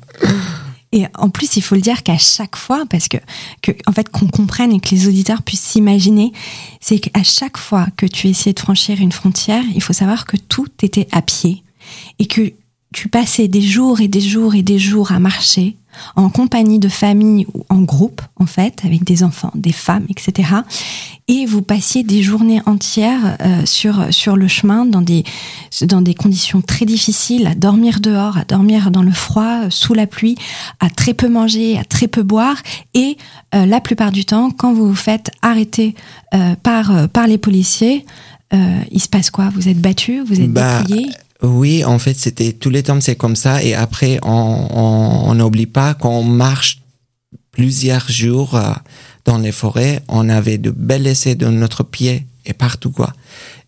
Et 0.93 1.05
en 1.15 1.29
plus, 1.29 1.57
il 1.57 1.61
faut 1.61 1.75
le 1.75 1.81
dire 1.81 2.01
qu'à 2.03 2.17
chaque 2.17 2.55
fois, 2.55 2.85
parce 2.89 3.07
que, 3.07 3.17
que 3.61 3.71
en 3.87 3.91
fait, 3.91 4.09
qu'on 4.09 4.27
comprenne 4.27 4.71
et 4.71 4.79
que 4.79 4.89
les 4.91 5.07
auditeurs 5.07 5.43
puissent 5.43 5.61
s'imaginer, 5.61 6.31
c'est 6.79 6.99
qu'à 6.99 7.23
chaque 7.23 7.57
fois 7.57 7.87
que 7.97 8.05
tu 8.05 8.27
essayais 8.27 8.53
de 8.53 8.59
franchir 8.59 9.01
une 9.01 9.11
frontière, 9.11 9.63
il 9.75 9.83
faut 9.83 9.93
savoir 9.93 10.25
que 10.25 10.37
tout 10.37 10.69
était 10.81 11.07
à 11.11 11.21
pied. 11.21 11.63
Et 12.19 12.25
que 12.25 12.53
tu 12.93 13.09
passais 13.09 13.47
des 13.47 13.61
jours 13.61 14.01
et 14.01 14.07
des 14.07 14.21
jours 14.21 14.55
et 14.55 14.63
des 14.63 14.79
jours 14.79 15.11
à 15.11 15.19
marcher 15.19 15.75
en 16.15 16.29
compagnie 16.29 16.79
de 16.79 16.89
famille 16.89 17.45
ou 17.53 17.63
en 17.69 17.81
groupe, 17.81 18.21
en 18.37 18.45
fait, 18.45 18.81
avec 18.83 19.03
des 19.03 19.23
enfants, 19.23 19.51
des 19.55 19.71
femmes, 19.71 20.05
etc. 20.09 20.49
Et 21.27 21.45
vous 21.45 21.61
passiez 21.61 22.03
des 22.03 22.21
journées 22.21 22.61
entières 22.65 23.37
euh, 23.41 23.65
sur, 23.65 24.13
sur 24.13 24.37
le 24.37 24.47
chemin 24.47 24.85
dans 24.85 25.01
des, 25.01 25.23
dans 25.83 26.01
des 26.01 26.13
conditions 26.13 26.61
très 26.61 26.85
difficiles, 26.85 27.47
à 27.47 27.55
dormir 27.55 27.99
dehors, 27.99 28.37
à 28.37 28.45
dormir 28.45 28.91
dans 28.91 29.03
le 29.03 29.11
froid, 29.11 29.69
sous 29.69 29.93
la 29.93 30.07
pluie, 30.07 30.35
à 30.79 30.89
très 30.89 31.13
peu 31.13 31.29
manger, 31.29 31.77
à 31.77 31.83
très 31.83 32.07
peu 32.07 32.23
boire. 32.23 32.57
Et 32.93 33.17
euh, 33.55 33.65
la 33.65 33.81
plupart 33.81 34.11
du 34.11 34.25
temps, 34.25 34.51
quand 34.51 34.73
vous 34.73 34.87
vous 34.87 34.95
faites 34.95 35.31
arrêter 35.41 35.95
euh, 36.33 36.55
par, 36.61 37.09
par 37.09 37.27
les 37.27 37.37
policiers, 37.37 38.05
il 38.91 39.01
se 39.01 39.09
passe 39.09 39.29
quoi? 39.29 39.49
Vous 39.53 39.67
êtes 39.67 39.81
battu 39.81 40.21
Vous 40.25 40.39
êtes 40.39 40.49
bah, 40.49 40.81
dépouillé? 40.81 41.09
Oui, 41.43 41.85
en 41.85 41.99
fait, 41.99 42.15
c'était 42.15 42.53
tous 42.53 42.69
les 42.69 42.83
temps, 42.83 42.99
c'est 43.01 43.15
comme 43.15 43.35
ça. 43.35 43.63
Et 43.63 43.75
après, 43.75 44.19
on 44.23 45.33
n'oublie 45.35 45.67
pas 45.67 45.93
qu'on 45.93 46.23
marche 46.23 46.81
plusieurs 47.51 48.09
jours 48.09 48.55
euh, 48.55 48.71
dans 49.25 49.37
les 49.37 49.51
forêts. 49.51 50.01
On 50.07 50.29
avait 50.29 50.57
de 50.57 50.71
belles 50.71 51.07
essais 51.07 51.35
de 51.35 51.47
notre 51.47 51.83
pied 51.83 52.25
et 52.45 52.53
partout, 52.53 52.91
quoi. 52.91 53.13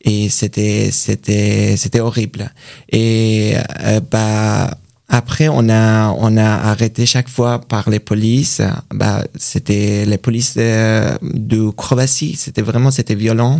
Et 0.02 0.30
c'était, 0.30 0.90
c'était, 0.92 1.76
c'était 1.76 2.00
horrible. 2.00 2.52
Et 2.90 3.56
euh, 3.82 4.00
bah 4.00 4.78
après, 5.10 5.50
on 5.50 5.70
a, 5.70 6.12
on 6.12 6.38
a 6.38 6.50
arrêté 6.70 7.08
chaque 7.08 7.28
fois 7.30 7.60
par 7.60 7.90
les 7.90 8.00
polices. 8.00 8.62
Bah, 8.94 9.24
c'était 9.36 10.06
les 10.06 10.20
polices 10.20 10.56
de, 10.56 11.18
de 11.22 11.70
Croatie. 11.72 12.36
C'était 12.36 12.62
vraiment, 12.62 12.92
c'était 12.92 13.16
violent. 13.16 13.60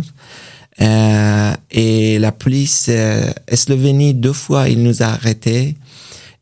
Euh, 0.80 1.52
et 1.70 2.18
la 2.18 2.32
police 2.32 2.86
euh, 2.88 3.30
Slovénie 3.52 4.14
deux 4.14 4.32
fois 4.32 4.68
il 4.68 4.82
nous 4.82 5.02
a 5.02 5.06
arrêtés. 5.06 5.76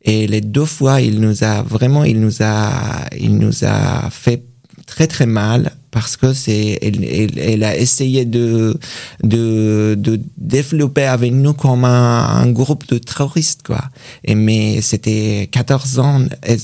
Et 0.03 0.27
les 0.27 0.41
deux 0.41 0.65
fois 0.65 1.01
il 1.01 1.19
nous 1.19 1.43
a 1.43 1.61
vraiment 1.61 2.03
il 2.03 2.19
nous 2.19 2.41
a 2.41 3.05
il 3.17 3.37
nous 3.37 3.63
a 3.63 4.09
fait 4.11 4.43
très 4.85 5.07
très 5.07 5.25
mal 5.25 5.71
parce 5.91 6.17
que 6.17 6.33
c'est 6.33 6.77
elle, 6.81 7.03
elle, 7.37 7.63
a 7.63 7.75
essayé 7.75 8.25
de 8.25 8.77
de 9.23 9.95
de 9.97 10.21
développer 10.37 11.03
avec 11.03 11.33
nous 11.33 11.53
comme 11.53 11.83
un, 11.83 12.41
un 12.41 12.49
groupe 12.51 12.87
de 12.87 12.97
terroristes 12.97 13.63
quoi. 13.65 13.83
Et 14.23 14.35
mais 14.35 14.81
c'était 14.81 15.49
14 15.51 15.99
ans 15.99 16.21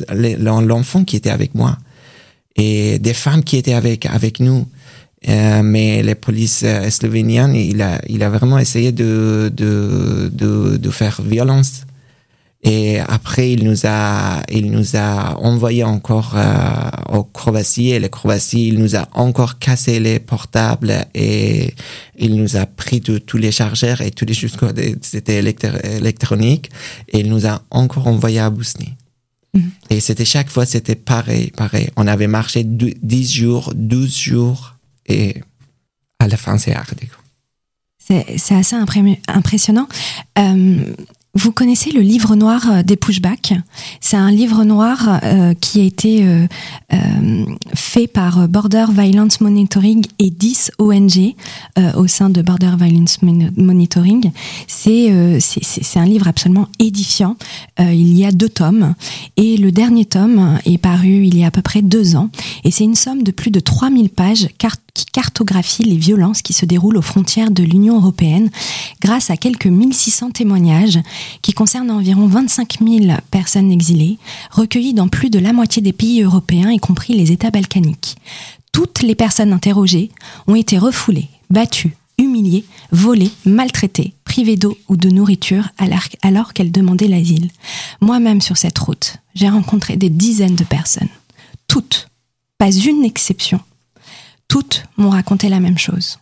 l'enfant 0.07 1.03
qui 1.03 1.15
était 1.15 1.29
avec 1.29 1.55
moi. 1.55 1.77
Et 2.55 2.99
des 2.99 3.13
femmes 3.13 3.43
qui 3.43 3.57
étaient 3.57 3.73
avec 3.73 4.05
avec 4.05 4.39
nous 4.39 4.65
euh, 5.27 5.63
mais 5.63 6.03
les 6.03 6.15
polices 6.15 6.63
euh, 6.63 6.89
slovéniennes, 6.89 7.55
il 7.55 7.81
a, 7.81 7.99
il 8.07 8.21
a 8.21 8.29
vraiment 8.29 8.59
essayé 8.59 8.91
de, 8.91 9.51
de, 9.53 10.29
de, 10.31 10.77
de, 10.77 10.89
faire 10.91 11.21
violence. 11.23 11.83
Et 12.63 12.99
après, 12.99 13.51
il 13.51 13.63
nous 13.63 13.85
a, 13.85 14.41
il 14.51 14.71
nous 14.71 14.95
a 14.95 15.37
envoyé 15.39 15.83
encore 15.83 16.33
euh, 16.35 17.17
au 17.17 17.23
Croatie 17.23 17.89
et 17.89 17.99
les 17.99 18.09
Croatie, 18.09 18.67
il 18.67 18.79
nous 18.79 18.95
a 18.95 19.07
encore 19.13 19.57
cassé 19.57 19.99
les 19.99 20.19
portables 20.19 21.05
et 21.13 21.73
il 22.17 22.35
nous 22.35 22.55
a 22.55 22.65
pris 22.65 22.99
de, 23.01 23.17
tous 23.17 23.37
les 23.37 23.51
chargeurs 23.51 24.01
et 24.01 24.11
tous 24.11 24.25
les 24.25 24.33
choses, 24.33 24.57
c'était 25.01 25.39
électronique 25.39 26.69
et 27.09 27.19
il 27.19 27.29
nous 27.29 27.45
a 27.47 27.61
encore 27.71 28.07
envoyé 28.07 28.39
à 28.39 28.49
Bosnie. 28.49 28.93
Mm. 29.53 29.59
Et 29.91 29.99
c'était 29.99 30.25
chaque 30.25 30.49
fois, 30.49 30.65
c'était 30.65 30.95
pareil, 30.95 31.51
pareil. 31.51 31.89
On 31.97 32.07
avait 32.07 32.27
marché 32.27 32.63
10 32.63 33.31
jours, 33.31 33.73
12 33.75 34.17
jours 34.17 34.74
et 35.07 35.41
à 36.19 36.27
la 36.27 36.37
fin, 36.37 36.57
c'est 36.57 36.73
arrêté. 36.73 37.09
C'est 38.07 38.55
assez 38.55 38.75
impressionnant. 39.27 39.87
Euh, 40.37 40.93
vous 41.33 41.51
connaissez 41.51 41.91
le 41.91 42.01
livre 42.01 42.35
noir 42.35 42.69
euh, 42.69 42.83
des 42.83 42.95
pushbacks? 42.95 43.53
C'est 43.99 44.15
un 44.15 44.29
livre 44.29 44.63
noir 44.63 45.19
euh, 45.23 45.53
qui 45.55 45.81
a 45.81 45.83
été 45.83 46.23
fait 47.73 48.07
par 48.07 48.47
Border 48.47 48.85
Violence 48.91 49.41
Monitoring 49.41 50.05
et 50.19 50.29
10 50.29 50.71
ONG 50.77 51.33
au 51.95 52.07
sein 52.07 52.29
de 52.29 52.41
Border 52.41 52.73
Violence 52.79 53.21
Monitoring. 53.23 54.31
C'est 54.67 55.09
un 55.09 56.05
livre 56.05 56.27
absolument 56.27 56.67
édifiant. 56.79 57.37
il 57.79 58.17
y 58.17 58.25
a 58.25 58.31
deux 58.31 58.49
tomes 58.49 58.93
et 59.37 59.57
le 59.57 59.71
dernier 59.71 60.05
tome 60.05 60.59
est 60.65 60.77
paru 60.77 61.25
il 61.25 61.37
y 61.37 61.43
a 61.43 61.47
à 61.47 61.51
peu 61.51 61.61
près 61.61 61.81
deux 61.81 62.15
ans 62.15 62.29
et 62.63 62.71
c'est 62.71 62.83
une 62.83 62.95
somme 62.95 63.23
de 63.23 63.31
plus 63.31 63.51
de 63.51 63.59
3000 63.59 64.09
pages 64.09 64.47
qui 64.93 65.05
cartographie 65.05 65.83
les 65.83 65.97
violences 65.97 66.41
qui 66.41 66.53
se 66.53 66.65
déroulent 66.65 66.97
aux 66.97 67.01
frontières 67.01 67.51
de 67.51 67.63
l'Union 67.63 67.97
européenne 67.97 68.49
grâce 69.01 69.29
à 69.29 69.37
quelques 69.37 69.67
1600 69.67 70.31
témoignages 70.31 70.99
qui 71.41 71.53
concernent 71.53 71.91
environ 71.91 72.27
25 72.27 72.79
000 72.81 73.05
personnes 73.31 73.71
exilées, 73.71 74.17
recueillies 74.51 74.93
dans 74.93 75.07
plus 75.07 75.29
de 75.29 75.39
la 75.39 75.53
moitié 75.53 75.81
des 75.81 75.93
pays 75.93 76.21
européens, 76.21 76.71
y 76.71 76.79
compris 76.79 77.13
les 77.13 77.31
États 77.31 77.51
balkaniques. 77.51 78.15
Toutes 78.71 79.03
les 79.03 79.15
personnes 79.15 79.53
interrogées 79.53 80.11
ont 80.47 80.55
été 80.55 80.77
refoulées, 80.77 81.29
battues, 81.49 81.95
humiliées, 82.17 82.65
volées, 82.91 83.31
maltraitées, 83.45 84.13
privées 84.23 84.57
d'eau 84.57 84.77
ou 84.89 84.97
de 84.97 85.09
nourriture 85.09 85.69
alors 86.21 86.53
qu'elles 86.53 86.71
demandaient 86.71 87.07
l'asile. 87.07 87.49
Moi-même 88.01 88.41
sur 88.41 88.57
cette 88.57 88.77
route, 88.77 89.17
j'ai 89.33 89.49
rencontré 89.49 89.97
des 89.97 90.09
dizaines 90.09 90.55
de 90.55 90.63
personnes. 90.63 91.09
Toutes, 91.67 92.09
pas 92.57 92.71
une 92.71 93.03
exception, 93.03 93.59
toutes 94.47 94.85
m'ont 94.97 95.09
raconté 95.09 95.49
la 95.49 95.59
même 95.59 95.77
chose. 95.77 96.19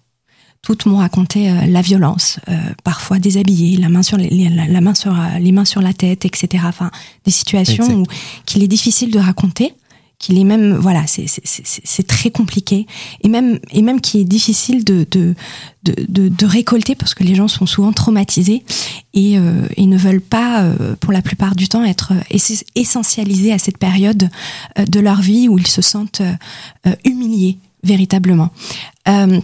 Toutes 0.62 0.86
m'ont 0.86 0.98
raconté 0.98 1.52
euh, 1.52 1.66
la 1.66 1.82
violence, 1.82 2.40
euh, 2.48 2.54
parfois 2.86 3.20
déshabillées, 3.20 3.78
la 3.78 3.90
main 3.90 4.02
sur 4.02 4.16
les, 4.16 4.30
la, 4.30 4.80
main 4.80 4.94
sur 4.94 5.12
euh, 5.12 5.38
les 5.38 5.52
mains 5.52 5.66
sur 5.66 5.82
la 5.82 5.92
tête, 5.92 6.24
etc. 6.24 6.64
Enfin, 6.68 6.90
des 7.26 7.32
situations 7.32 7.86
où 8.00 8.06
qu'il 8.46 8.64
est 8.64 8.68
difficile 8.70 9.12
de 9.12 9.20
raconter, 9.20 9.74
qu'il 10.24 10.40
est 10.40 10.44
même 10.44 10.76
voilà, 10.76 11.04
c'est 11.06 12.08
très 12.08 12.32
compliqué 12.32 12.88
et 13.22 13.28
même 13.28 13.60
et 13.72 13.82
même 13.82 14.00
qu'il 14.00 14.22
est 14.22 14.26
difficile 14.26 14.84
de 14.84 15.06
de, 15.12 15.36
de 16.08 16.46
récolter 16.46 16.96
parce 16.96 17.14
que 17.14 17.26
les 17.26 17.36
gens 17.36 17.50
sont 17.50 17.66
souvent 17.66 17.92
traumatisés 17.92 18.64
et, 19.14 19.34
et 19.34 19.86
ne 19.86 19.98
veulent 19.98 20.22
pas, 20.22 20.66
pour 21.02 21.12
la 21.12 21.22
plupart 21.22 21.56
du 21.56 21.68
temps, 21.68 21.84
être 21.84 22.14
essentialisés 22.76 23.52
à 23.52 23.58
cette 23.60 23.78
période 23.78 24.30
de 24.78 25.00
leur 25.02 25.22
vie 25.22 25.50
où 25.50 25.60
ils 25.60 25.68
se 25.68 25.82
sentent 25.82 26.22
humiliés 27.04 27.58
véritablement. 27.84 28.50
Euh, 29.08 29.40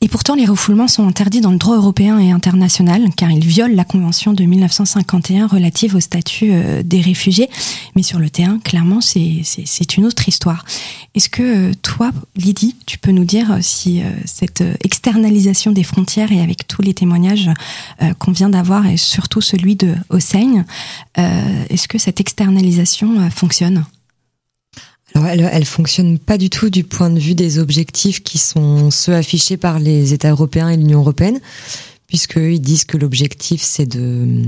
et 0.00 0.06
pourtant, 0.06 0.36
les 0.36 0.46
refoulements 0.46 0.86
sont 0.86 1.08
interdits 1.08 1.40
dans 1.40 1.50
le 1.50 1.58
droit 1.58 1.76
européen 1.76 2.20
et 2.20 2.30
international, 2.30 3.08
car 3.16 3.32
ils 3.32 3.44
violent 3.44 3.74
la 3.74 3.84
Convention 3.84 4.32
de 4.32 4.44
1951 4.44 5.48
relative 5.48 5.96
au 5.96 6.00
statut 6.00 6.50
euh, 6.52 6.82
des 6.84 7.00
réfugiés. 7.00 7.50
Mais 7.96 8.04
sur 8.04 8.20
le 8.20 8.30
terrain, 8.30 8.60
clairement, 8.60 9.00
c'est 9.00 9.96
une 9.96 10.04
autre 10.06 10.28
histoire. 10.28 10.64
Est-ce 11.16 11.28
que 11.28 11.70
euh, 11.70 11.72
toi, 11.82 12.12
Lydie, 12.36 12.76
tu 12.86 12.98
peux 12.98 13.10
nous 13.10 13.24
dire 13.24 13.58
si 13.60 14.02
cette 14.24 14.62
externalisation 14.84 15.72
des 15.72 15.82
frontières 15.82 16.30
et 16.30 16.40
avec 16.40 16.68
tous 16.68 16.82
les 16.82 16.94
témoignages 16.94 17.50
qu'on 18.18 18.32
vient 18.32 18.48
d'avoir, 18.48 18.86
et 18.86 18.96
surtout 18.96 19.40
celui 19.40 19.74
de 19.74 19.94
Hossein, 20.10 20.64
est-ce 21.16 21.88
que 21.88 21.98
cette 21.98 22.20
externalisation 22.20 23.30
fonctionne? 23.30 23.84
Alors 25.14 25.28
elle, 25.28 25.48
elle 25.50 25.64
fonctionne 25.64 26.18
pas 26.18 26.38
du 26.38 26.50
tout 26.50 26.70
du 26.70 26.84
point 26.84 27.10
de 27.10 27.18
vue 27.18 27.34
des 27.34 27.58
objectifs 27.58 28.22
qui 28.22 28.38
sont 28.38 28.90
ceux 28.90 29.14
affichés 29.14 29.56
par 29.56 29.78
les 29.78 30.12
États 30.12 30.30
européens 30.30 30.68
et 30.68 30.76
l'Union 30.76 31.00
européenne, 31.00 31.40
puisqu'ils 32.06 32.60
disent 32.60 32.84
que 32.84 32.96
l'objectif 32.96 33.62
c'est 33.62 33.86
de, 33.86 34.42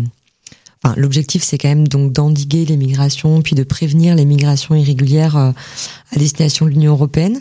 enfin 0.83 0.95
l'objectif 0.97 1.43
c'est 1.43 1.59
quand 1.59 1.69
même 1.69 1.89
donc 1.89 2.13
d'endiguer 2.13 2.67
les 2.67 2.77
migrations, 2.77 3.43
puis 3.43 3.57
de 3.57 3.65
prévenir 3.65 4.15
les 4.15 4.25
migrations 4.25 4.75
irrégulières 4.75 5.37
euh, 5.37 5.53
à 6.13 6.19
destination 6.19 6.67
de 6.67 6.71
l'Union 6.71 6.93
européenne. 6.93 7.41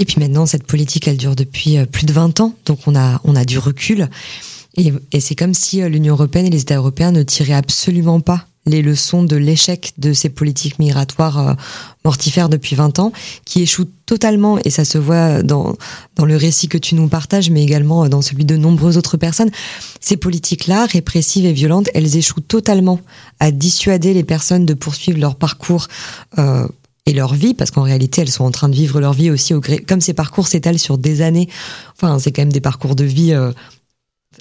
Et 0.00 0.04
puis 0.04 0.20
maintenant 0.20 0.46
cette 0.46 0.66
politique 0.66 1.06
elle 1.06 1.16
dure 1.16 1.36
depuis 1.36 1.78
euh, 1.78 1.86
plus 1.86 2.06
de 2.06 2.12
20 2.12 2.40
ans, 2.40 2.54
donc 2.66 2.80
on 2.86 2.96
a 2.96 3.20
on 3.24 3.36
a 3.36 3.44
du 3.44 3.58
recul. 3.58 4.08
Et, 4.76 4.92
et 5.12 5.20
c'est 5.20 5.34
comme 5.34 5.54
si 5.54 5.82
euh, 5.82 5.88
l'Union 5.88 6.14
européenne 6.14 6.46
et 6.46 6.50
les 6.50 6.62
États 6.62 6.76
européens 6.76 7.12
ne 7.12 7.22
tiraient 7.22 7.54
absolument 7.54 8.20
pas 8.20 8.47
les 8.68 8.82
leçons 8.82 9.22
de 9.22 9.36
l'échec 9.36 9.92
de 9.98 10.12
ces 10.12 10.28
politiques 10.28 10.78
migratoires 10.78 11.38
euh, 11.38 11.54
mortifères 12.04 12.48
depuis 12.48 12.76
20 12.76 12.98
ans, 12.98 13.12
qui 13.44 13.62
échouent 13.62 13.88
totalement, 14.06 14.58
et 14.64 14.70
ça 14.70 14.84
se 14.84 14.98
voit 14.98 15.42
dans, 15.42 15.76
dans 16.16 16.24
le 16.24 16.36
récit 16.36 16.68
que 16.68 16.78
tu 16.78 16.94
nous 16.94 17.08
partages, 17.08 17.50
mais 17.50 17.62
également 17.62 18.08
dans 18.08 18.22
celui 18.22 18.44
de 18.44 18.56
nombreuses 18.56 18.96
autres 18.96 19.16
personnes. 19.16 19.50
Ces 20.00 20.16
politiques-là, 20.16 20.86
répressives 20.86 21.44
et 21.44 21.52
violentes, 21.52 21.88
elles 21.94 22.16
échouent 22.16 22.40
totalement 22.40 23.00
à 23.40 23.50
dissuader 23.50 24.14
les 24.14 24.24
personnes 24.24 24.64
de 24.64 24.74
poursuivre 24.74 25.18
leur 25.18 25.36
parcours 25.36 25.88
euh, 26.38 26.66
et 27.06 27.12
leur 27.12 27.34
vie, 27.34 27.54
parce 27.54 27.70
qu'en 27.70 27.82
réalité, 27.82 28.20
elles 28.20 28.30
sont 28.30 28.44
en 28.44 28.50
train 28.50 28.68
de 28.68 28.74
vivre 28.74 29.00
leur 29.00 29.14
vie 29.14 29.30
aussi 29.30 29.54
au 29.54 29.60
gré. 29.60 29.78
Comme 29.78 30.00
ces 30.00 30.12
parcours 30.12 30.46
s'étalent 30.46 30.78
sur 30.78 30.98
des 30.98 31.22
années, 31.22 31.48
enfin, 31.96 32.18
c'est 32.18 32.32
quand 32.32 32.42
même 32.42 32.52
des 32.52 32.60
parcours 32.60 32.94
de 32.94 33.04
vie. 33.04 33.32
Euh, 33.32 33.52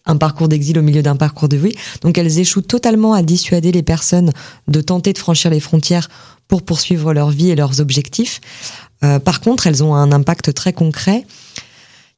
un 0.06 0.18
parcours 0.18 0.48
d'exil 0.48 0.78
au 0.80 0.82
milieu 0.82 1.02
d'un 1.02 1.16
parcours 1.16 1.50
de 1.50 1.58
vie. 1.58 1.76
Donc 2.02 2.18
elles 2.18 2.40
échouent 2.40 2.62
totalement 2.62 3.14
à 3.14 3.22
dissuader 3.22 3.72
les 3.72 3.84
personnes 3.84 4.32
de 4.68 4.82
tenter 4.82 5.14
de 5.14 5.18
franchir 5.18 5.52
les 5.52 5.60
frontières 5.60 6.10
pour 6.48 6.64
poursuivre 6.64 7.14
leur 7.14 7.30
vie 7.30 7.50
et 7.50 7.56
leurs 7.56 7.82
objectifs. 7.82 8.40
Euh, 9.04 9.20
par 9.20 9.42
contre, 9.42 9.68
elles 9.68 9.84
ont 9.84 9.96
un 9.96 10.12
impact 10.12 10.54
très 10.54 10.74
concret. 10.74 11.26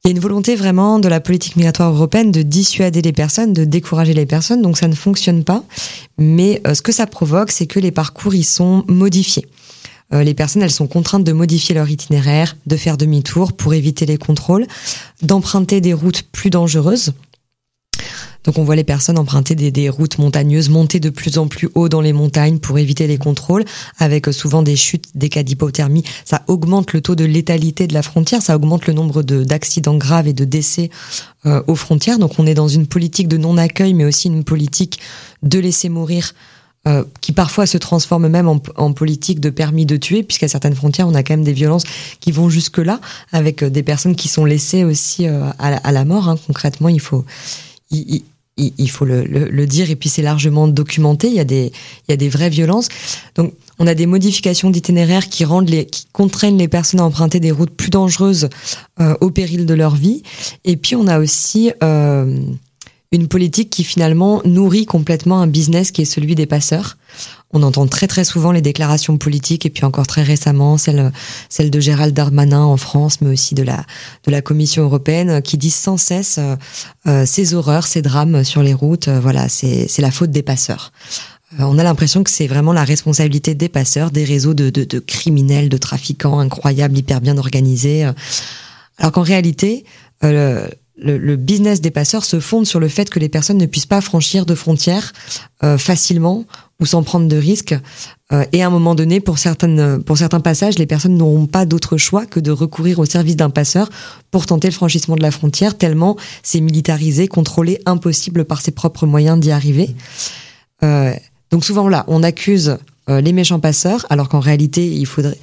Il 0.03 0.07
y 0.07 0.11
a 0.11 0.11
une 0.11 0.19
volonté 0.19 0.55
vraiment 0.55 0.99
de 0.99 1.09
la 1.09 1.19
politique 1.19 1.57
migratoire 1.57 1.91
européenne 1.91 2.31
de 2.31 2.41
dissuader 2.41 3.01
les 3.01 3.11
personnes, 3.11 3.51
de 3.51 3.65
décourager 3.65 4.13
les 4.13 4.25
personnes, 4.25 4.61
donc 4.61 4.77
ça 4.77 4.87
ne 4.87 4.95
fonctionne 4.95 5.43
pas. 5.43 5.63
Mais 6.17 6.61
euh, 6.65 6.73
ce 6.73 6.81
que 6.81 6.93
ça 6.93 7.05
provoque, 7.05 7.51
c'est 7.51 7.67
que 7.67 7.79
les 7.79 7.91
parcours 7.91 8.33
y 8.33 8.43
sont 8.43 8.85
modifiés. 8.87 9.45
Euh, 10.13 10.23
les 10.23 10.33
personnes, 10.33 10.61
elles 10.61 10.71
sont 10.71 10.87
contraintes 10.87 11.23
de 11.23 11.33
modifier 11.33 11.75
leur 11.75 11.89
itinéraire, 11.89 12.55
de 12.65 12.77
faire 12.77 12.97
demi-tour 12.97 13.53
pour 13.53 13.73
éviter 13.73 14.05
les 14.05 14.17
contrôles, 14.17 14.65
d'emprunter 15.21 15.81
des 15.81 15.93
routes 15.93 16.23
plus 16.23 16.49
dangereuses 16.49 17.13
donc 18.49 18.57
on 18.57 18.63
voit 18.63 18.75
les 18.75 18.83
personnes 18.83 19.19
emprunter 19.19 19.53
des, 19.53 19.89
routes 19.89 20.17
montagneuses, 20.17 20.69
monter 20.69 20.99
de 20.99 21.11
plus 21.11 21.37
en 21.37 21.45
plus 21.45 21.69
haut 21.75 21.87
dans 21.87 22.01
les 22.01 22.13
montagnes 22.13 22.57
pour 22.57 22.79
éviter 22.79 23.05
les 23.05 23.19
contrôles, 23.19 23.63
avec 23.99 24.27
euh, 24.27 24.31
souvent 24.31 24.63
des 24.63 24.75
chutes, 24.75 25.05
des 25.13 25.29
cas 25.29 25.43
d'hypothermie. 25.43 26.03
Ça 26.25 26.41
augmente 26.47 26.93
le 26.93 27.01
taux 27.01 27.13
de 27.13 27.25
létalité 27.25 27.85
de 27.85 27.93
la 27.93 28.01
frontière, 28.01 28.41
ça 28.41 28.55
augmente 28.55 28.87
le 28.87 28.93
nombre 28.93 29.21
d'accidents 29.21 29.97
graves 29.97 30.27
et 30.27 30.33
de 30.33 30.45
décès 30.45 30.89
euh, 31.45 31.61
aux 31.67 31.75
frontières. 31.75 32.17
Donc 32.17 32.39
on 32.39 32.47
est 32.47 32.55
dans 32.55 32.67
une 32.67 32.87
politique 32.87 33.27
de 33.27 33.37
non-accueil, 33.37 33.93
mais 33.93 34.05
aussi 34.05 34.29
une 34.29 34.43
politique 34.43 34.99
de 35.43 35.59
laisser 35.59 35.89
mourir. 35.89 36.33
Euh, 36.87 37.03
qui 37.19 37.33
parfois 37.33 37.67
se 37.67 37.77
transforme 37.77 38.29
même 38.29 38.47
en, 38.47 38.93
politique 38.93 39.41
de 39.41 39.49
permis 39.49 39.85
de 39.85 39.97
tuer, 39.97 40.23
puisqu'à 40.23 40.47
certaines 40.47 40.73
frontières, 40.73 41.07
on 41.07 41.13
a 41.13 41.21
quand 41.23 41.33
même 41.33 41.43
des 41.43 41.53
violences 41.53 41.83
qui 42.21 42.31
vont 42.31 42.49
jusque-là, 42.49 43.01
avec 43.33 43.65
des 43.65 43.83
personnes 43.83 44.15
qui 44.15 44.29
sont 44.29 44.45
laissées 44.45 44.85
aussi 44.85 45.27
à, 45.27 45.91
la, 45.91 46.05
mort. 46.05 46.29
Hein. 46.29 46.37
Concrètement, 46.47 46.87
il 46.87 47.01
faut, 47.01 47.25
faut 48.89 49.05
le, 49.05 49.65
dire, 49.65 49.89
et 49.89 49.95
puis 49.95 50.09
c'est 50.09 50.21
largement 50.21 50.67
documenté. 50.67 51.27
Il 51.27 51.33
y 51.33 51.39
a 51.39 51.45
des, 51.45 51.71
il 52.07 52.11
y 52.11 52.13
a 52.13 52.17
des 52.17 52.29
vraies 52.29 52.49
violences. 52.49 52.89
Donc, 53.35 53.53
on 53.79 53.87
a 53.87 53.93
des 53.93 54.05
modifications 54.05 54.69
d'itinéraire 54.69 55.29
qui 55.29 55.45
rendent 55.45 55.69
les, 55.69 55.85
qui 55.85 56.05
contraignent 56.11 56.57
les 56.57 56.67
personnes 56.67 56.99
à 56.99 57.05
emprunter 57.05 57.39
des 57.39 57.51
routes 57.51 57.71
plus 57.71 57.89
dangereuses 57.89 58.49
euh, 58.99 59.15
au 59.21 59.29
péril 59.31 59.65
de 59.65 59.73
leur 59.73 59.95
vie. 59.95 60.23
Et 60.65 60.75
puis, 60.75 60.95
on 60.95 61.07
a 61.07 61.19
aussi 61.19 61.71
euh, 61.83 62.37
une 63.11 63.27
politique 63.27 63.71
qui 63.71 63.83
finalement 63.83 64.41
nourrit 64.45 64.85
complètement 64.85 65.41
un 65.41 65.47
business 65.47 65.91
qui 65.91 66.03
est 66.03 66.05
celui 66.05 66.35
des 66.35 66.45
passeurs. 66.45 66.97
On 67.51 67.63
entend 67.63 67.87
très 67.87 68.05
très 68.05 68.23
souvent 68.23 68.51
les 68.51 68.61
déclarations 68.61 69.17
politiques 69.17 69.65
et 69.65 69.71
puis 69.71 69.83
encore 69.83 70.05
très 70.05 70.21
récemment 70.21 70.77
celle 70.77 71.11
celle 71.49 71.71
de 71.71 71.79
Gérald 71.79 72.13
Darmanin 72.13 72.61
en 72.61 72.77
France, 72.77 73.21
mais 73.21 73.31
aussi 73.31 73.55
de 73.55 73.63
la 73.63 73.83
de 74.25 74.31
la 74.31 74.43
Commission 74.43 74.83
européenne 74.83 75.41
qui 75.41 75.57
disent 75.57 75.75
sans 75.75 75.97
cesse 75.97 76.37
euh, 76.37 76.55
euh, 77.07 77.25
ces 77.25 77.55
horreurs, 77.55 77.87
ces 77.87 78.03
drames 78.03 78.43
sur 78.43 78.61
les 78.61 78.75
routes. 78.75 79.07
Euh, 79.07 79.19
voilà, 79.19 79.49
c'est 79.49 79.87
c'est 79.87 80.03
la 80.03 80.11
faute 80.11 80.29
des 80.29 80.43
passeurs. 80.43 80.91
On 81.57 81.79
a 81.79 81.83
l'impression 81.83 82.23
que 82.23 82.29
c'est 82.29 82.45
vraiment 82.45 82.73
la 82.73 82.83
responsabilité 82.83 83.55
des 83.55 83.69
passeurs, 83.69 84.11
des 84.11 84.23
réseaux 84.23 84.53
de, 84.53 84.69
de, 84.69 84.83
de 84.83 84.99
criminels, 84.99 85.67
de 85.67 85.77
trafiquants 85.77 86.37
incroyables, 86.37 86.95
hyper 86.95 87.21
bien 87.21 87.39
organisés. 87.39 88.03
Alors 88.99 89.11
qu'en 89.11 89.23
réalité, 89.23 89.83
le, 91.01 91.35
business 91.35 91.81
des 91.81 91.91
passeurs 91.91 92.25
se 92.25 92.39
fonde 92.39 92.65
sur 92.65 92.79
le 92.79 92.87
fait 92.87 93.09
que 93.09 93.19
les 93.19 93.29
personnes 93.29 93.57
ne 93.57 93.65
puissent 93.65 93.85
pas 93.85 94.01
franchir 94.01 94.45
de 94.45 94.55
frontières 94.55 95.13
euh, 95.63 95.77
facilement 95.77 96.45
ou 96.79 96.85
sans 96.85 97.03
prendre 97.03 97.27
de 97.27 97.37
risques. 97.37 97.75
Euh, 98.31 98.45
et 98.53 98.63
à 98.63 98.67
un 98.67 98.69
moment 98.69 98.95
donné, 98.95 99.19
pour, 99.19 99.37
certaines, 99.37 100.03
pour 100.03 100.17
certains 100.17 100.39
passages, 100.39 100.77
les 100.77 100.85
personnes 100.85 101.17
n'auront 101.17 101.47
pas 101.47 101.65
d'autre 101.65 101.97
choix 101.97 102.25
que 102.25 102.39
de 102.39 102.51
recourir 102.51 102.99
au 102.99 103.05
service 103.05 103.35
d'un 103.35 103.49
passeur 103.49 103.89
pour 104.31 104.45
tenter 104.45 104.67
le 104.67 104.73
franchissement 104.73 105.15
de 105.15 105.21
la 105.21 105.31
frontière, 105.31 105.77
tellement 105.77 106.15
c'est 106.43 106.61
militarisé, 106.61 107.27
contrôlé, 107.27 107.79
impossible 107.85 108.45
par 108.45 108.61
ses 108.61 108.71
propres 108.71 109.05
moyens 109.05 109.39
d'y 109.39 109.51
arriver. 109.51 109.95
Euh, 110.83 111.13
donc 111.51 111.65
souvent 111.65 111.89
là, 111.89 112.05
on 112.07 112.23
accuse 112.23 112.77
les 113.07 113.33
méchants 113.33 113.59
passeurs, 113.59 114.05
alors 114.11 114.29
qu'en 114.29 114.39
réalité, 114.39 114.85
il 114.85 115.07
faudrait 115.07 115.39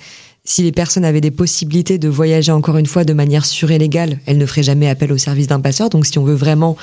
si 0.46 0.62
les 0.62 0.72
personnes 0.72 1.04
avaient 1.04 1.20
des 1.20 1.30
possibilités 1.30 1.98
de 1.98 2.08
voyager 2.08 2.52
encore 2.52 2.78
une 2.78 2.86
fois 2.86 3.04
de 3.04 3.12
manière 3.12 3.44
sûre 3.44 3.70
et 3.70 3.78
légale, 3.78 4.20
elles 4.26 4.38
ne 4.38 4.46
feraient 4.46 4.62
jamais 4.62 4.88
appel 4.88 5.12
au 5.12 5.18
service 5.18 5.46
d'un 5.46 5.60
passeur. 5.60 5.90
Donc 5.90 6.06
si 6.06 6.18
on 6.18 6.24
veut 6.24 6.34
vraiment 6.34 6.76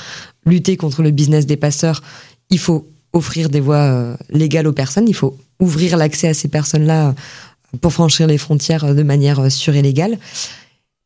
lutter 0.46 0.78
contre 0.78 1.02
le 1.02 1.12
business 1.12 1.46
des 1.46 1.58
passeurs, 1.58 2.02
il 2.50 2.60
faut 2.60 2.88
offrir 3.14 3.50
des 3.50 3.60
voies 3.60 3.76
euh, 3.76 4.18
légales 4.30 4.68
aux 4.68 4.74
personnes, 4.74 5.08
il 5.08 5.14
faut 5.14 5.38
ouvrir 5.60 5.98
l'accès 5.98 6.28
à 6.28 6.34
ces 6.34 6.48
personnes-là 6.48 7.10
euh, 7.10 7.78
pour 7.80 7.94
franchir 7.94 8.28
les 8.28 8.38
frontières 8.38 8.84
euh, 8.86 8.94
de 8.94 9.04
manière 9.04 9.52
sûre 9.52 9.76
et 9.76 9.82
légale. 9.82 10.18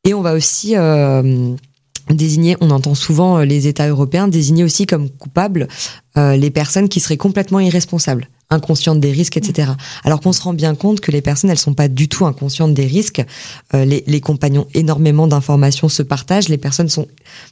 Et 0.05 0.13
on 0.13 0.21
va 0.21 0.33
aussi 0.33 0.73
désigner, 2.09 2.55
on 2.61 2.71
entend 2.71 2.95
souvent 2.95 3.39
les 3.39 3.67
États 3.67 3.89
européens 3.89 4.29
désigner 4.29 4.63
aussi 4.63 4.85
comme 4.85 5.09
coupables 5.09 5.67
les 6.15 6.49
personnes 6.49 6.87
qui 6.87 7.01
seraient 7.01 7.17
complètement 7.17 7.59
irresponsables 7.59 8.29
inconsciente 8.49 8.99
des 8.99 9.11
risques, 9.11 9.37
etc. 9.37 9.71
Alors 10.03 10.21
qu'on 10.21 10.31
se 10.31 10.41
rend 10.41 10.53
bien 10.53 10.73
compte 10.73 11.01
que 11.01 11.11
les 11.11 11.21
personnes, 11.21 11.49
elles 11.49 11.57
sont 11.57 11.73
pas 11.73 11.87
du 11.89 12.07
tout 12.07 12.25
inconscientes 12.25 12.73
des 12.73 12.85
risques. 12.85 13.23
Euh, 13.73 13.83
les, 13.83 14.03
les, 14.07 14.21
compagnons, 14.21 14.67
énormément 14.73 15.27
d'informations 15.27 15.89
se 15.89 16.01
partagent. 16.01 16.47
Les 16.47 16.57
personnes 16.57 16.87
sont 16.87 17.07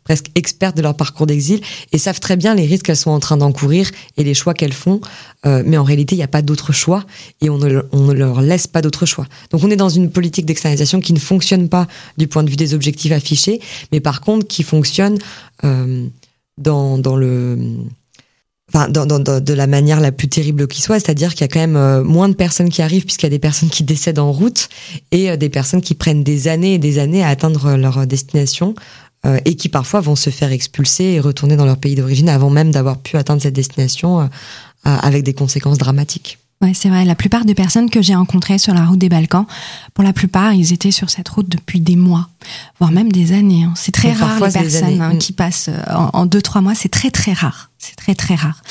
presque 0.05 0.27
expertes 0.35 0.77
de 0.77 0.81
leur 0.81 0.95
parcours 0.95 1.27
d'exil 1.27 1.61
et 1.91 1.97
savent 1.97 2.19
très 2.19 2.37
bien 2.37 2.55
les 2.55 2.65
risques 2.65 2.85
qu'elles 2.85 2.95
sont 2.95 3.11
en 3.11 3.19
train 3.19 3.37
d'encourir 3.37 3.89
et 4.15 4.23
les 4.23 4.33
choix 4.33 4.53
qu'elles 4.53 4.73
font. 4.73 5.01
Euh, 5.45 5.63
mais 5.65 5.77
en 5.77 5.83
réalité, 5.83 6.15
il 6.15 6.19
n'y 6.19 6.23
a 6.23 6.29
pas 6.29 6.41
d'autre 6.41 6.71
choix 6.71 7.03
et 7.41 7.49
on 7.49 7.57
ne, 7.57 7.81
on 7.91 8.01
ne 8.01 8.13
leur 8.13 8.41
laisse 8.41 8.67
pas 8.67 8.81
d'autre 8.81 9.05
choix. 9.05 9.25
Donc 9.51 9.63
on 9.63 9.69
est 9.69 9.75
dans 9.75 9.89
une 9.89 10.09
politique 10.09 10.45
d'externalisation 10.45 11.01
qui 11.01 11.13
ne 11.13 11.19
fonctionne 11.19 11.67
pas 11.67 11.87
du 12.17 12.27
point 12.27 12.43
de 12.43 12.49
vue 12.49 12.55
des 12.55 12.73
objectifs 12.73 13.11
affichés, 13.11 13.59
mais 13.91 13.99
par 13.99 14.21
contre 14.21 14.47
qui 14.47 14.63
fonctionne 14.63 15.17
euh, 15.63 16.07
dans, 16.57 16.97
dans 16.97 17.15
le 17.15 17.57
de 18.75 19.53
la 19.53 19.67
manière 19.67 19.99
la 19.99 20.11
plus 20.11 20.27
terrible 20.27 20.67
qui 20.67 20.81
soit, 20.81 20.99
c'est-à-dire 20.99 21.33
qu'il 21.33 21.41
y 21.41 21.43
a 21.45 21.47
quand 21.47 21.59
même 21.59 21.77
euh, 21.77 22.03
moins 22.03 22.27
de 22.27 22.33
personnes 22.33 22.69
qui 22.69 22.81
arrivent 22.81 23.05
puisqu'il 23.05 23.25
y 23.25 23.27
a 23.27 23.29
des 23.29 23.39
personnes 23.39 23.69
qui 23.69 23.83
décèdent 23.83 24.19
en 24.19 24.31
route 24.31 24.67
et 25.11 25.31
euh, 25.31 25.37
des 25.37 25.49
personnes 25.49 25.81
qui 25.81 25.95
prennent 25.95 26.23
des 26.23 26.47
années 26.47 26.73
et 26.73 26.77
des 26.77 26.99
années 26.99 27.23
à 27.23 27.29
atteindre 27.29 27.77
leur 27.77 28.05
destination 28.05 28.75
euh, 29.25 29.39
et 29.45 29.55
qui 29.55 29.69
parfois 29.69 30.01
vont 30.01 30.15
se 30.15 30.29
faire 30.29 30.51
expulser 30.51 31.03
et 31.05 31.19
retourner 31.19 31.55
dans 31.55 31.65
leur 31.65 31.77
pays 31.77 31.95
d'origine 31.95 32.29
avant 32.29 32.49
même 32.49 32.71
d'avoir 32.71 32.97
pu 32.97 33.17
atteindre 33.17 33.41
cette 33.41 33.55
destination 33.55 34.29
avec 34.83 35.23
des 35.23 35.33
conséquences 35.33 35.79
dramatiques. 35.79 36.37
Ouais, 36.61 36.73
c'est 36.73 36.87
vrai. 36.87 37.03
La 37.03 37.15
plupart 37.15 37.43
des 37.43 37.53
personnes 37.53 37.89
que 37.89 38.01
j'ai 38.01 38.15
rencontrées 38.15 38.57
sur 38.57 38.73
la 38.73 38.85
route 38.85 38.97
des 38.97 39.09
Balkans, 39.09 39.45
pour 39.93 40.03
la 40.05 40.13
plupart, 40.13 40.53
ils 40.53 40.71
étaient 40.71 40.91
sur 40.91 41.09
cette 41.09 41.27
route 41.27 41.49
depuis 41.49 41.81
des 41.81 41.97
mois, 41.97 42.29
voire 42.79 42.91
même 42.91 43.11
des 43.11 43.33
années. 43.33 43.65
Hein. 43.65 43.73
C'est 43.75 43.91
très 43.91 44.13
rare 44.13 44.39
les 44.39 44.51
personnes 44.51 45.01
hein, 45.01 45.13
mm. 45.13 45.17
qui 45.17 45.33
passent 45.33 45.69
euh, 45.69 46.09
en, 46.13 46.25
deux 46.25 46.41
trois 46.41 46.61
mois. 46.61 46.73
C'est 46.73 46.89
très 46.89 47.11
très 47.11 47.33
rare. 47.33 47.71
C'est 47.77 47.95
très 47.95 48.15
très 48.15 48.35
rare. 48.35 48.61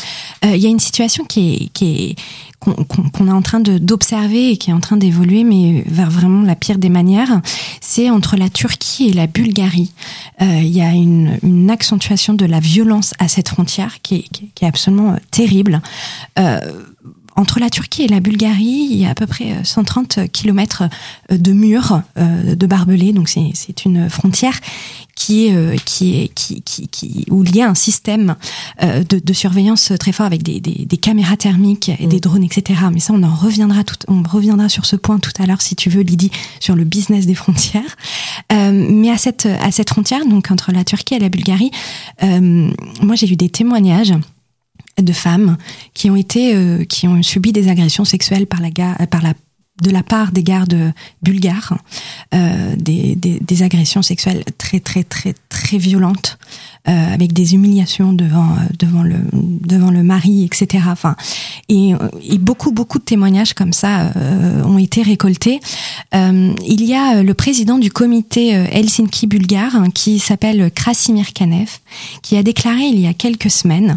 Euh, 0.45 0.57
il 0.57 0.63
y 0.63 0.67
a 0.67 0.71
une 0.71 0.81
situation 0.81 1.25
qui 1.25 1.55
est 1.55 1.69
qui 1.73 1.85
est 1.85 2.17
qu'on 2.61 3.29
est 3.29 3.33
en 3.33 3.43
train 3.43 3.61
d'observer 3.61 4.53
et 4.53 4.57
qui 4.57 4.71
est 4.71 4.73
en 4.73 4.81
train 4.81 4.97
d'évoluer, 4.97 5.45
mais 5.45 5.85
vers 5.87 6.11
vraiment 6.11 6.43
la 6.43 6.57
pire 6.57 6.79
des 6.79 6.89
manières, 6.89 7.43
c'est 7.83 8.09
entre 8.09 8.37
la 8.37 8.49
Turquie 8.49 9.09
et 9.09 9.13
la 9.13 9.27
Bulgarie. 9.27 9.93
Euh, 10.41 10.61
il 10.61 10.71
y 10.71 10.81
a 10.81 10.91
une, 10.91 11.39
une, 11.43 11.71
accentuation 11.71 12.33
de 12.33 12.47
la 12.47 12.61
violence 12.61 13.13
à 13.19 13.29
cette 13.29 13.51
frontière 13.51 14.01
qui 14.03 14.15
est, 14.17 14.29
qui 14.55 14.65
est 14.65 14.69
absolument 14.69 15.17
terrible. 15.31 15.83
Euh, 16.39 16.61
entre 17.37 17.59
la 17.59 17.71
Turquie 17.71 18.03
et 18.03 18.09
la 18.09 18.21
Bulgarie, 18.21 18.89
il 18.91 18.97
y 18.97 19.07
a 19.07 19.11
à 19.11 19.15
peu 19.15 19.27
près 19.27 19.65
130 19.65 20.31
kilomètres 20.31 20.85
euh, 21.31 21.37
de 21.37 21.53
murs 21.53 22.03
euh, 22.17 22.55
de 22.55 22.67
barbelés. 22.67 23.13
Donc 23.13 23.29
c'est 23.29 23.85
une 23.85 24.09
frontière 24.09 24.59
qui 25.15 25.47
est 25.47 25.55
euh, 25.55 25.77
qui 25.85 26.21
est 26.21 26.29
qui, 26.29 26.63
qui, 26.63 26.89
qui 26.89 27.27
où 27.31 27.45
il 27.45 27.57
y 27.57 27.63
a 27.63 27.69
un 27.69 27.75
système 27.75 28.37
de, 28.83 29.19
de 29.19 29.33
surveillance 29.33 29.93
très 29.99 30.13
fort 30.13 30.27
avec 30.27 30.43
des, 30.43 30.61
des, 30.61 30.85
des 30.85 30.97
caméras 30.97 31.37
thermiques 31.37 31.91
et 31.99 32.07
des 32.07 32.17
mm. 32.17 32.21
drones, 32.21 32.45
etc. 32.45 32.81
Mais 32.93 33.01
ça, 33.01 33.13
on 33.13 33.23
en 33.23 33.35
reviendra 33.35 33.85
tout, 33.85 33.97
on 34.09 34.23
reviendra 34.23 34.69
sur 34.69 34.87
ce 34.87 34.97
point 34.97 35.19
tout 35.19 35.33
à 35.39 35.47
l'heure 35.47 35.63
si 35.63 35.77
tu 35.77 35.91
veux, 35.91 36.03
Lydie, 36.03 36.31
sur 36.61 36.77
le 36.77 36.85
business 36.85 37.27
des 37.27 37.35
frontières. 37.35 37.97
mais 38.51 39.11
à 39.11 39.19
cette 39.19 39.47
à 39.47 39.71
cette 39.71 39.91
frontière, 39.91 40.25
donc 40.27 40.51
entre 40.51 40.73
la 40.73 40.85
Turquie 40.85 41.15
et 41.15 41.19
la 41.19 41.29
Bulgarie, 41.29 41.71
moi 42.23 43.15
j'ai 43.15 43.31
eu 43.31 43.37
des 43.37 43.49
témoignages 43.49 44.15
de 45.01 45.13
femmes 45.13 45.57
qui 45.93 46.11
ont 46.11 46.17
été 46.17 46.55
euh, 46.55 46.85
qui 46.85 47.09
ont 47.09 47.23
subi 47.23 47.53
des 47.53 47.69
agressions 47.69 48.05
sexuelles 48.05 48.47
par 48.47 48.61
la 48.61 48.71
par 49.07 49.23
la 49.23 49.35
de 49.83 49.91
la 49.91 50.05
part 50.05 50.31
des 50.31 50.45
gardes 50.45 50.93
bulgares, 51.21 51.77
euh, 52.33 52.77
des, 52.77 53.17
des, 53.17 53.41
des, 53.41 53.63
agressions 53.65 54.03
sexuelles 54.03 54.45
très 54.57 54.79
très 54.79 55.03
très 55.03 55.35
très 55.49 55.79
violente 55.79 56.39
euh, 56.89 57.15
avec 57.15 57.33
des 57.33 57.55
humiliations 57.55 58.13
devant 58.13 58.51
euh, 58.51 58.73
devant 58.79 59.03
le 59.03 59.17
devant 59.33 59.91
le 59.91 60.03
mari, 60.03 60.45
etc. 60.45 60.85
Enfin, 60.89 61.17
et, 61.69 61.93
et 62.23 62.39
beaucoup 62.39 62.73
beaucoup 62.73 62.99
de 62.99 63.05
témoignages 63.05 63.55
comme 63.55 63.73
ça 63.73 64.13
euh, 64.17 64.63
ont 64.65 64.79
été 64.79 65.03
récoltés. 65.03 65.61
Euh, 66.15 66.53
il 66.67 66.85
y 66.85 66.95
a 66.95 67.23
le 67.23 67.35
président 67.35 67.79
du 67.79 67.91
comité 67.91 68.57
euh, 68.57 68.67
Helsinki 68.71 69.27
bulgare 69.27 69.77
hein, 69.77 69.91
qui 69.91 70.19
s'appelle 70.19 70.71
Krasimir 70.71 71.33
Kanev, 71.33 71.79
qui 72.23 72.37
a 72.37 72.43
déclaré 72.43 72.85
il 72.85 73.01
y 73.01 73.07
a 73.07 73.15
quelques 73.15 73.51
semaines 73.51 73.97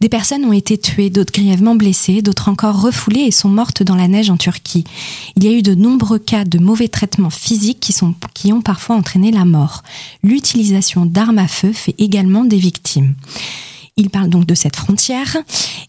des 0.00 0.08
personnes 0.08 0.44
ont 0.44 0.52
été 0.52 0.78
tuées, 0.78 1.10
d'autres 1.10 1.32
grièvement 1.32 1.74
blessées, 1.74 2.22
d'autres 2.22 2.48
encore 2.48 2.80
refoulées 2.80 3.22
et 3.22 3.30
sont 3.30 3.48
mortes 3.48 3.82
dans 3.82 3.96
la 3.96 4.06
neige 4.06 4.30
en 4.30 4.36
Turquie. 4.36 4.84
Il 5.36 5.44
y 5.44 5.48
a 5.48 5.52
eu 5.52 5.62
de 5.62 5.74
nombreux 5.74 6.20
cas 6.20 6.44
de 6.44 6.58
mauvais 6.58 6.88
traitements 6.88 7.30
physiques 7.30 7.80
qui 7.80 7.92
sont 7.92 8.14
qui 8.34 8.52
ont 8.52 8.60
parfois 8.60 8.96
entraîné 8.96 9.32
la 9.32 9.44
mort. 9.44 9.82
L'utilisation 10.22 11.04
d'armes 11.04 11.38
à 11.38 11.48
feu 11.48 11.72
fait 11.72 11.94
également 11.98 12.27
des 12.44 12.58
victimes. 12.58 13.14
Il 13.98 14.10
parle 14.10 14.28
donc 14.28 14.46
de 14.46 14.54
cette 14.54 14.76
frontière 14.76 15.36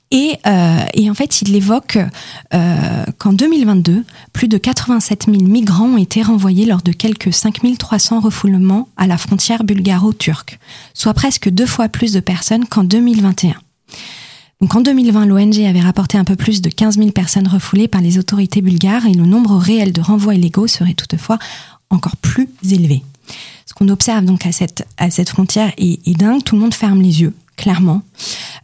et, 0.10 0.34
euh, 0.48 1.10
en 1.10 1.14
fait 1.14 1.44
il 1.44 1.56
évoque 1.56 2.00
euh, 2.56 3.06
qu'en 3.20 3.34
2022, 3.34 4.04
plus 4.34 4.48
de 4.48 4.58
87 4.58 5.26
000 5.26 5.44
migrants 5.44 5.90
ont 5.90 5.98
été 5.98 6.24
renvoyés 6.24 6.66
lors 6.66 6.82
de 6.82 6.92
quelques 6.92 7.32
5 7.32 7.60
300 7.78 8.20
refoulements 8.20 8.90
à 8.98 9.06
la 9.06 9.18
frontière 9.20 9.64
bulgaro-turque, 9.64 10.60
soit 10.96 11.14
presque 11.14 11.50
deux 11.50 11.68
fois 11.68 11.88
plus 11.88 12.12
de 12.12 12.20
personnes 12.20 12.66
qu'en 12.66 12.84
2021. 12.84 13.54
Donc 14.62 14.76
en 14.76 14.82
2020, 14.82 15.28
l'ONG 15.28 15.60
avait 15.60 15.80
rapporté 15.80 16.18
un 16.18 16.26
peu 16.26 16.36
plus 16.36 16.62
de 16.62 16.70
15 16.70 16.98
000 16.98 17.12
personnes 17.12 17.48
refoulées 17.48 17.88
par 17.88 18.02
les 18.02 18.18
autorités 18.18 18.62
bulgares 18.62 19.06
et 19.06 19.14
le 19.14 19.26
nombre 19.26 19.56
réel 19.56 19.94
de 19.94 20.02
renvois 20.02 20.34
illégaux 20.34 20.68
serait 20.68 20.96
toutefois 20.96 21.38
encore 21.92 22.18
plus 22.18 22.50
élevé 22.70 23.04
qu'on 23.80 23.90
observe 23.90 24.26
donc 24.26 24.46
à 24.46 24.52
cette, 24.52 24.86
à 24.98 25.10
cette 25.10 25.30
frontière 25.30 25.72
est, 25.78 26.06
est 26.08 26.18
dingue. 26.18 26.44
Tout 26.44 26.56
le 26.56 26.62
monde 26.62 26.74
ferme 26.74 27.02
les 27.02 27.22
yeux, 27.22 27.34
clairement. 27.56 28.02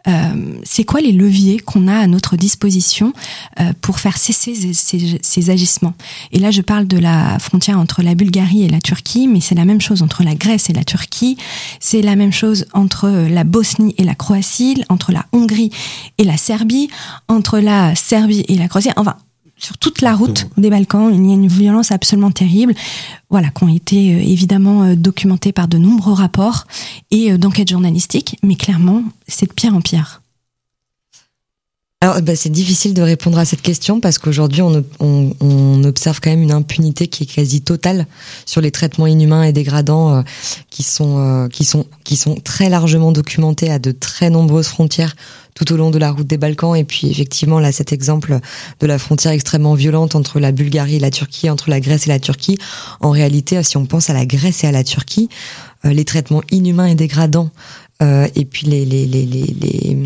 Euh, 0.07 0.59
c'est 0.63 0.83
quoi 0.83 0.99
les 0.99 1.13
leviers 1.13 1.59
qu'on 1.59 1.87
a 1.87 1.95
à 1.95 2.07
notre 2.07 2.35
disposition 2.35 3.13
euh, 3.59 3.71
pour 3.81 3.99
faire 3.99 4.17
cesser 4.17 4.53
ces, 4.53 4.73
ces, 4.73 5.19
ces, 5.21 5.49
agissements? 5.49 5.93
Et 6.31 6.39
là, 6.39 6.51
je 6.51 6.61
parle 6.61 6.85
de 6.85 6.97
la 6.97 7.39
frontière 7.39 7.79
entre 7.79 8.03
la 8.03 8.13
Bulgarie 8.13 8.63
et 8.63 8.69
la 8.69 8.81
Turquie, 8.81 9.27
mais 9.27 9.39
c'est 9.39 9.55
la 9.55 9.65
même 9.65 9.81
chose 9.81 10.01
entre 10.01 10.23
la 10.23 10.35
Grèce 10.35 10.69
et 10.69 10.73
la 10.73 10.83
Turquie. 10.83 11.37
C'est 11.79 12.01
la 12.01 12.15
même 12.15 12.33
chose 12.33 12.65
entre 12.73 13.09
la 13.09 13.43
Bosnie 13.45 13.95
et 13.97 14.03
la 14.03 14.15
Croatie, 14.15 14.83
entre 14.89 15.11
la 15.11 15.25
Hongrie 15.31 15.71
et 16.17 16.23
la 16.23 16.37
Serbie, 16.37 16.89
entre 17.29 17.59
la 17.59 17.95
Serbie 17.95 18.45
et 18.47 18.57
la 18.57 18.67
Croatie. 18.67 18.91
Enfin, 18.97 19.15
sur 19.57 19.77
toute 19.77 20.01
la 20.01 20.15
route 20.15 20.47
des 20.57 20.69
Balkans. 20.69 21.11
Il 21.13 21.25
y 21.25 21.31
a 21.31 21.35
une 21.35 21.47
violence 21.47 21.91
absolument 21.91 22.31
terrible, 22.31 22.73
voilà, 23.29 23.49
qui 23.49 23.63
ont 23.63 23.73
été 23.73 24.13
euh, 24.13 24.19
évidemment 24.19 24.83
euh, 24.83 24.95
documentées 24.95 25.51
par 25.51 25.67
de 25.67 25.77
nombreux 25.77 26.13
rapports 26.13 26.65
et 27.11 27.31
euh, 27.31 27.37
d'enquêtes 27.37 27.69
journalistiques, 27.69 28.37
mais 28.43 28.55
clairement, 28.55 29.03
c'est 29.27 29.47
de 29.47 29.53
pire 29.53 29.75
en 29.75 29.81
pire. 29.81 30.21
Alors, 32.01 32.21
bah, 32.21 32.35
c'est 32.35 32.51
difficile 32.51 32.93
de 32.93 33.01
répondre 33.01 33.39
à 33.39 33.45
cette 33.45 33.63
question 33.63 33.99
parce 33.99 34.19
qu'aujourd'hui, 34.19 34.61
on, 34.61 34.83
on, 34.99 35.31
on, 35.39 35.83
observe 35.85 36.19
quand 36.21 36.29
même 36.29 36.43
une 36.43 36.51
impunité 36.51 37.07
qui 37.07 37.23
est 37.23 37.25
quasi 37.25 37.61
totale 37.61 38.05
sur 38.45 38.61
les 38.61 38.69
traitements 38.69 39.07
inhumains 39.07 39.41
et 39.41 39.53
dégradants 39.53 40.17
euh, 40.17 40.21
qui 40.69 40.83
sont 40.83 41.17
euh, 41.17 41.47
qui 41.47 41.65
sont 41.65 41.87
qui 42.03 42.15
sont 42.15 42.35
très 42.35 42.69
largement 42.69 43.11
documentés 43.11 43.71
à 43.71 43.79
de 43.79 43.91
très 43.91 44.29
nombreuses 44.29 44.67
frontières 44.67 45.15
tout 45.55 45.73
au 45.73 45.77
long 45.77 45.89
de 45.89 45.97
la 45.97 46.11
route 46.11 46.27
des 46.27 46.37
Balkans. 46.37 46.75
Et 46.75 46.83
puis, 46.83 47.09
effectivement, 47.09 47.59
là, 47.59 47.71
cet 47.71 47.91
exemple 47.91 48.39
de 48.81 48.85
la 48.85 48.99
frontière 48.99 49.31
extrêmement 49.31 49.73
violente 49.73 50.13
entre 50.13 50.39
la 50.39 50.51
Bulgarie 50.51 50.97
et 50.97 50.99
la 50.99 51.11
Turquie, 51.11 51.49
entre 51.49 51.71
la 51.71 51.79
Grèce 51.79 52.05
et 52.05 52.09
la 52.09 52.19
Turquie. 52.19 52.59
En 52.99 53.09
réalité, 53.09 53.63
si 53.63 53.77
on 53.77 53.87
pense 53.87 54.11
à 54.11 54.13
la 54.13 54.27
Grèce 54.27 54.63
et 54.63 54.67
à 54.67 54.71
la 54.71 54.83
Turquie, 54.83 55.27
euh, 55.85 55.93
les 55.93 56.05
traitements 56.05 56.43
inhumains 56.51 56.87
et 56.87 56.95
dégradants 56.95 57.49
et 58.01 58.43
puis 58.43 58.67
les, 58.67 58.83
les, 58.83 59.05
les, 59.05 59.25
les 59.25 59.55
les, 59.61 59.97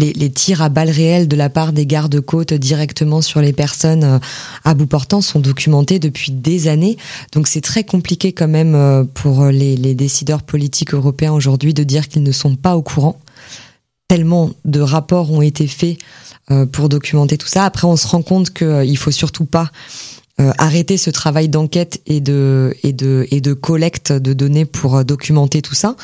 les, 0.00 0.30
tirs 0.30 0.62
à 0.62 0.68
balles 0.68 0.90
réelles 0.90 1.28
de 1.28 1.36
la 1.36 1.50
part 1.50 1.72
des 1.72 1.86
gardes-côtes 1.86 2.54
directement 2.54 3.20
sur 3.20 3.40
les 3.40 3.52
personnes 3.52 4.04
euh, 4.04 4.18
à 4.64 4.74
bout 4.74 4.86
portant 4.86 5.20
sont 5.20 5.40
documentés 5.40 5.98
depuis 5.98 6.32
des 6.32 6.68
années. 6.68 6.96
Donc 7.32 7.46
c'est 7.46 7.60
très 7.60 7.84
compliqué 7.84 8.32
quand 8.32 8.48
même 8.48 8.74
euh, 8.74 9.04
pour 9.04 9.46
les, 9.46 9.76
les 9.76 9.94
décideurs 9.94 10.42
politiques 10.42 10.94
européens 10.94 11.32
aujourd'hui 11.32 11.74
de 11.74 11.84
dire 11.84 12.08
qu'ils 12.08 12.22
ne 12.22 12.32
sont 12.32 12.56
pas 12.56 12.76
au 12.76 12.82
courant. 12.82 13.18
Tellement 14.08 14.50
de 14.64 14.80
rapports 14.80 15.30
ont 15.30 15.42
été 15.42 15.66
faits 15.66 15.98
euh, 16.50 16.66
pour 16.66 16.88
documenter 16.88 17.38
tout 17.38 17.46
ça. 17.46 17.64
Après, 17.64 17.86
on 17.86 17.94
se 17.94 18.08
rend 18.08 18.22
compte 18.22 18.50
qu'il 18.50 18.98
faut 18.98 19.12
surtout 19.12 19.44
pas 19.44 19.70
euh, 20.40 20.52
arrêter 20.58 20.96
ce 20.96 21.10
travail 21.10 21.48
d'enquête 21.48 22.00
et 22.06 22.20
de 22.20 22.74
et 22.82 22.92
de 22.92 23.26
et 23.30 23.40
de 23.40 23.52
collecte 23.52 24.12
de 24.12 24.32
données 24.32 24.64
pour 24.64 24.96
euh, 24.96 25.04
documenter 25.04 25.62
tout 25.62 25.74
ça. 25.74 25.96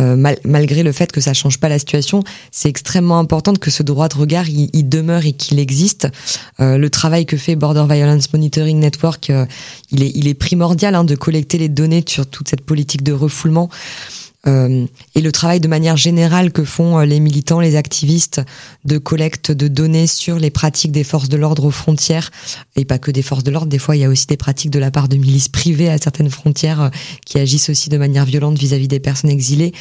Euh, 0.00 0.16
mal, 0.16 0.36
malgré 0.44 0.82
le 0.82 0.90
fait 0.90 1.12
que 1.12 1.20
ça 1.20 1.34
change 1.34 1.60
pas 1.60 1.68
la 1.68 1.78
situation, 1.78 2.24
c'est 2.50 2.68
extrêmement 2.68 3.18
important 3.20 3.54
que 3.54 3.70
ce 3.70 3.84
droit 3.84 4.08
de 4.08 4.16
regard 4.16 4.48
il, 4.48 4.88
demeure 4.88 5.24
et 5.24 5.32
qu'il 5.32 5.60
existe. 5.60 6.08
Euh, 6.58 6.78
le 6.78 6.90
travail 6.90 7.26
que 7.26 7.36
fait 7.36 7.54
Border 7.54 7.84
Violence 7.88 8.32
Monitoring 8.32 8.80
Network, 8.80 9.30
euh, 9.30 9.46
il 9.92 10.02
est 10.02 10.10
il 10.14 10.26
est 10.26 10.34
primordial 10.34 10.96
hein, 10.96 11.04
de 11.04 11.14
collecter 11.14 11.58
les 11.58 11.68
données 11.68 12.04
sur 12.08 12.26
toute 12.26 12.48
cette 12.48 12.62
politique 12.62 13.04
de 13.04 13.12
refoulement. 13.12 13.70
Euh, 14.46 14.86
et 15.14 15.20
le 15.20 15.32
travail 15.32 15.60
de 15.60 15.68
manière 15.68 15.96
générale 15.96 16.52
que 16.52 16.64
font 16.64 16.98
euh, 16.98 17.04
les 17.04 17.20
militants, 17.20 17.60
les 17.60 17.76
activistes 17.76 18.42
de 18.84 18.98
collecte 18.98 19.50
de 19.50 19.68
données 19.68 20.06
sur 20.06 20.38
les 20.38 20.50
pratiques 20.50 20.92
des 20.92 21.04
forces 21.04 21.28
de 21.28 21.36
l'ordre 21.36 21.64
aux 21.64 21.70
frontières, 21.70 22.30
et 22.76 22.84
pas 22.84 22.98
que 22.98 23.10
des 23.10 23.22
forces 23.22 23.44
de 23.44 23.50
l'ordre, 23.50 23.68
des 23.68 23.78
fois 23.78 23.96
il 23.96 24.00
y 24.00 24.04
a 24.04 24.08
aussi 24.08 24.26
des 24.26 24.36
pratiques 24.36 24.70
de 24.70 24.78
la 24.78 24.90
part 24.90 25.08
de 25.08 25.16
milices 25.16 25.48
privées 25.48 25.88
à 25.88 25.98
certaines 25.98 26.30
frontières 26.30 26.82
euh, 26.82 26.88
qui 27.24 27.38
agissent 27.38 27.70
aussi 27.70 27.88
de 27.88 27.96
manière 27.96 28.24
violente 28.24 28.58
vis-à-vis 28.58 28.84
-vis 28.84 28.88
des 28.88 29.00
personnes 29.00 29.30
exilées, 29.30 29.72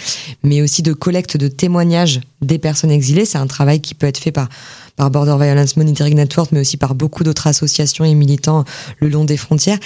mais 0.44 0.62
aussi 0.62 0.82
de 0.82 0.94
collecte 0.94 1.38
de 1.38 1.48
témoignages 1.48 2.22
des 2.42 2.58
personnes 2.58 2.92
exilées. 2.92 3.26
C'est 3.26 3.38
un 3.38 3.48
travail 3.48 3.82
qui 3.82 3.96
peut 3.96 4.08
être 4.08 4.20
fait 4.20 4.32
par 4.32 4.50
par 4.96 5.10
Border 5.10 5.38
Violence 5.40 5.76
Monitoring 5.76 6.16
Network, 6.16 6.52
mais 6.52 6.60
aussi 6.60 6.78
par 6.78 6.94
beaucoup 6.94 7.24
d'autres 7.24 7.48
associations 7.48 8.06
et 8.06 8.14
militants 8.14 8.64
le 9.00 9.10
long 9.10 9.26
des 9.26 9.38
frontières 9.38 9.80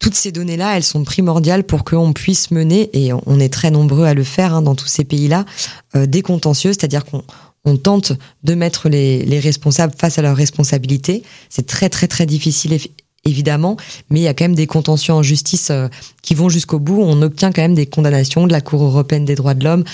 toutes 0.00 0.14
ces 0.14 0.32
données-là, 0.32 0.76
elles 0.76 0.82
sont 0.82 1.04
primordiales 1.04 1.62
pour 1.62 1.84
qu'on 1.84 2.12
puisse 2.12 2.50
mener, 2.50 2.90
et 2.94 3.12
on 3.12 3.38
est 3.38 3.52
très 3.52 3.70
nombreux 3.70 4.06
à 4.06 4.14
le 4.14 4.24
faire 4.24 4.54
hein, 4.54 4.62
dans 4.62 4.74
tous 4.74 4.88
ces 4.88 5.04
pays-là, 5.04 5.44
euh, 5.94 6.06
des 6.06 6.22
contentieux, 6.22 6.72
c'est-à-dire 6.72 7.04
qu'on 7.04 7.22
on 7.66 7.76
tente 7.76 8.12
de 8.42 8.54
mettre 8.54 8.88
les, 8.88 9.22
les, 9.24 9.38
responsables 9.38 9.92
face 9.96 10.18
à 10.18 10.22
leurs 10.22 10.36
responsabilités. 10.36 11.22
C'est 11.50 11.66
très 11.66 11.90
très 11.90 12.08
très 12.08 12.24
difficile 12.24 12.78
évidemment, 13.26 13.76
mais 14.08 14.20
il 14.20 14.22
y 14.22 14.28
a 14.28 14.34
quand 14.34 14.44
même 14.44 14.54
des 14.54 14.66
contentieux 14.66 15.12
en 15.12 15.22
justice 15.22 15.68
euh, 15.70 15.88
qui 16.22 16.34
vont 16.34 16.48
jusqu'au 16.48 16.78
bout. 16.78 17.00
On 17.02 17.20
obtient 17.20 17.52
quand 17.52 17.60
même 17.60 17.74
des 17.74 17.86
condamnations 17.86 18.46
de 18.46 18.52
la 18.52 18.62
Cour 18.62 18.82
européenne 18.82 19.26
des 19.26 19.34
droits 19.34 19.52
de 19.52 19.64
l'homme 19.64 19.84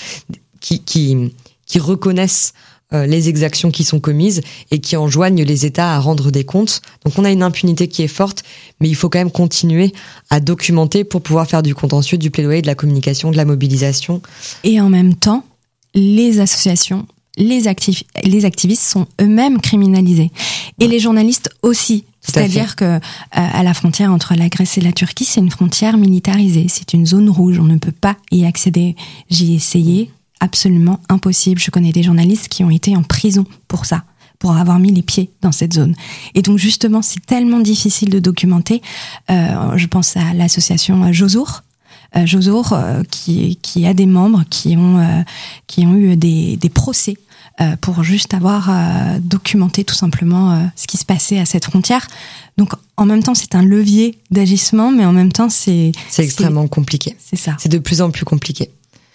qui, 0.61 0.83
qui, 0.83 1.33
qui 1.65 1.79
reconnaissent 1.79 2.53
les 2.91 3.27
exactions 3.27 3.69
qui 3.69 3.83
sont 3.83 3.99
commises 3.99 4.41
et 4.71 4.79
qui 4.79 4.95
enjoignent 4.95 5.43
les 5.43 5.65
États 5.65 5.93
à 5.93 5.99
rendre 5.99 6.31
des 6.31 6.45
comptes. 6.45 6.81
Donc 7.03 7.19
on 7.19 7.25
a 7.25 7.31
une 7.31 7.43
impunité 7.43 7.87
qui 7.87 8.01
est 8.01 8.07
forte, 8.07 8.43
mais 8.79 8.87
il 8.87 8.95
faut 8.95 9.09
quand 9.09 9.19
même 9.19 9.31
continuer 9.31 9.93
à 10.29 10.39
documenter 10.39 11.03
pour 11.03 11.21
pouvoir 11.21 11.47
faire 11.47 11.63
du 11.63 11.75
contentieux, 11.75 12.17
du 12.17 12.31
plaidoyer, 12.31 12.61
de 12.61 12.67
la 12.67 12.75
communication, 12.75 13.31
de 13.31 13.37
la 13.37 13.45
mobilisation. 13.45 14.21
Et 14.63 14.79
en 14.79 14.89
même 14.89 15.15
temps, 15.15 15.43
les 15.93 16.39
associations, 16.39 17.07
les, 17.37 17.67
actif 17.67 18.03
les 18.23 18.45
activistes 18.45 18.83
sont 18.83 19.07
eux-mêmes 19.21 19.59
criminalisés. 19.59 20.31
Et 20.79 20.87
les 20.87 20.99
journalistes 20.99 21.49
aussi. 21.61 22.05
C'est-à-dire 22.21 22.75
que 22.75 22.85
euh, 22.85 22.99
à 23.31 23.63
la 23.63 23.73
frontière 23.73 24.11
entre 24.11 24.35
la 24.35 24.49
Grèce 24.49 24.77
et 24.77 24.81
la 24.81 24.91
Turquie, 24.91 25.23
c'est 25.23 25.39
une 25.39 25.49
frontière 25.49 25.97
militarisée, 25.97 26.67
c'est 26.67 26.93
une 26.93 27.05
zone 27.05 27.29
rouge, 27.29 27.57
on 27.59 27.63
ne 27.63 27.77
peut 27.77 27.93
pas 27.93 28.17
y 28.31 28.45
accéder. 28.45 28.95
J'y 29.29 29.53
ai 29.53 29.55
essayé, 29.55 30.11
absolument 30.39 30.99
impossible. 31.09 31.59
Je 31.59 31.71
connais 31.71 31.91
des 31.91 32.03
journalistes 32.03 32.47
qui 32.47 32.63
ont 32.63 32.69
été 32.69 32.95
en 32.95 33.03
prison 33.03 33.45
pour 33.67 33.85
ça 33.85 34.03
pour 34.39 34.55
avoir 34.55 34.79
mis 34.79 34.93
les 34.93 35.01
pieds 35.01 35.31
dans 35.41 35.51
cette 35.51 35.73
zone. 35.73 35.95
Et 36.35 36.41
donc 36.41 36.57
justement, 36.57 37.01
c'est 37.01 37.25
tellement 37.25 37.59
difficile 37.59 38.09
de 38.09 38.19
documenter. 38.19 38.81
Euh, 39.29 39.75
je 39.77 39.87
pense 39.87 40.15
à 40.15 40.33
l'association 40.33 41.11
Josour, 41.11 41.63
euh, 42.15 42.25
Josour 42.25 42.73
euh, 42.73 43.03
qui, 43.09 43.57
qui 43.61 43.85
a 43.87 43.93
des 43.93 44.05
membres 44.05 44.43
qui 44.49 44.77
ont, 44.77 45.23
qui 45.65 45.85
ont 45.85 45.95
eu 45.95 46.15
des, 46.15 46.57
des 46.57 46.69
procès 46.69 47.17
pour 47.81 48.03
juste 48.03 48.35
avoir 48.35 48.69
documenté 49.19 49.83
tout 49.83 49.95
simplement 49.95 50.69
ce 50.75 50.85
qui 50.85 50.97
se 50.97 51.05
passait 51.05 51.39
à 51.39 51.45
cette 51.45 51.65
frontière. 51.65 52.05
Donc 52.59 52.73
en 52.97 53.05
même 53.05 53.23
temps, 53.23 53.33
c'est 53.33 53.55
un 53.55 53.63
levier 53.63 54.19
d'agissement, 54.29 54.91
mais 54.91 55.05
en 55.05 55.11
même 55.11 55.31
temps, 55.31 55.49
c'est... 55.49 55.91
C'est 56.07 56.23
extrêmement 56.23 56.67
compliqué. 56.67 57.17
C'est 57.17 57.35
ça. 57.35 57.55
C'est 57.57 57.69
de 57.69 57.79
plus 57.79 58.01
en 58.01 58.11
plus 58.11 58.25
compliqué. 58.25 58.69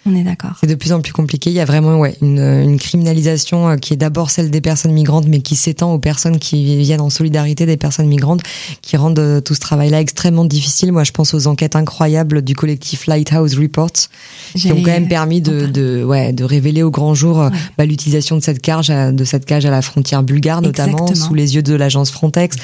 On 0.05 0.15
est 0.15 0.23
d'accord. 0.23 0.51
C'est 0.59 0.67
de 0.67 0.75
plus 0.75 0.91
en 0.91 0.99
plus 0.99 1.13
compliqué. 1.13 1.49
Il 1.49 1.53
y 1.53 1.61
a 1.61 1.65
vraiment 1.65 1.97
ouais, 1.97 2.17
une, 2.21 2.39
une 2.39 2.77
criminalisation 2.77 3.69
euh, 3.69 3.75
qui 3.77 3.93
est 3.93 3.97
d'abord 3.97 4.31
celle 4.31 4.51
des 4.51 4.59
personnes 4.59 4.91
migrantes, 4.91 5.25
mais 5.27 5.39
qui 5.39 5.55
s'étend 5.55 5.93
aux 5.93 5.99
personnes 5.99 6.39
qui 6.39 6.77
viennent 6.77 6.99
en 6.99 7.09
solidarité 7.09 7.65
des 7.65 7.77
personnes 7.77 8.07
migrantes, 8.07 8.41
qui 8.81 8.97
rendent 8.97 9.19
euh, 9.19 9.39
tout 9.39 9.55
ce 9.55 9.61
travail-là 9.61 10.01
extrêmement 10.01 10.43
difficile. 10.43 10.91
Moi, 10.91 11.05
je 11.05 11.13
pense 11.13 11.33
aux 11.33 11.47
enquêtes 11.47 11.77
incroyables 11.77 12.41
du 12.41 12.53
collectif 12.53 13.07
Lighthouse 13.07 13.57
Reports, 13.57 14.09
qui 14.55 14.71
ont 14.73 14.81
quand 14.81 14.91
même 14.91 15.07
permis 15.07 15.39
de, 15.39 15.67
de, 15.67 16.03
ouais, 16.03 16.33
de 16.33 16.43
révéler 16.43 16.83
au 16.83 16.91
grand 16.91 17.15
jour 17.15 17.41
euh, 17.41 17.49
bah, 17.77 17.85
l'utilisation 17.85 18.35
de 18.35 18.41
cette 18.41 18.61
cage, 18.61 18.89
de 18.89 19.23
cette 19.23 19.45
cage 19.45 19.65
à 19.65 19.71
la 19.71 19.81
frontière 19.81 20.21
bulgare, 20.21 20.61
notamment 20.61 21.15
sous 21.15 21.33
les 21.33 21.55
yeux 21.55 21.63
de 21.63 21.75
l'agence 21.75 22.11
Frontex. 22.11 22.57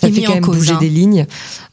Ça 0.00 0.10
fait 0.10 0.22
quand 0.22 0.34
même 0.34 0.44
bouger 0.44 0.72
hein. 0.72 0.78
des 0.80 0.90
lignes. 0.90 1.26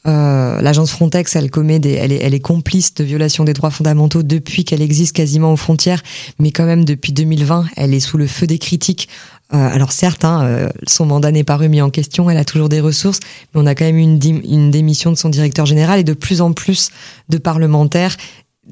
Euh, 0.08 0.62
l'agence 0.62 0.92
Frontex, 0.92 1.36
elle 1.36 1.52
commet 1.52 1.80
des, 1.80 1.92
elle 1.92 2.12
est, 2.12 2.24
elle 2.24 2.34
est 2.34 2.40
complice 2.40 2.94
de 2.96 3.04
violation 3.04 3.44
des 3.44 3.54
droits 3.54 3.70
fondamentaux 3.70 4.24
depuis 4.24 4.66
qu'elle 4.66 4.82
existe 4.82 5.16
quasiment 5.16 5.54
aux 5.54 5.58
frontières, 5.58 6.02
mais 6.40 6.52
quand 6.52 6.66
même 6.66 6.86
depuis 6.86 7.14
2020, 7.14 7.68
elle 7.76 7.94
est 7.94 8.00
sous 8.00 8.18
le 8.18 8.26
feu 8.26 8.48
des 8.48 8.58
critiques. 8.58 9.10
Euh, 9.54 9.58
alors 9.58 9.92
certes, 9.92 10.26
hein, 10.26 10.44
euh, 10.44 10.70
son 10.88 11.06
mandat 11.06 11.32
n'est 11.32 11.44
pas 11.44 11.58
remis 11.58 11.82
en 11.82 11.90
question, 11.90 12.30
elle 12.30 12.38
a 12.38 12.46
toujours 12.46 12.70
des 12.70 12.80
ressources, 12.80 13.20
mais 13.54 13.62
on 13.62 13.66
a 13.66 13.76
quand 13.76 13.86
même 13.86 13.98
une, 13.98 14.20
une 14.24 14.72
démission 14.72 15.12
de 15.12 15.18
son 15.18 15.30
directeur 15.30 15.66
général 15.66 16.00
et 16.00 16.04
de 16.04 16.14
plus 16.14 16.42
en 16.42 16.54
plus 16.54 16.90
de 17.30 17.38
parlementaires 17.38 18.16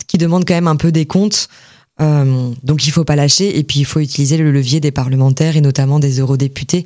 qui 0.08 0.18
demandent 0.18 0.46
quand 0.48 0.56
même 0.56 0.68
un 0.68 0.78
peu 0.78 0.92
des 0.92 1.06
comptes. 1.06 1.50
Euh, 2.02 2.52
donc 2.64 2.88
il 2.88 2.92
faut 2.92 3.04
pas 3.04 3.18
lâcher 3.18 3.60
et 3.60 3.64
puis 3.64 3.82
il 3.82 3.86
faut 3.86 4.00
utiliser 4.00 4.38
le 4.38 4.52
levier 4.52 4.80
des 4.80 4.92
parlementaires 4.92 5.58
et 5.58 5.62
notamment 5.62 6.00
des 6.00 6.20
eurodéputés 6.20 6.86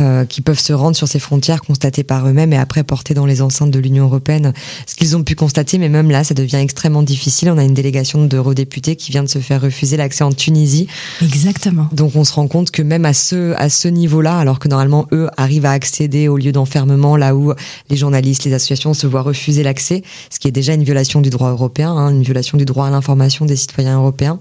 euh, 0.00 0.24
qui 0.24 0.40
peuvent 0.40 0.58
se 0.58 0.72
rendre 0.72 0.96
sur 0.96 1.06
ces 1.06 1.18
frontières, 1.18 1.60
constater 1.60 2.02
par 2.02 2.26
eux-mêmes 2.26 2.54
et 2.54 2.56
après 2.56 2.82
porter 2.82 3.12
dans 3.12 3.26
les 3.26 3.42
enceintes 3.42 3.70
de 3.70 3.78
l'Union 3.78 4.04
européenne 4.04 4.54
ce 4.86 4.94
qu'ils 4.94 5.16
ont 5.16 5.22
pu 5.22 5.34
constater. 5.34 5.76
Mais 5.76 5.90
même 5.90 6.10
là, 6.10 6.24
ça 6.24 6.32
devient 6.32 6.56
extrêmement 6.56 7.02
difficile. 7.02 7.50
On 7.50 7.58
a 7.58 7.64
une 7.64 7.74
délégation 7.74 8.24
d'eurodéputés 8.24 8.96
qui 8.96 9.10
vient 9.12 9.22
de 9.22 9.28
se 9.28 9.38
faire 9.38 9.60
refuser 9.60 9.98
l'accès 9.98 10.24
en 10.24 10.32
Tunisie. 10.32 10.86
Exactement. 11.20 11.88
Donc 11.92 12.16
on 12.16 12.24
se 12.24 12.32
rend 12.32 12.48
compte 12.48 12.70
que 12.70 12.80
même 12.80 13.04
à 13.04 13.12
ce 13.12 13.52
à 13.56 13.68
ce 13.68 13.88
niveau-là, 13.88 14.38
alors 14.38 14.58
que 14.58 14.68
normalement 14.68 15.06
eux 15.12 15.28
arrivent 15.36 15.66
à 15.66 15.72
accéder 15.72 16.26
aux 16.28 16.38
lieux 16.38 16.52
d'enfermement, 16.52 17.18
là 17.18 17.36
où 17.36 17.52
les 17.90 17.96
journalistes, 17.96 18.44
les 18.44 18.54
associations 18.54 18.94
se 18.94 19.06
voient 19.06 19.20
refuser 19.20 19.62
l'accès, 19.62 20.02
ce 20.30 20.38
qui 20.38 20.48
est 20.48 20.52
déjà 20.52 20.72
une 20.72 20.84
violation 20.84 21.20
du 21.20 21.28
droit 21.28 21.50
européen, 21.50 21.92
hein, 21.92 22.10
une 22.10 22.22
violation 22.22 22.56
du 22.56 22.64
droit 22.64 22.86
à 22.86 22.90
l'information 22.90 23.44
des 23.44 23.56
citoyens 23.56 23.98
européens. 23.98 24.38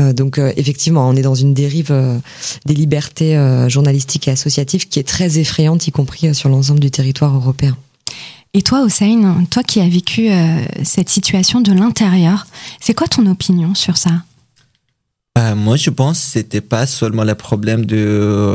Euh, 0.00 0.12
donc 0.12 0.38
euh, 0.38 0.52
effectivement, 0.56 1.08
on 1.08 1.16
est 1.16 1.22
dans 1.22 1.34
une 1.34 1.54
dérive 1.54 1.90
euh, 1.90 2.18
des 2.66 2.74
libertés 2.74 3.36
journalistiques 3.68 4.28
et 4.28 4.30
associatives 4.30 4.88
qui 4.88 4.98
est 4.98 5.06
très 5.06 5.38
effrayante, 5.38 5.86
y 5.86 5.90
compris 5.90 6.34
sur 6.34 6.48
l'ensemble 6.48 6.80
du 6.80 6.90
territoire 6.90 7.34
européen. 7.34 7.76
Et 8.54 8.62
toi, 8.62 8.82
Hossein, 8.82 9.44
toi 9.50 9.62
qui 9.62 9.80
as 9.80 9.88
vécu 9.88 10.28
cette 10.82 11.10
situation 11.10 11.60
de 11.60 11.72
l'intérieur, 11.72 12.46
c'est 12.80 12.94
quoi 12.94 13.06
ton 13.06 13.26
opinion 13.26 13.74
sur 13.74 13.96
ça? 13.96 14.22
Moi, 15.56 15.76
je 15.76 15.90
pense 15.90 16.18
que 16.18 16.30
c'était 16.32 16.60
pas 16.60 16.86
seulement 16.86 17.24
le 17.24 17.34
problème 17.34 17.84
de, 17.84 18.54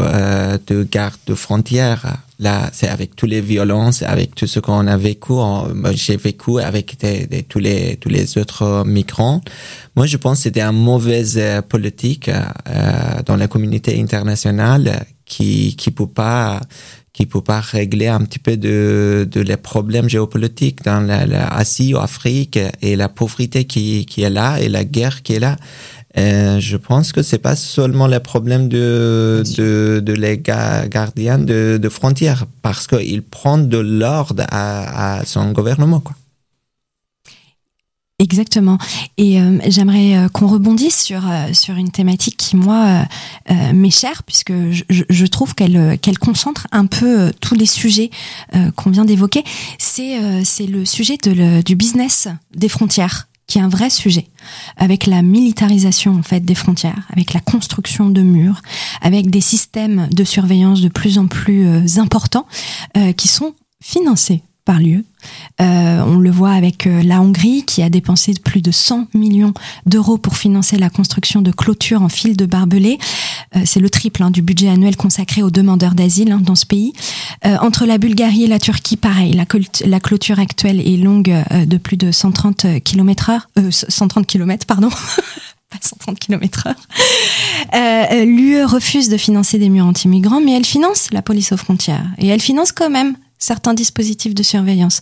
de 0.68 0.84
garde 0.84 1.16
de 1.28 1.36
frontières. 1.36 2.18
Là, 2.40 2.70
c'est 2.74 2.90
avec 2.90 3.16
toutes 3.16 3.30
les 3.30 3.42
violences, 3.42 4.02
avec 4.02 4.36
tout 4.36 4.48
ce 4.48 4.60
qu'on 4.60 4.88
a 4.88 4.98
vécu. 4.98 5.34
J'ai 5.94 6.18
vécu 6.18 6.60
avec 6.60 6.98
tous 7.48 7.60
les 7.60 7.96
tous 7.98 8.10
les 8.10 8.38
autres 8.38 8.84
migrants. 8.86 9.42
Moi, 9.96 10.08
je 10.08 10.18
pense 10.18 10.40
que 10.40 10.44
c'était 10.44 10.62
une 10.62 10.84
mauvaise 10.84 11.38
euh, 11.38 11.62
politique 11.62 12.30
euh, 12.30 13.22
dans 13.26 13.36
la 13.36 13.48
communauté 13.48 14.02
internationale 14.02 15.06
qui 15.26 15.76
qui 15.76 15.92
peut 15.92 16.08
pas 16.08 16.60
qui 17.14 17.28
peut 17.28 17.42
pas 17.42 17.60
régler 17.60 18.08
un 18.08 18.22
petit 18.22 18.40
peu 18.40 18.58
de, 18.58 19.28
de 19.32 19.42
les 19.42 19.58
problèmes 19.58 20.10
géopolitiques 20.10 20.84
dans 20.84 21.00
l'Asie, 21.00 21.92
l'Afrique 21.92 22.58
et 22.82 22.96
la 22.96 23.08
pauvreté 23.08 23.66
qui, 23.66 24.08
qui 24.08 24.24
est 24.24 24.32
là 24.32 24.60
et 24.60 24.68
la 24.68 24.84
guerre 24.84 25.22
qui 25.22 25.34
est 25.34 25.40
là. 25.40 25.56
Euh, 26.18 26.60
je 26.60 26.78
pense 26.78 27.12
que 27.12 27.22
c'est 27.22 27.40
pas 27.40 27.56
seulement 27.56 28.08
le 28.08 28.20
problème 28.20 28.68
de, 28.68 29.44
de, 29.58 30.00
de 30.00 30.14
les 30.14 30.38
gardiens 30.40 31.40
de, 31.40 31.80
de 31.82 31.90
frontières, 31.90 32.46
parce 32.62 32.86
qu'il 32.88 33.24
prend 33.24 33.58
de 33.58 33.78
l'ordre 33.78 34.44
à, 34.50 35.20
à 35.20 35.26
son 35.26 35.52
gouvernement. 35.52 36.00
Quoi. 36.00 36.16
Exactement. 38.24 38.78
Et 39.18 39.42
euh, 39.42 39.60
j'aimerais 39.68 40.16
euh, 40.16 40.30
qu'on 40.30 40.48
rebondisse 40.48 41.04
sur 41.04 41.30
euh, 41.30 41.52
sur 41.52 41.76
une 41.76 41.92
thématique 41.92 42.38
qui 42.38 42.56
moi 42.56 43.06
m'est 43.74 43.90
chère 43.90 44.24
puisque 44.24 44.54
je, 44.72 45.04
je 45.10 45.26
trouve 45.26 45.54
qu'elle 45.56 46.00
qu'elle 46.00 46.18
concentre 46.18 46.68
un 46.72 46.86
peu 46.86 47.34
tous 47.42 47.56
les 47.56 47.66
sujets 47.66 48.10
qu'on 48.76 48.92
vient 48.92 49.04
d'évoquer. 49.06 49.44
C'est 49.78 50.44
c'est 50.46 50.68
le 50.68 50.86
sujet 50.86 51.18
de 51.18 51.32
le, 51.32 51.64
du 51.64 51.76
business 51.76 52.28
des 52.56 52.70
frontières 52.70 53.28
qui 53.48 53.58
est 53.58 53.62
un 53.62 53.70
vrai 53.70 53.90
sujet, 53.90 54.28
avec 54.78 55.06
la 55.06 55.22
militarisation 55.22 56.16
en 56.16 56.24
fait 56.24 56.40
des 56.40 56.56
frontières, 56.56 57.08
avec 57.12 57.34
la 57.34 57.40
construction 57.40 58.10
de 58.10 58.22
murs, 58.22 58.62
avec 59.02 59.30
des 59.30 59.42
systèmes 59.42 60.08
de 60.12 60.24
surveillance 60.24 60.82
de 60.82 60.90
plus 60.90 61.18
en 61.18 61.28
plus 61.28 61.68
euh, 61.68 61.82
importants 61.98 62.48
euh, 62.98 63.12
qui 63.12 63.28
sont 63.28 63.54
financés 63.82 64.42
par 64.66 64.80
l'UE. 64.80 65.04
Euh, 65.62 66.04
on 66.06 66.18
le 66.18 66.32
voit 66.32 66.52
avec 66.52 66.88
euh, 66.88 67.04
la 67.04 67.22
Hongrie 67.22 67.64
qui 67.66 67.82
a 67.82 67.90
dépensé 67.90 68.34
plus 68.44 68.62
de 68.62 68.72
100 68.72 69.08
millions 69.14 69.54
d'euros 69.86 70.18
pour 70.18 70.38
financer 70.38 70.78
la 70.78 70.90
construction 70.90 71.42
de 71.42 71.52
clôtures 71.52 72.02
en 72.02 72.10
fil 72.10 72.38
de 72.38 72.46
barbelés. 72.46 72.98
Euh, 73.56 73.62
c'est 73.66 73.80
le 73.80 73.90
triple 73.90 74.24
hein, 74.24 74.32
du 74.32 74.42
budget 74.42 74.70
annuel 74.70 74.96
consacré 74.96 75.44
aux 75.44 75.52
demandeurs 75.52 75.94
d'asile 75.94 76.32
hein, 76.32 76.42
dans 76.42 76.56
ce 76.56 76.66
pays. 76.66 76.94
entre 77.44 77.86
la 77.86 77.98
Bulgarie 77.98 78.44
et 78.44 78.48
la 78.48 78.60
Turquie, 78.60 78.98
pareil, 78.98 79.34
la, 79.34 80.00
clôture 80.00 80.40
actuelle 80.40 80.80
est 80.80 80.98
longue 80.98 81.34
de 81.52 81.78
plus 81.78 81.98
de 81.98 82.12
130 82.12 82.82
km 82.84 83.30
heure, 83.30 83.50
130 83.72 84.26
km 84.26 84.66
pardon. 84.66 84.90
pas 85.74 85.80
130 85.82 86.20
km 86.20 86.68
heure. 86.68 86.76
Euh, 87.76 88.26
L'UE 88.26 88.64
refuse 88.66 89.10
de 89.10 89.18
financer 89.18 89.58
des 89.58 89.70
murs 89.70 89.86
anti-migrants, 89.86 90.42
mais 90.42 90.54
elle 90.54 90.66
finance 90.66 91.10
la 91.12 91.22
police 91.22 91.52
aux 91.52 91.58
frontières. 91.58 92.06
Et 92.18 92.28
elle 92.28 92.42
finance 92.42 92.72
quand 92.72 92.90
même 92.90 93.16
certains 93.44 93.74
dispositifs 93.74 94.34
de 94.34 94.42
surveillance. 94.42 95.02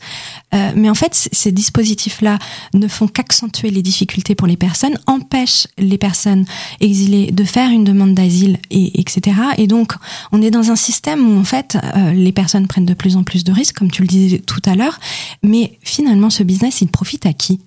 Euh, 0.54 0.72
mais 0.76 0.90
en 0.90 0.96
fait, 0.96 1.30
ces 1.32 1.52
dispositifs-là 1.52 2.40
ne 2.74 2.88
font 2.88 3.08
qu'accentuer 3.08 3.70
les 3.70 3.84
difficultés 3.84 4.34
pour 4.34 4.48
les 4.48 4.58
personnes, 4.58 4.98
empêchent 5.06 5.68
les 5.78 6.00
personnes 6.00 6.46
exilées 6.80 7.32
de 7.32 7.44
faire 7.44 7.70
une 7.70 7.84
demande 7.84 8.16
d'asile, 8.16 8.58
et, 8.72 9.00
etc. 9.00 9.38
Et 9.58 9.68
donc, 9.68 9.94
on 10.32 10.42
est 10.42 10.50
dans 10.50 10.72
un 10.72 10.76
système 10.76 11.22
où, 11.30 11.40
en 11.40 11.44
fait, 11.44 11.78
euh, 11.96 12.14
les 12.14 12.32
personnes 12.32 12.68
prennent 12.68 12.86
de 12.86 12.96
plus 12.96 13.16
en 13.16 13.24
plus 13.24 13.44
de 13.44 13.52
risques, 13.52 13.78
comme 13.78 13.92
tu 13.92 14.02
le 14.02 14.08
disais 14.08 14.40
tout 14.40 14.62
à 14.66 14.74
l'heure. 14.74 15.00
Mais 15.44 15.78
finalement, 15.84 16.32
ce 16.32 16.42
business, 16.42 16.82
il 16.82 16.88
profite 16.88 17.28
à 17.28 17.34
qui? 17.34 17.60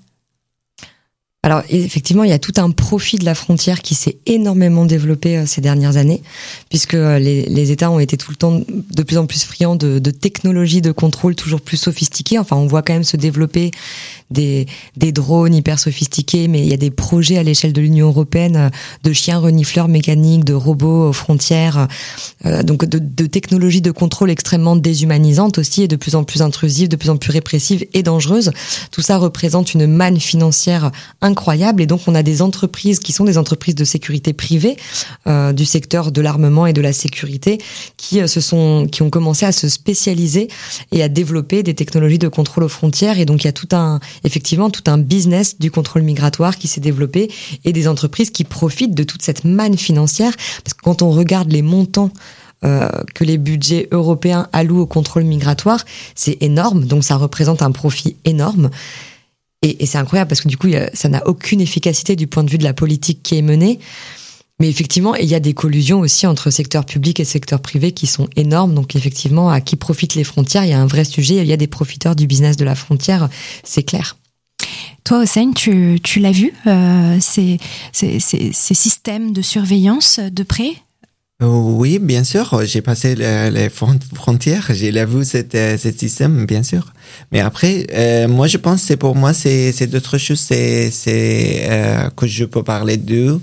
Alors 1.45 1.63
effectivement, 1.69 2.25
il 2.25 2.31
y 2.31 2.33
a 2.33 2.39
tout 2.39 2.55
un 2.57 2.71
profit 2.71 3.19
de 3.19 3.27
la 3.27 3.35
frontière 3.35 3.83
qui 3.83 3.95
s'est 3.95 4.17
énormément 4.25 4.87
développé 4.87 5.37
euh, 5.37 5.45
ces 5.45 5.61
dernières 5.61 5.99
années, 5.99 6.23
puisque 6.71 6.95
euh, 6.95 7.19
les, 7.19 7.71
États 7.71 7.91
ont 7.91 7.99
été 7.99 8.17
tout 8.17 8.31
le 8.31 8.37
temps 8.37 8.63
de 8.67 9.03
plus 9.03 9.19
en 9.19 9.27
plus 9.27 9.45
friands 9.45 9.77
de, 9.77 9.99
technologies 10.11 10.81
de 10.81 10.91
contrôle 10.91 11.35
toujours 11.35 11.61
plus 11.61 11.77
sophistiquées. 11.77 12.39
Enfin, 12.39 12.57
on 12.57 12.67
voit 12.67 12.81
quand 12.81 12.95
même 12.95 13.05
se 13.05 13.19
développer 13.19 13.73
des, 14.31 14.65
des 14.97 15.13
drones 15.13 15.55
hyper 15.55 15.79
sophistiqués, 15.79 16.49
mais 16.49 16.61
il 16.61 16.67
y 16.67 16.73
a 16.73 16.79
des 16.79 16.91
projets 16.91 17.37
à 17.37 17.43
l'échelle 17.43 17.75
de 17.75 17.83
l'Union 17.83 18.07
européenne 18.07 18.57
euh, 18.57 18.71
de 19.03 19.13
chiens 19.13 19.39
renifleurs 19.39 19.89
mécaniques, 19.89 20.47
de 20.47 20.55
robots 20.55 21.11
aux 21.11 21.13
frontières, 21.13 21.89
donc 22.63 22.87
de, 22.87 22.99
de 22.99 23.27
technologies 23.27 23.83
de 23.83 23.91
contrôle 23.91 24.31
extrêmement 24.31 24.77
déshumanisantes 24.77 25.59
aussi 25.59 25.83
et 25.83 25.89
de 25.89 25.97
plus 25.97 26.15
en 26.15 26.25
plus 26.25 26.41
intrusives, 26.41 26.89
de 26.89 26.97
plus 26.97 27.11
en 27.11 27.19
plus 27.19 27.33
répressives 27.33 27.85
et 27.93 28.03
dangereuses. 28.03 28.53
Tout 28.91 29.03
ça 29.03 29.19
représente 29.19 29.75
une 29.75 29.87
manne 29.87 30.19
financière 30.19 30.91
incroyable 31.21 31.34
incroyable. 31.35 31.83
Et 31.83 31.87
donc, 31.87 32.03
on 32.07 32.15
a 32.15 32.23
des 32.23 32.43
entreprises 32.43 33.01
qui 33.01 33.13
sont 33.13 33.25
des 33.25 33.39
entreprises 33.39 33.75
de 33.75 33.85
sécurité 33.85 34.33
privée 34.33 34.77
euh, 35.27 35.53
du 35.53 35.65
secteur 35.65 36.13
de 36.13 36.21
l'armement 36.21 36.67
et 36.67 36.73
de 36.73 36.81
la 36.81 36.93
sécurité 36.93 37.59
qui 37.97 38.21
euh, 38.21 38.29
se 38.29 38.41
sont, 38.41 38.87
qui 38.91 39.03
ont 39.03 39.11
commencé 39.11 39.45
à 39.45 39.51
se 39.51 39.69
spécialiser 39.69 40.49
et 40.93 41.03
à 41.03 41.09
développer 41.09 41.65
des 41.65 41.75
technologies 41.75 42.21
de 42.21 42.29
contrôle 42.29 42.65
aux 42.65 42.69
frontières. 42.69 43.19
Et 43.19 43.25
donc, 43.25 43.43
il 43.43 43.49
y 43.49 43.51
a 43.51 43.53
tout 43.53 43.69
un, 43.73 43.99
effectivement, 44.23 44.71
tout 44.71 44.85
un 44.87 44.99
business 44.99 45.59
du 45.59 45.71
contrôle 45.73 46.03
migratoire 46.03 46.57
qui 46.57 46.69
s'est 46.69 46.81
développé 46.81 47.31
et 47.65 47.73
des 47.73 47.89
entreprises 47.89 48.31
qui 48.31 48.45
profitent 48.45 48.95
de 48.95 49.05
toute 49.05 49.23
cette 49.23 49.45
manne 49.45 49.77
financière. 49.77 50.33
Parce 50.63 50.75
que 50.75 50.83
quand 50.83 51.03
on 51.03 51.11
regarde 51.11 51.51
les 51.51 51.63
montants 51.63 52.13
euh, 52.65 52.89
que 53.15 53.25
les 53.25 53.39
budgets 53.39 53.89
européens 53.91 54.49
allouent 54.53 54.83
au 54.83 54.87
contrôle 54.87 55.25
migratoire, 55.25 55.85
c'est 56.15 56.39
énorme, 56.41 56.87
donc 56.87 57.05
ça 57.05 57.17
représente 57.17 57.61
un 57.61 57.73
profit 57.73 58.17
énorme. 58.25 58.71
Et, 59.65 59.87
c'est 59.87 59.99
incroyable 59.99 60.29
parce 60.29 60.43
que 60.43 60.49
du 60.49 60.59
coup, 60.59 60.69
ça 60.93 61.09
n'a 61.09 61.27
aucune 61.27 61.61
efficacité 61.61 62.17
du 62.17 62.27
point 62.27 62.45
de 62.45 62.51
vue 62.51 62.59
de 62.59 62.65
la 62.65 62.75
politique 62.75 63.23
qui 63.23 63.39
est 63.39 63.43
menée. 63.43 63.79
Mais 64.61 64.69
effectivement, 64.69 65.15
il 65.17 65.27
y 65.27 65.35
a 65.35 65.41
des 65.41 65.55
collusions 65.55 66.01
aussi 66.01 66.27
entre 66.27 66.51
secteur 66.51 66.85
public 66.85 67.19
et 67.19 67.25
secteur 67.25 67.61
privé 67.61 67.93
qui 67.93 68.07
sont 68.07 68.29
énormes. 68.37 68.75
Donc 68.75 68.95
effectivement, 68.95 69.51
à 69.51 69.61
qui 69.61 69.77
profitent 69.77 70.15
les 70.15 70.23
frontières 70.23 70.65
Il 70.65 70.71
y 70.71 70.75
a 70.75 70.81
un 70.81 70.87
vrai 70.87 71.05
sujet. 71.05 71.37
Il 71.37 71.47
y 71.47 71.53
a 71.53 71.57
des 71.57 71.67
profiteurs 71.67 72.15
du 72.15 72.27
business 72.27 72.57
de 72.57 72.65
la 72.65 72.75
frontière, 72.75 73.29
c'est 73.65 73.83
clair. 73.83 74.17
Toi, 75.03 75.23
Hossein, 75.23 75.53
tu, 75.53 75.99
tu 76.03 76.21
l'as 76.21 76.33
vu, 76.33 76.53
euh, 76.67 77.19
ces, 77.21 77.59
ces, 77.93 78.21
ces, 78.21 78.53
systèmes 78.53 79.33
de 79.33 79.43
surveillance 79.43 80.19
de 80.19 80.43
près? 80.43 80.73
Oui, 81.47 81.99
bien 81.99 82.25
sûr. 82.25 82.61
J'ai 82.65 82.81
passé 82.81 83.15
les 83.15 83.69
frontières. 83.69 84.67
J'ai 84.71 84.91
vu 85.05 85.25
cet, 85.25 85.55
euh, 85.55 85.77
cet 85.77 85.99
système, 85.99 86.47
bien 86.47 86.63
sûr. 86.63 86.93
Mais 87.33 87.41
après, 87.41 87.87
euh, 87.93 88.29
moi, 88.29 88.47
je 88.47 88.57
pense 88.57 88.83
c'est 88.83 88.97
pour 88.97 89.15
moi, 89.15 89.33
c'est 89.33 89.87
d'autres 89.87 90.19
choses. 90.19 90.41
C'est 90.41 90.91
c'est 90.91 91.67
euh, 91.69 92.09
que 92.17 92.27
je 92.27 92.45
peux 92.45 92.63
parler 92.63 92.97
d'eux. 92.97 93.41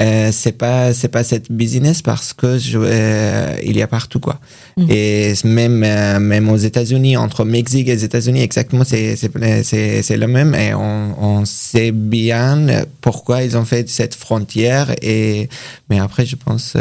Euh, 0.00 0.30
c'est 0.32 0.52
pas 0.52 0.92
c'est 0.92 1.08
pas 1.08 1.22
cette 1.22 1.52
business 1.52 2.02
parce 2.02 2.32
que 2.32 2.58
je, 2.58 2.78
euh, 2.82 3.56
il 3.62 3.76
y 3.76 3.82
a 3.82 3.86
partout 3.86 4.18
quoi. 4.18 4.40
Mm. 4.76 4.86
Et 4.90 5.34
même 5.44 5.84
euh, 5.84 6.18
même 6.18 6.48
aux 6.48 6.56
États-Unis, 6.56 7.16
entre 7.16 7.44
Mexique 7.44 7.86
et 7.88 7.94
les 7.94 8.04
États-Unis, 8.04 8.42
exactement, 8.42 8.82
c'est 8.84 9.14
c'est 9.14 9.30
c'est 9.62 10.02
c'est 10.02 10.16
le 10.16 10.26
même. 10.26 10.54
Et 10.54 10.74
on 10.74 11.14
on 11.22 11.44
sait 11.44 11.92
bien 11.92 12.66
pourquoi 13.00 13.42
ils 13.44 13.56
ont 13.56 13.64
fait 13.64 13.88
cette 13.88 14.16
frontière. 14.16 14.94
Et 15.00 15.48
mais 15.88 16.00
après, 16.00 16.26
je 16.26 16.36
pense 16.36 16.76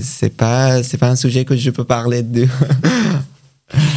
c'est 0.00 0.36
pas 0.36 0.82
c'est 0.82 0.98
pas 0.98 1.08
un 1.08 1.16
sujet 1.16 1.44
que 1.44 1.56
je 1.56 1.70
peux 1.70 1.84
parler 1.84 2.22
d'eux. 2.22 2.48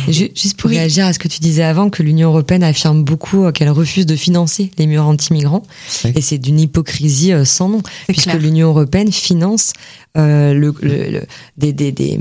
Juste 0.08 0.58
pour 0.58 0.70
réagir 0.70 1.06
à 1.06 1.14
ce 1.14 1.20
que 1.20 1.28
tu 1.28 1.40
disais 1.40 1.64
avant, 1.64 1.90
que 1.90 2.04
l'Union 2.04 2.30
européenne 2.30 2.64
affirme 2.64 3.04
beaucoup 3.04 3.46
euh, 3.46 3.52
qu'elle 3.52 3.70
refuse 3.70 4.06
de 4.06 4.16
financer 4.16 4.72
les 4.78 4.88
murs 4.88 5.06
anti-migrants. 5.06 5.64
Et 6.16 6.22
c'est 6.22 6.38
d'une 6.38 6.60
hypocrisie 6.60 7.34
euh, 7.34 7.46
sans 7.46 7.70
nom, 7.70 7.82
puisque 8.08 8.34
l'Union 8.34 8.70
européenne 8.70 9.12
finance 9.12 9.74
euh, 10.18 10.54
le, 10.54 10.74
le, 10.82 11.24
des, 11.58 11.74
des, 11.74 11.92
des, 11.92 12.20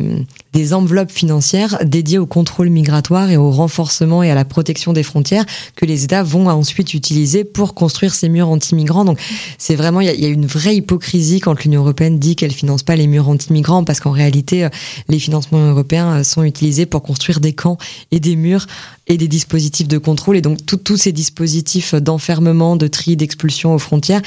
des, 0.55 0.72
enveloppes 0.74 1.11
financières 1.11 1.78
dédiées 1.84 2.18
au 2.18 2.26
contrôle 2.26 2.70
migratoire 2.70 3.30
et 3.30 3.36
au 3.36 3.50
renforcement 3.50 4.22
et 4.22 4.30
à 4.30 4.34
la 4.34 4.44
protection 4.44 4.92
des 4.92 5.02
frontières 5.02 5.44
que 5.76 5.84
les 5.84 6.05
États 6.05 6.22
vont 6.22 6.48
ensuite 6.48 6.94
utiliser 6.94 7.44
pour 7.44 7.74
construire 7.74 8.14
ces 8.14 8.28
murs 8.28 8.48
anti-migrants. 8.48 9.05
Donc 9.05 9.20
c'est 9.59 9.74
vraiment, 9.74 10.00
il 10.00 10.09
y, 10.09 10.24
a 10.24 10.28
une 10.28 10.46
vraie 10.46 10.76
hypocrisie 10.76 11.40
quand 11.40 11.62
l'Union 11.62 11.82
européenne 11.82 12.18
dit 12.18 12.36
qu'elle 12.36 12.52
finance 12.52 12.82
pas 12.82 12.96
les 12.96 13.07
murs 13.07 13.28
anti-migrants 13.28 13.84
parce 13.84 14.00
qu'en 14.00 14.12
réalité, 14.12 14.68
les 15.09 15.18
financements 15.18 15.68
européens 15.68 16.24
sont 16.24 16.42
utilisés 16.42 16.86
pour 16.86 17.02
construire 17.02 17.40
des 17.40 17.52
camps 17.52 17.78
et 18.11 18.20
des 18.20 18.36
murs 18.36 18.66
et 19.07 19.16
des 19.16 19.28
dispositifs 19.28 19.88
de 19.88 19.98
contrôle. 19.98 20.36
Et 20.36 20.40
donc, 20.40 20.59
tous 20.66 20.96
ces 20.96 21.12
dispositifs 21.12 21.94
d'enfermement, 21.94 22.76
de 22.76 22.86
tri, 22.86 23.16
d'expulsion 23.16 23.74
aux 23.74 23.78
frontières, 23.78 24.22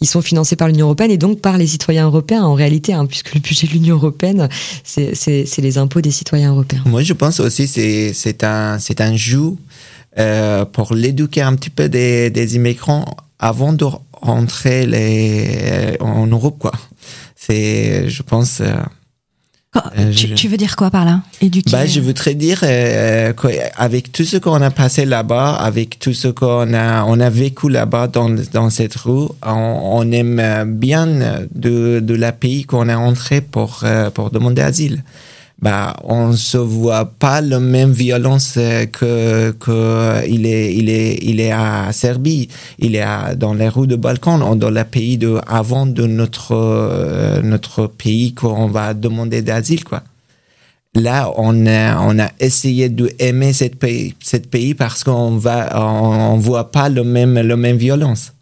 ils 0.00 0.06
sont 0.06 0.22
financés 0.22 0.56
par 0.56 0.68
l'Union 0.68 0.86
européenne 0.86 1.10
et 1.10 1.18
donc 1.18 1.40
par 1.40 1.58
les 1.58 1.66
citoyens 1.66 2.06
européens 2.06 2.42
en 2.42 2.54
réalité, 2.54 2.92
hein, 2.94 3.06
puisque 3.06 3.34
le 3.34 3.40
budget 3.40 3.66
de 3.66 3.72
l'Union 3.72 3.96
européenne, 3.96 4.48
c'est 4.84 5.58
les 5.58 5.78
impôts 5.78 6.00
des 6.00 6.10
citoyens 6.10 6.52
européens. 6.52 6.82
Moi, 6.86 7.02
je 7.02 7.12
pense 7.12 7.40
aussi 7.40 7.66
c'est 7.66 8.12
c'est 8.14 8.44
un 8.44 8.78
un 8.98 9.16
jeu 9.16 9.56
pour 10.72 10.94
l'éduquer 10.94 11.42
un 11.42 11.54
petit 11.56 11.70
peu 11.70 11.88
des, 11.88 12.54
immigrants 12.54 13.04
avant 13.38 13.72
de 13.72 13.86
rentrer 14.12 15.96
en 16.00 16.26
Europe, 16.26 16.56
quoi. 16.58 16.72
C'est, 17.34 18.08
je 18.08 18.22
pense. 18.22 18.60
Euh, 18.60 18.72
euh, 19.74 20.12
tu, 20.12 20.34
tu, 20.34 20.48
veux 20.48 20.58
dire 20.58 20.76
quoi 20.76 20.90
par 20.90 21.06
là? 21.06 21.22
Éduquer. 21.40 21.70
Bah, 21.70 21.86
Je 21.86 22.00
voudrais 22.00 22.34
dire 22.34 22.60
euh, 22.62 23.32
qu'avec 23.32 24.12
tout 24.12 24.24
ce 24.24 24.36
qu'on 24.36 24.60
a 24.60 24.70
passé 24.70 25.06
là-bas, 25.06 25.54
avec 25.54 25.98
tout 25.98 26.12
ce 26.12 26.28
qu'on 26.28 26.74
a, 26.74 27.04
on 27.04 27.18
a 27.20 27.30
vécu 27.30 27.70
là-bas 27.70 28.08
dans, 28.08 28.28
dans 28.52 28.68
cette 28.68 28.96
rue, 28.96 29.28
on, 29.42 29.80
on 29.82 30.12
aime 30.12 30.64
bien 30.66 31.06
de, 31.54 32.00
de 32.00 32.14
la 32.14 32.32
pays 32.32 32.64
qu'on 32.64 32.88
est 32.88 32.94
entré 32.94 33.40
pour, 33.40 33.80
euh, 33.84 34.10
pour 34.10 34.30
demander 34.30 34.60
asile 34.60 35.02
bah 35.62 35.94
on 36.02 36.32
se 36.32 36.58
voit 36.58 37.04
pas 37.04 37.40
la 37.40 37.60
même 37.60 37.92
violence 37.92 38.58
que 38.92 39.52
que 39.52 40.28
il 40.28 40.44
est 40.44 40.74
il 40.74 40.90
est 40.90 41.18
il 41.22 41.40
est 41.40 41.52
à 41.52 41.92
Serbie. 41.92 42.48
Il 42.80 42.96
est 42.96 43.00
à, 43.00 43.36
dans 43.36 43.54
les 43.54 43.68
rues 43.68 43.86
de 43.86 43.94
Balkan 43.94 44.56
dans 44.56 44.70
le 44.70 44.84
pays 44.84 45.18
de 45.18 45.38
avant 45.46 45.86
de 45.86 46.04
notre 46.06 46.52
euh, 46.52 47.40
notre 47.42 47.86
pays 47.86 48.34
qu'on 48.34 48.66
va 48.66 48.92
demander 48.92 49.40
d'asile 49.42 49.84
quoi. 49.84 50.02
Là 50.94 51.32
on 51.36 51.66
a 51.66 52.00
on 52.00 52.18
a 52.18 52.28
essayé 52.40 52.88
de 52.88 53.12
aimer 53.20 53.52
cette 53.52 53.76
pays 53.78 54.14
cette 54.20 54.50
pays 54.50 54.74
parce 54.74 55.04
qu'on 55.04 55.36
va 55.36 55.80
on 55.80 56.38
voit 56.38 56.72
pas 56.72 56.88
le 56.88 57.04
même 57.04 57.38
le 57.38 57.56
même 57.56 57.76
violence 57.76 58.32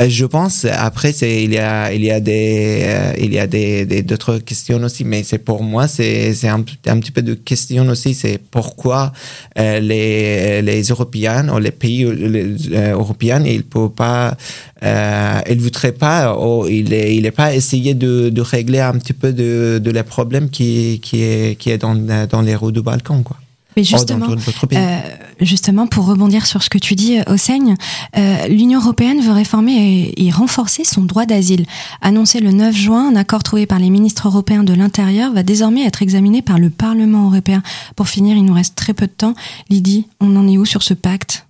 Euh, 0.00 0.08
je 0.08 0.26
pense 0.26 0.64
après 0.64 1.10
il 1.10 1.52
y 1.52 1.58
a 1.58 1.92
il 1.92 2.04
y 2.04 2.10
a 2.10 2.20
des 2.20 2.82
euh, 2.84 3.12
il 3.18 3.32
y 3.32 3.38
a 3.38 3.46
des 3.46 4.02
d'autres 4.02 4.38
questions 4.38 4.82
aussi 4.82 5.04
mais 5.04 5.22
c'est 5.22 5.38
pour 5.38 5.62
moi 5.62 5.88
c'est 5.88 6.34
c'est 6.34 6.48
un, 6.48 6.62
petit 6.62 7.10
peu 7.10 7.22
de 7.22 7.34
question 7.34 7.88
aussi 7.88 8.14
c'est 8.14 8.38
pourquoi 8.38 9.12
euh, 9.58 9.80
les 9.80 10.62
les 10.62 10.82
Européens 10.82 11.48
ou 11.48 11.58
les 11.58 11.70
pays 11.70 12.04
européens 12.04 13.42
ils 13.44 13.64
peuvent 13.64 13.90
pas 13.90 14.36
euh, 14.82 15.40
ils 15.48 15.60
voudraient 15.60 15.92
pas 15.92 16.36
ou 16.36 16.66
il 16.66 16.92
est 16.92 17.16
il 17.16 17.30
pas 17.32 17.54
essayé 17.54 17.94
de 17.94 18.40
régler 18.40 18.80
un 18.80 18.96
petit 18.98 19.12
peu 19.12 19.32
de 19.32 19.80
de 19.82 19.90
les 19.90 20.02
problèmes 20.02 20.48
qui 20.50 21.00
qui 21.02 21.22
est 21.22 21.58
qui 21.58 21.70
est 21.70 21.78
dans 21.78 21.94
dans 22.26 22.42
les 22.42 22.56
routes 22.56 22.74
du 22.74 22.82
Balkan 22.82 23.22
quoi. 23.22 23.36
Mais 23.80 23.84
justement, 23.84 24.26
euh, 24.72 25.00
justement, 25.40 25.86
pour 25.86 26.04
rebondir 26.04 26.44
sur 26.44 26.62
ce 26.62 26.68
que 26.68 26.76
tu 26.76 26.94
dis, 26.94 27.18
Oseigne, 27.26 27.76
euh, 28.16 28.46
l'Union 28.48 28.80
européenne 28.80 29.20
veut 29.22 29.32
réformer 29.32 30.12
et, 30.16 30.26
et 30.26 30.30
renforcer 30.30 30.84
son 30.84 31.02
droit 31.02 31.24
d'asile. 31.24 31.64
Annoncé 32.02 32.40
le 32.40 32.52
9 32.52 32.76
juin, 32.76 33.08
un 33.08 33.16
accord 33.16 33.42
trouvé 33.42 33.64
par 33.64 33.78
les 33.78 33.88
ministres 33.88 34.28
européens 34.28 34.64
de 34.64 34.74
l'Intérieur 34.74 35.32
va 35.32 35.42
désormais 35.42 35.84
être 35.86 36.02
examiné 36.02 36.42
par 36.42 36.58
le 36.58 36.68
Parlement 36.68 37.30
européen. 37.30 37.62
Pour 37.96 38.08
finir, 38.08 38.36
il 38.36 38.44
nous 38.44 38.54
reste 38.54 38.74
très 38.74 38.92
peu 38.92 39.06
de 39.06 39.12
temps. 39.12 39.34
Lydie, 39.70 40.06
on 40.20 40.36
en 40.36 40.46
est 40.46 40.58
où 40.58 40.66
sur 40.66 40.82
ce 40.82 40.92
pacte? 40.92 41.46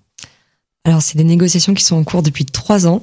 Alors, 0.85 1.03
c'est 1.03 1.18
des 1.18 1.24
négociations 1.24 1.74
qui 1.74 1.85
sont 1.85 1.97
en 1.97 2.05
cours 2.05 2.22
depuis 2.22 2.47
trois 2.47 2.87
ans. 2.87 3.03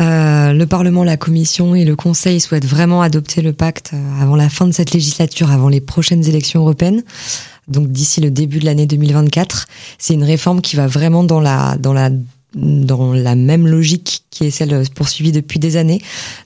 Euh, 0.00 0.52
le 0.52 0.66
Parlement, 0.66 1.04
la 1.04 1.16
Commission 1.16 1.74
et 1.74 1.84
le 1.84 1.94
Conseil 1.94 2.40
souhaitent 2.40 2.64
vraiment 2.64 3.02
adopter 3.02 3.42
le 3.42 3.52
pacte 3.52 3.92
euh, 3.94 4.22
avant 4.22 4.34
la 4.34 4.48
fin 4.48 4.66
de 4.66 4.72
cette 4.72 4.92
législature, 4.92 5.52
avant 5.52 5.68
les 5.68 5.80
prochaines 5.80 6.26
élections 6.26 6.60
européennes 6.60 7.02
donc 7.68 7.88
d'ici 7.88 8.20
le 8.20 8.30
début 8.30 8.58
de 8.58 8.64
l'année 8.64 8.86
2024. 8.86 9.66
C'est 9.98 10.14
une 10.14 10.24
réforme 10.24 10.60
qui 10.60 10.76
va 10.76 10.86
vraiment 10.86 11.24
dans 11.24 11.40
la 11.40 11.76
dans 11.78 11.92
la 11.92 12.10
dans 12.54 13.12
la 13.12 13.34
même 13.34 13.66
logique 13.66 14.24
qui 14.30 14.44
est 14.44 14.50
celle 14.50 14.84
poursuivie 14.94 15.32
depuis 15.32 15.58
des 15.58 15.76
années. 15.76 16.00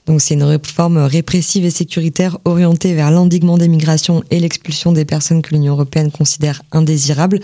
Donc 0.07 0.21
c'est 0.21 0.33
une 0.33 0.43
réforme 0.43 0.97
répressive 0.97 1.65
et 1.65 1.69
sécuritaire 1.69 2.37
orientée 2.45 2.93
vers 2.93 3.11
l'endiguement 3.11 3.57
des 3.57 3.67
migrations 3.67 4.23
et 4.31 4.39
l'expulsion 4.39 4.91
des 4.91 5.05
personnes 5.05 5.41
que 5.41 5.53
l'Union 5.53 5.73
européenne 5.73 6.11
considère 6.11 6.63
indésirables. 6.71 7.39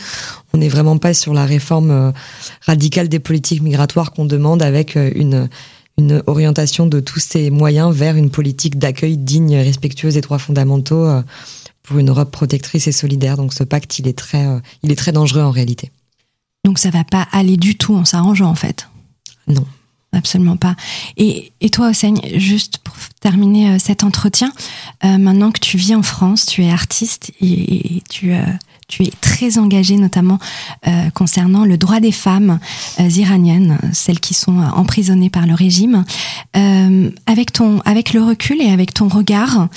On 0.53 0.57
n'est 0.57 0.69
vraiment 0.69 0.97
pas 0.97 1.13
sur 1.13 1.33
la 1.33 1.45
réforme 1.45 1.91
euh, 1.91 2.11
radicale 2.61 3.09
des 3.09 3.19
politiques 3.19 3.61
migratoires 3.61 4.11
qu'on 4.11 4.25
demande 4.25 4.61
avec 4.61 4.97
euh, 4.97 5.11
une 5.15 5.47
une 5.97 6.21
orientation 6.27 6.87
de 6.87 6.99
tous 6.99 7.19
ces 7.19 7.49
moyens 7.49 7.95
vers 7.95 8.17
une 8.17 8.29
politique 8.29 8.77
d'accueil 8.77 9.17
digne, 9.17 9.55
respectueuse 9.55 10.15
des 10.15 10.21
droits 10.21 10.39
fondamentaux 10.39 11.05
euh, 11.05 11.21
pour 11.85 11.99
une 11.99 12.09
Europe 12.09 12.31
protectrice 12.31 12.87
et 12.87 12.91
solidaire. 12.91 13.37
Donc 13.37 13.53
ce 13.53 13.63
pacte, 13.63 13.99
il 13.99 14.07
est 14.07 14.17
très, 14.17 14.45
euh, 14.45 14.59
il 14.83 14.91
est 14.91 14.95
très 14.95 15.11
dangereux 15.11 15.43
en 15.43 15.51
réalité. 15.51 15.91
Donc 16.63 16.79
ça 16.79 16.89
va 16.89 17.03
pas 17.03 17.27
aller 17.31 17.57
du 17.57 17.77
tout 17.77 17.95
en 17.95 18.05
s'arrangeant 18.05 18.49
en 18.49 18.55
fait? 18.55 18.89
Non. 19.47 19.65
Absolument 20.11 20.55
pas. 20.55 20.75
Et, 21.17 21.51
et 21.59 21.69
toi, 21.69 21.89
Oseigne, 21.89 22.21
juste 22.37 22.77
pour 22.77 22.95
terminer 23.19 23.71
euh, 23.71 23.79
cet 23.79 24.03
entretien, 24.03 24.53
euh, 25.03 25.17
maintenant 25.17 25.51
que 25.51 25.59
tu 25.59 25.77
vis 25.77 25.93
en 25.93 26.03
France, 26.03 26.45
tu 26.45 26.63
es 26.63 26.71
artiste 26.71 27.33
et, 27.41 27.97
et 27.97 28.03
tu, 28.09 28.33
tu 28.87 29.03
es 29.03 29.11
très 29.21 29.57
engagé 29.57 29.97
notamment 29.97 30.39
euh, 30.87 31.09
concernant 31.11 31.65
le 31.65 31.77
droit 31.77 31.99
des 31.99 32.11
femmes 32.11 32.59
euh, 32.99 33.09
iraniennes, 33.09 33.79
celles 33.93 34.19
qui 34.19 34.33
sont 34.33 34.59
emprisonnées 34.59 35.29
par 35.29 35.47
le 35.47 35.53
régime. 35.53 36.05
Euh, 36.55 37.09
avec 37.25 37.51
ton, 37.51 37.79
avec 37.85 38.13
le 38.13 38.23
recul 38.23 38.61
et 38.61 38.69
avec 38.69 38.93
ton 38.93 39.07
regard, 39.07 39.67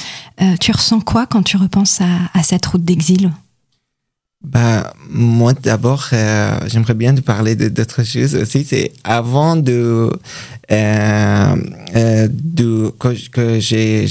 tu 0.61 0.71
ressens 0.71 1.01
quoi 1.01 1.27
quand 1.27 1.43
tu 1.43 1.57
repenses 1.57 2.01
à, 2.01 2.43
cette 2.43 2.65
route 2.67 2.85
d'exil? 2.85 3.33
Bah, 4.45 4.93
moi, 5.11 5.53
d'abord, 5.53 6.09
euh, 6.13 6.61
j'aimerais 6.69 6.95
bien 6.95 7.15
te 7.15 7.21
parler 7.21 7.57
d'autres 7.57 8.05
choses 8.05 8.37
aussi. 8.37 8.65
C'est 8.65 8.93
avant 9.03 9.57
de, 9.57 10.11
euh, 10.71 11.57
euh, 11.97 12.29
de 12.31 12.93
que, 13.01 13.29
que 13.31 13.59
j'ai, 13.59 14.07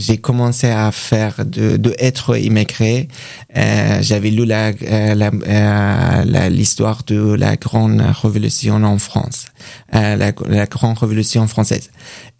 j'ai, 0.00 0.14
euh, 0.14 0.16
commencé 0.16 0.68
à 0.68 0.90
faire 0.92 1.44
de, 1.44 1.76
de 1.76 1.94
être 1.98 2.36
immigré. 2.36 3.08
Euh, 3.56 3.98
j'avais 4.02 4.30
lu 4.30 4.44
la, 4.44 4.72
la, 5.14 5.30
la, 6.24 6.50
l'histoire 6.50 7.02
de 7.06 7.34
la 7.34 7.56
grande 7.56 8.00
révolution 8.22 8.74
en 8.82 8.98
France, 8.98 9.46
la, 9.92 10.16
la 10.16 10.66
grande 10.66 10.98
révolution 10.98 11.46
française 11.46 11.90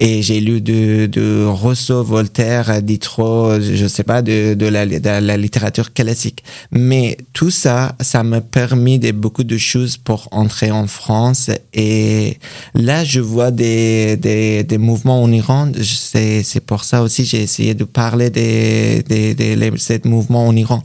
et 0.00 0.22
j'ai 0.22 0.40
lu 0.40 0.62
de, 0.62 1.06
de 1.06 1.44
Rousseau, 1.44 2.02
Voltaire, 2.02 2.82
Diderot, 2.82 3.60
je 3.60 3.86
sais 3.86 4.02
pas, 4.02 4.22
de, 4.22 4.54
de, 4.54 4.66
la, 4.66 4.86
de 4.86 5.08
la 5.26 5.36
littérature 5.36 5.92
classique. 5.92 6.42
Mais 6.72 7.18
tout 7.34 7.50
ça, 7.50 7.94
ça 8.00 8.22
m'a 8.22 8.40
permis 8.40 8.98
de 8.98 9.12
beaucoup 9.12 9.44
de 9.44 9.58
choses 9.58 9.98
pour 9.98 10.28
entrer 10.30 10.70
en 10.70 10.86
France. 10.86 11.50
Et 11.74 12.38
là, 12.74 13.04
je 13.04 13.20
vois 13.20 13.50
des, 13.50 14.16
des, 14.16 14.64
des 14.64 14.78
mouvements 14.78 15.22
en 15.22 15.30
Iran. 15.30 15.70
C'est, 15.82 16.42
c'est 16.44 16.60
pour 16.60 16.84
ça 16.84 17.02
aussi 17.02 17.26
essayé 17.50 17.74
de 17.74 17.84
parler 17.84 18.30
des, 18.30 19.02
des, 19.02 19.34
des, 19.34 19.56
des 19.56 19.72
ces 19.78 20.00
mouvements 20.04 20.46
en 20.46 20.54
Iran 20.56 20.82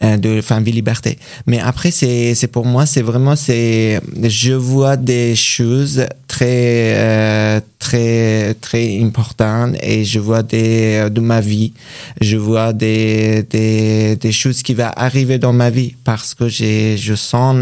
de 0.00 0.40
Femme 0.42 0.64
Vie 0.64 0.72
Liberté. 0.72 1.18
Mais 1.46 1.60
après, 1.60 1.90
c'est, 1.90 2.34
c'est 2.34 2.48
pour 2.48 2.66
moi, 2.66 2.84
c'est 2.84 3.00
vraiment, 3.00 3.36
c'est, 3.36 4.00
je 4.22 4.52
vois 4.52 4.96
des 4.96 5.34
choses 5.34 6.06
très 6.34 6.94
euh, 6.96 7.60
très 7.78 8.54
très 8.54 9.00
important 9.00 9.72
et 9.80 10.04
je 10.04 10.18
vois 10.18 10.42
des 10.42 11.08
de 11.10 11.20
ma 11.20 11.40
vie 11.40 11.72
je 12.20 12.36
vois 12.36 12.72
des 12.72 13.44
des 13.54 14.16
des 14.16 14.32
choses 14.32 14.62
qui 14.62 14.74
vont 14.74 14.90
arriver 14.96 15.38
dans 15.38 15.52
ma 15.52 15.70
vie 15.70 15.94
parce 16.02 16.34
que 16.34 16.48
j'ai 16.48 16.96
je 16.96 17.14
sens 17.14 17.54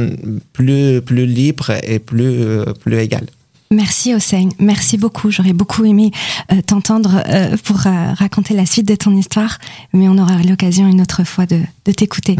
plus 0.54 1.02
plus 1.02 1.26
libre 1.26 1.70
et 1.82 1.98
plus 1.98 2.64
plus 2.82 2.98
égal 2.98 3.26
Merci 3.72 4.14
Hossein, 4.14 4.50
merci 4.58 4.98
beaucoup. 4.98 5.30
J'aurais 5.30 5.54
beaucoup 5.54 5.86
aimé 5.86 6.10
euh, 6.52 6.60
t'entendre 6.60 7.22
euh, 7.26 7.56
pour 7.64 7.86
euh, 7.86 8.12
raconter 8.12 8.52
la 8.52 8.66
suite 8.66 8.86
de 8.86 8.94
ton 8.94 9.16
histoire, 9.16 9.56
mais 9.94 10.10
on 10.10 10.18
aura 10.18 10.36
l'occasion 10.42 10.86
une 10.86 11.00
autre 11.00 11.24
fois 11.24 11.46
de, 11.46 11.60
de 11.86 11.92
t'écouter. 11.92 12.36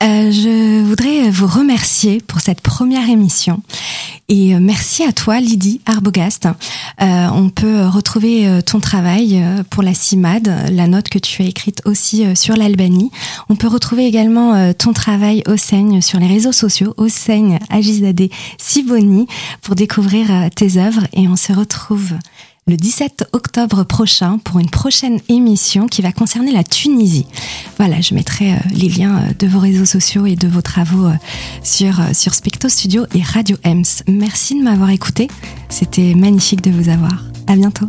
je 0.00 0.82
voudrais 0.82 1.30
vous 1.30 1.46
remercier 1.46 2.22
pour 2.26 2.40
cette 2.40 2.62
première 2.62 3.08
émission 3.10 3.60
et 4.28 4.54
merci 4.54 5.04
à 5.04 5.12
toi 5.12 5.40
Lydie 5.40 5.82
Arbogast. 5.84 6.48
on 6.98 7.50
peut 7.50 7.86
retrouver 7.86 8.60
ton 8.64 8.80
travail 8.80 9.42
pour 9.68 9.82
la 9.82 9.92
CIMAD, 9.92 10.70
la 10.72 10.86
note 10.86 11.10
que 11.10 11.18
tu 11.18 11.42
as 11.42 11.44
écrite 11.44 11.82
aussi 11.84 12.24
sur 12.34 12.56
l'Albanie. 12.56 13.10
On 13.50 13.56
peut 13.56 13.68
retrouver 13.68 14.06
également 14.06 14.72
ton 14.72 14.94
travail 14.94 15.42
Hossein 15.46 16.00
sur 16.00 16.18
les 16.18 16.28
réseaux 16.28 16.52
sociaux, 16.52 16.94
Hossein 16.96 17.58
Agizadeh 17.68 18.30
Siboni, 18.58 19.26
pour 19.60 19.74
découvrir 19.74 20.48
œuvres 20.78 21.06
et 21.12 21.28
on 21.28 21.36
se 21.36 21.52
retrouve 21.52 22.12
le 22.68 22.76
17 22.76 23.30
octobre 23.32 23.82
prochain 23.82 24.38
pour 24.38 24.60
une 24.60 24.70
prochaine 24.70 25.18
émission 25.28 25.88
qui 25.88 26.00
va 26.00 26.12
concerner 26.12 26.52
la 26.52 26.62
Tunisie. 26.62 27.26
Voilà, 27.76 28.00
je 28.00 28.14
mettrai 28.14 28.52
euh, 28.52 28.56
les 28.72 28.88
liens 28.88 29.18
euh, 29.18 29.32
de 29.38 29.48
vos 29.48 29.58
réseaux 29.58 29.84
sociaux 29.84 30.26
et 30.26 30.36
de 30.36 30.46
vos 30.46 30.62
travaux 30.62 31.06
euh, 31.06 31.14
sur, 31.64 32.00
sur 32.14 32.34
Specto 32.34 32.68
Studio 32.68 33.04
et 33.14 33.22
Radio 33.22 33.56
Ems. 33.64 34.04
Merci 34.06 34.56
de 34.56 34.62
m'avoir 34.62 34.90
écouté. 34.90 35.28
C'était 35.68 36.14
magnifique 36.14 36.62
de 36.62 36.70
vous 36.70 36.88
avoir. 36.88 37.24
À 37.48 37.56
bientôt. 37.56 37.88